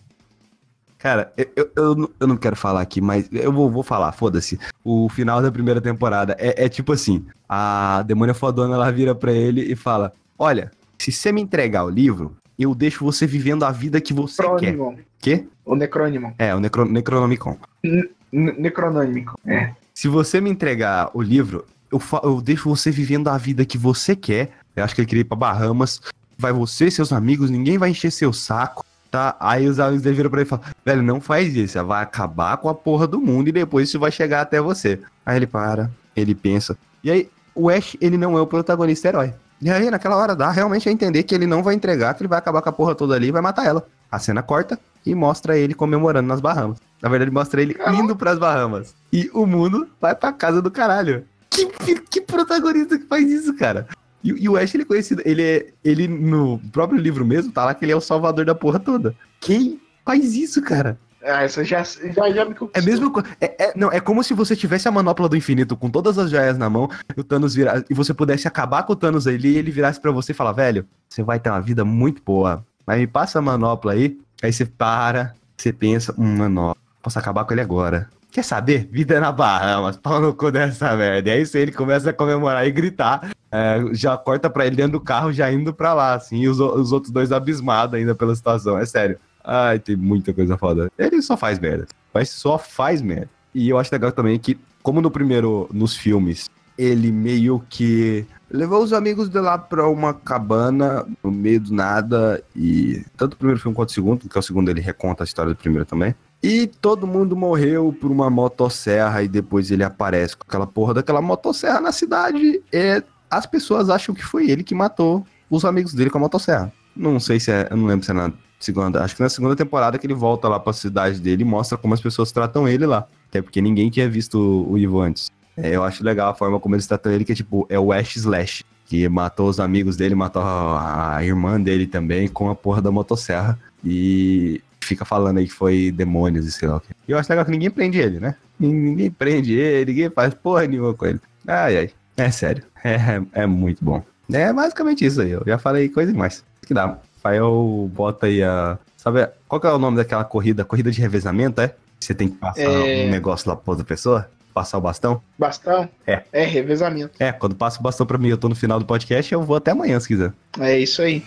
Cara, 0.98 1.34
eu, 1.36 1.70
eu, 1.76 2.12
eu, 2.20 2.28
não- 2.28 2.38
quero 2.38 2.56
falar 2.56 2.80
aqui, 2.82 3.02
mas 3.02 3.28
eu 3.32 3.52
vou, 3.52 3.70
vou 3.70 3.84
falar, 3.84 4.14
foda-se. 4.14 4.58
O 4.86 5.10
final 5.10 5.42
da 5.42 5.52
primeira 5.52 5.82
temporada 5.82 6.34
é, 6.40 6.64
é 6.64 6.70
tipo 6.70 6.94
assim: 6.94 7.26
a 7.48 8.04
demônia 8.08 8.34
fodona 8.34 8.76
ela 8.76 8.90
vira 8.90 9.14
pra 9.14 9.34
ele 9.34 9.62
e 9.70 9.76
fala: 9.76 10.14
Olha, 10.40 10.72
se 10.98 11.12
você 11.12 11.30
me 11.34 11.42
entregar 11.42 11.84
o 11.84 11.90
livro, 11.90 12.38
eu 12.58 12.74
deixo 12.74 13.04
você 13.04 13.28
vivendo 13.28 13.64
a 13.64 13.72
vida 13.72 14.00
que 14.00 14.14
você 14.14 14.42
quer. 14.58 14.72
Necronômicon. 14.72 15.04
Quê? 15.20 15.46
O 15.66 15.76
Necronômicon. 15.76 16.34
É, 16.38 16.54
o 16.54 16.60
necro, 16.60 16.86
Necronomicon. 16.86 17.58
N- 17.84 18.10
Necronômico. 18.32 19.40
É. 19.46 19.72
Se 19.94 20.08
você 20.08 20.42
me 20.42 20.50
entregar 20.50 21.10
o 21.14 21.22
livro, 21.22 21.66
eu, 21.92 22.02
eu 22.24 22.42
deixo 22.42 22.68
você 22.68 22.90
vivendo 22.92 23.28
a 23.30 23.38
vida 23.38 23.66
que 23.66 23.78
você 23.78 24.16
quer. 24.16 24.52
Eu 24.76 24.84
acho 24.84 24.96
que 24.96 25.02
ele 25.02 25.08
queria 25.08 25.22
ir 25.22 25.26
pra 25.26 25.38
Bahamas. 25.38 26.02
Vai 26.38 26.52
você, 26.52 26.90
seus 26.90 27.14
amigos, 27.14 27.50
ninguém 27.50 27.78
vai 27.78 27.92
encher 27.92 28.12
seu 28.12 28.34
saco, 28.34 28.84
tá? 29.12 29.36
Aí 29.40 29.68
os 29.68 29.80
amigos 29.80 30.02
dele 30.02 30.16
viram 30.16 30.30
pra 30.32 30.40
ele 30.42 30.48
e 30.48 30.50
falam: 30.50 30.66
Velho, 30.84 31.04
não 31.04 31.22
faz 31.22 31.56
isso, 31.56 31.84
vai 31.86 32.02
acabar 32.04 32.58
com 32.58 32.68
a 32.70 32.74
porra 32.74 33.06
do 33.08 33.22
mundo 33.22 33.48
e 33.50 33.52
depois 33.52 33.88
isso 33.90 34.00
vai 34.00 34.12
chegar 34.12 34.42
até 34.42 34.60
você. 34.60 35.00
Aí 35.26 35.38
ele 35.38 35.48
para, 35.48 35.92
ele 36.16 36.34
pensa. 36.34 36.76
E 37.04 37.12
aí, 37.12 37.30
o 37.54 37.70
Ash, 37.70 37.96
ele 38.02 38.18
não 38.18 38.36
é 38.38 38.42
o 38.42 38.48
protagonista 38.48 39.08
herói. 39.08 39.34
E 39.62 39.70
aí, 39.70 39.90
naquela 39.90 40.18
hora, 40.18 40.36
dá 40.36 40.50
realmente 40.52 40.90
a 40.90 40.92
entender 40.92 41.24
que 41.24 41.34
ele 41.34 41.46
não 41.46 41.62
vai 41.64 41.76
entregar, 41.76 42.14
que 42.16 42.22
ele 42.24 42.28
vai 42.28 42.40
acabar 42.40 42.62
com 42.62 42.70
a 42.70 42.74
porra 42.74 42.96
toda 42.96 43.16
ali 43.16 43.28
e 43.28 43.32
vai 43.32 43.42
matar 43.42 43.66
ela. 43.66 43.86
A 44.14 44.20
cena 44.20 44.44
corta 44.44 44.80
e 45.04 45.16
mostra 45.16 45.58
ele 45.58 45.74
comemorando 45.74 46.28
nas 46.28 46.40
Bahamas. 46.40 46.78
Na 47.02 47.10
verdade, 47.10 47.32
mostra 47.32 47.60
ele 47.62 47.76
indo 48.00 48.16
pras 48.16 48.38
Bahamas. 48.38 48.94
E 49.12 49.28
o 49.34 49.46
mundo 49.48 49.88
vai 50.00 50.14
pra 50.14 50.32
casa 50.32 50.62
do 50.62 50.70
caralho. 50.70 51.26
Que, 51.50 51.66
que, 52.00 52.22
protagonista 52.22 52.98
que 53.00 53.06
faz 53.06 53.30
isso, 53.30 53.56
cara? 53.56 53.88
E, 54.24 54.30
e 54.44 54.48
o 54.48 54.56
Ash, 54.56 54.74
ele 54.76 54.84
é 54.84 54.86
conhecido. 54.86 55.22
Ele 55.26 55.42
é. 55.42 55.68
Ele, 55.84 56.08
no 56.08 56.60
próprio 56.72 57.00
livro 57.00 57.26
mesmo, 57.26 57.52
tá 57.52 57.66
lá 57.66 57.74
que 57.74 57.84
ele 57.84 57.92
é 57.92 57.96
o 57.96 58.02
salvador 58.02 58.46
da 58.46 58.54
porra 58.54 58.80
toda. 58.80 59.16
Quem 59.42 59.82
faz 60.06 60.36
isso, 60.36 60.62
cara? 60.62 60.98
Ah, 61.26 61.42
essa 61.44 61.64
já, 61.64 61.82
já, 61.84 62.30
já 62.32 62.46
me 62.46 62.52
É 62.52 62.54
conquistou. 62.56 62.84
mesmo. 62.84 63.12
co- 63.12 63.24
É, 63.42 63.66
é- 63.66 63.74
não, 63.76 63.92
é 63.92 64.00
como 64.00 64.24
se 64.24 64.34
você 64.34 64.56
tivesse 64.56 64.88
a 64.88 64.92
manopla 64.92 65.28
do 65.30 65.38
infinito 65.38 65.76
com 65.76 65.90
todas 65.90 66.18
as 66.20 66.30
joias 66.30 66.58
na 66.58 66.70
mão 66.70 66.90
e 67.16 67.20
o 67.20 67.24
Thanos 67.24 67.56
vira, 67.56 67.84
e 67.90 67.94
você 67.94 68.14
pudesse 68.14 68.48
acabar 68.48 68.84
com 68.84 68.92
o 68.94 68.96
Thanos 68.96 69.26
ali 69.26 69.54
e 69.54 69.58
ele 69.58 69.72
virasse 69.72 70.00
pra 70.02 70.12
você 70.12 70.34
e 70.34 70.36
falar, 70.36 70.52
velho, 70.52 70.86
você 71.10 71.24
vai 71.24 71.40
ter 71.40 71.50
uma 71.50 71.62
vida 71.62 71.84
muito 71.86 72.22
boa. 72.26 72.66
Mas 72.86 73.00
me 73.00 73.08
passa 73.08 73.40
a 73.40 73.42
manopla 73.42 73.94
aí. 73.94 74.18
Aí 74.42 74.52
você 74.52 74.66
para, 74.66 75.34
você 75.56 75.72
pensa, 75.72 76.14
hum, 76.18 76.38
manopla, 76.38 76.82
posso 77.02 77.18
acabar 77.18 77.46
com 77.46 77.54
ele 77.54 77.62
agora. 77.62 78.10
Quer 78.32 78.44
saber? 78.44 78.90
Vida 78.92 79.20
na 79.20 79.32
Bahamas, 79.32 79.96
pau 79.96 80.20
no 80.20 80.34
cu 80.34 80.52
dessa 80.52 80.96
merda. 80.96 81.30
E 81.30 81.34
aí 81.34 81.42
isso 81.44 81.56
aí 81.56 81.64
ele 81.64 81.72
começa 81.72 82.10
a 82.10 82.14
comemorar 82.14 82.68
e 82.68 82.72
gritar. 82.72 83.30
É, 83.52 83.80
já 83.92 84.18
corta 84.18 84.50
pra 84.50 84.66
ele 84.66 84.76
dentro 84.76 84.94
do 84.94 85.00
carro, 85.00 85.32
já 85.32 85.52
indo 85.52 85.72
pra 85.72 85.94
lá, 85.94 86.16
assim, 86.16 86.40
e 86.40 86.50
os, 86.50 86.60
os 86.60 86.92
outros 86.92 87.12
dois 87.12 87.32
abismados 87.32 87.94
ainda 87.94 88.16
pela 88.16 88.36
situação. 88.36 88.80
É 88.80 88.86
sério. 88.86 89.20
Ai, 89.44 89.78
tem 89.78 89.96
muita 89.96 90.34
coisa 90.34 90.58
foda. 90.58 90.92
Ele 90.98 91.22
só 91.22 91.38
faz 91.38 91.60
merda. 91.60 91.86
Mas 92.12 92.30
só 92.30 92.58
faz 92.58 93.02
merda. 93.02 93.30
E 93.54 93.70
eu 93.70 93.78
acho 93.78 93.94
legal 93.94 94.12
também 94.12 94.40
que, 94.40 94.58
como 94.82 95.00
no 95.00 95.12
primeiro, 95.12 95.70
nos 95.72 95.96
filmes, 95.96 96.50
ele 96.76 97.12
meio 97.12 97.64
que 97.70 98.26
levou 98.54 98.84
os 98.84 98.94
amigos 98.94 99.28
de 99.28 99.40
lá 99.40 99.58
pra 99.58 99.90
uma 99.90 100.14
cabana 100.14 101.06
no 101.24 101.32
meio 101.32 101.60
do 101.60 101.74
nada. 101.74 102.42
E 102.56 103.04
tanto 103.18 103.34
o 103.34 103.38
primeiro 103.38 103.60
filme 103.60 103.76
quanto 103.76 103.90
o 103.90 103.94
segundo, 103.94 104.30
que 104.30 104.38
é 104.38 104.40
o 104.40 104.44
segundo 104.44 104.70
ele 104.70 104.80
reconta 104.80 105.24
a 105.24 105.26
história 105.26 105.52
do 105.52 105.58
primeiro 105.58 105.86
também. 105.86 106.14
E 106.42 106.68
todo 106.68 107.08
mundo 107.08 107.36
morreu 107.36 107.96
por 108.00 108.12
uma 108.12 108.30
motosserra 108.30 109.24
e 109.24 109.28
depois 109.28 109.72
ele 109.72 109.84
aparece 109.84 110.38
com 110.38 110.44
aquela 110.48 110.68
porra 110.68 110.94
daquela 110.94 111.22
motosserra 111.22 111.82
na 111.82 111.92
cidade. 111.92 112.62
É, 112.72 113.02
as 113.30 113.46
pessoas 113.48 113.90
acham 113.90 114.14
que 114.14 114.24
foi 114.24 114.52
ele 114.52 114.64
que 114.64 114.76
matou 114.76 115.26
os 115.50 115.66
amigos 115.66 115.94
dele 115.94 116.12
com 116.12 116.20
a 116.20 116.22
motosserra. 116.22 116.72
Não 116.96 117.20
sei 117.20 117.40
se 117.40 117.52
é, 117.52 117.68
eu 117.72 117.78
não 117.78 117.88
lembro 117.88 118.06
se 118.06 118.12
é 118.12 118.14
na 118.14 118.32
segunda, 118.60 119.04
acho 119.04 119.16
que 119.16 119.22
na 119.24 119.30
segunda 119.30 119.56
temporada 119.56 119.98
que 119.98 120.06
ele 120.06 120.14
volta 120.14 120.48
lá 120.48 120.60
pra 120.60 120.74
cidade 120.74 121.20
dele 121.20 121.42
e 121.42 121.46
mostra 121.46 121.78
como 121.78 121.94
as 121.94 122.02
pessoas 122.02 122.32
tratam 122.32 122.68
ele 122.68 122.86
lá. 122.86 123.08
Até 123.30 123.42
porque 123.42 123.62
ninguém 123.62 123.90
tinha 123.90 124.08
visto 124.08 124.38
o 124.70 124.78
Ivo 124.78 125.02
antes. 125.02 125.32
É, 125.58 125.76
eu 125.76 125.84
acho 125.84 126.04
legal 126.04 126.30
a 126.32 126.34
forma 126.36 126.60
como 126.60 126.76
eles 126.76 126.88
tratam 126.88 127.12
ele, 127.12 127.24
que 127.26 127.32
é 127.32 127.36
tipo, 127.36 127.66
é 127.70 127.80
o 127.80 127.92
Ash 127.94 128.16
Slash, 128.16 128.64
que 128.86 129.08
matou 129.08 129.48
os 129.50 129.60
amigos 129.60 129.96
dele, 129.96 130.16
matou 130.16 130.42
a, 130.42 131.18
a 131.18 131.24
irmã 131.24 131.60
dele 131.62 131.86
também 131.88 132.28
com 132.28 132.50
a 132.50 132.56
porra 132.56 132.82
da 132.82 132.92
motosserra. 132.92 133.58
E 133.84 134.62
fica 134.82 135.06
falando 135.06 135.38
aí 135.38 135.46
que 135.48 135.54
foi 135.54 135.92
demônios 135.92 136.46
e 136.46 136.52
sei 136.52 136.68
lá 136.68 136.78
o 136.78 136.80
quê. 136.80 136.88
E 137.08 137.12
eu 137.12 137.18
acho 137.18 137.30
legal 137.32 137.46
que 137.46 137.52
ninguém 137.52 137.70
prende 137.70 138.00
ele, 138.00 138.20
né? 138.20 138.36
Ninguém 138.60 139.12
prende 139.12 139.54
ele, 139.54 139.92
ninguém 139.92 140.10
faz 140.10 140.34
porra 140.34 140.66
nenhuma 140.66 140.94
com 140.94 141.06
ele. 141.06 141.20
Ai, 141.48 141.78
ai. 141.78 141.90
É 142.18 142.30
sério. 142.32 142.64
É, 142.86 143.22
é 143.44 143.46
muito 143.48 143.84
bom. 143.84 144.04
É 144.30 144.52
basicamente 144.52 145.06
isso 145.06 145.22
aí. 145.22 145.32
Eu 145.32 145.42
já 145.48 145.58
falei 145.58 145.88
coisa 145.88 146.12
demais. 146.12 146.44
Que 146.68 146.74
dá. 146.74 146.98
Rafael 147.16 147.90
bota 147.94 148.26
aí 148.26 148.44
a. 148.44 148.78
Sabe, 148.98 149.26
qual 149.48 149.62
que 149.62 149.68
é 149.68 149.72
o 149.72 149.78
nome 149.80 149.96
daquela 149.96 150.26
corrida? 150.26 150.66
Corrida 150.66 150.92
de 150.92 151.00
revezamento, 151.00 151.62
é? 151.62 151.74
Você 151.98 152.14
tem 152.14 152.28
que 152.28 152.36
passar 152.36 152.60
É. 152.62 153.06
um 153.08 153.10
negócio 153.10 153.50
lá 153.50 153.56
pra 153.56 153.72
outra 153.72 153.86
pessoa? 153.86 154.30
Passar 154.54 154.78
o 154.78 154.82
bastão? 154.82 155.22
Bastão? 155.38 155.90
É. 156.06 156.24
É, 156.32 156.46
revezamento. 156.46 157.14
É, 157.20 157.32
quando 157.32 157.56
passa 157.56 157.80
o 157.80 157.84
bastão 157.84 158.06
pra 158.06 158.18
mim, 158.18 158.30
eu 158.30 158.38
tô 158.38 158.48
no 158.48 158.56
final 158.56 158.80
do 158.80 158.86
podcast, 158.86 159.34
eu 159.34 159.42
vou 159.42 159.56
até 159.56 159.72
amanhã, 159.72 160.00
se 160.00 160.08
quiser. 160.08 160.32
É 160.60 160.78
isso 160.78 161.02
aí. 161.02 161.24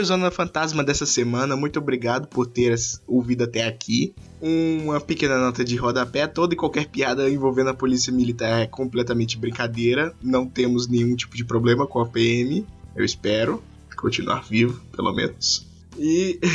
Foi 0.00 0.04
Zona 0.06 0.30
Fantasma 0.30 0.82
dessa 0.82 1.04
semana. 1.04 1.54
Muito 1.54 1.78
obrigado 1.78 2.26
por 2.26 2.46
ter 2.46 2.74
ouvido 3.06 3.44
até 3.44 3.66
aqui. 3.66 4.14
Uma 4.40 4.98
pequena 4.98 5.38
nota 5.38 5.62
de 5.62 5.76
rodapé. 5.76 6.26
Toda 6.26 6.54
e 6.54 6.56
qualquer 6.56 6.88
piada 6.88 7.28
envolvendo 7.28 7.68
a 7.68 7.74
polícia 7.74 8.10
militar 8.10 8.62
é 8.62 8.66
completamente 8.66 9.36
brincadeira. 9.36 10.14
Não 10.22 10.46
temos 10.46 10.88
nenhum 10.88 11.14
tipo 11.14 11.36
de 11.36 11.44
problema 11.44 11.86
com 11.86 12.00
a 12.00 12.06
PM. 12.06 12.66
Eu 12.96 13.04
espero 13.04 13.62
continuar 13.94 14.42
vivo, 14.48 14.80
pelo 14.96 15.12
menos. 15.12 15.68
E. 15.98 16.40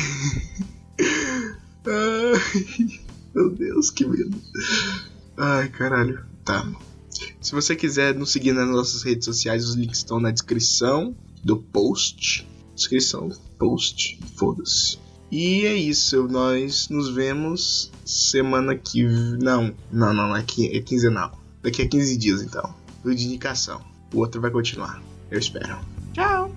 Ai, 1.86 3.00
meu 3.36 3.52
Deus, 3.52 3.92
que 3.92 4.08
medo. 4.08 4.36
Ai, 5.38 5.70
caralho. 5.70 6.26
Tá. 6.44 6.68
Se 7.40 7.52
você 7.52 7.76
quiser 7.76 8.16
nos 8.16 8.32
seguir 8.32 8.54
nas 8.54 8.68
nossas 8.68 9.04
redes 9.04 9.26
sociais, 9.26 9.64
os 9.64 9.76
links 9.76 10.00
estão 10.00 10.20
na 10.20 10.32
descrição 10.32 11.16
do 11.44 11.58
post 11.58 12.55
descrição, 12.76 13.30
post, 13.58 14.20
foda-se. 14.36 14.98
E 15.32 15.66
é 15.66 15.74
isso, 15.76 16.28
nós 16.28 16.88
nos 16.90 17.10
vemos 17.10 17.92
semana 18.06 18.76
que. 18.76 19.04
Não, 19.04 19.74
não, 19.92 20.14
não, 20.14 20.36
é, 20.36 20.44
qui- 20.44 20.68
é 20.76 20.82
quinzenal. 20.82 21.38
Daqui 21.64 21.82
a 21.82 21.88
15 21.88 22.18
dias 22.18 22.42
então. 22.44 22.74
Do 23.04 23.14
de 23.14 23.26
indicação. 23.26 23.82
O 24.14 24.20
outro 24.20 24.40
vai 24.40 24.52
continuar. 24.52 25.02
Eu 25.32 25.40
espero. 25.40 25.78
Tchau! 26.14 26.54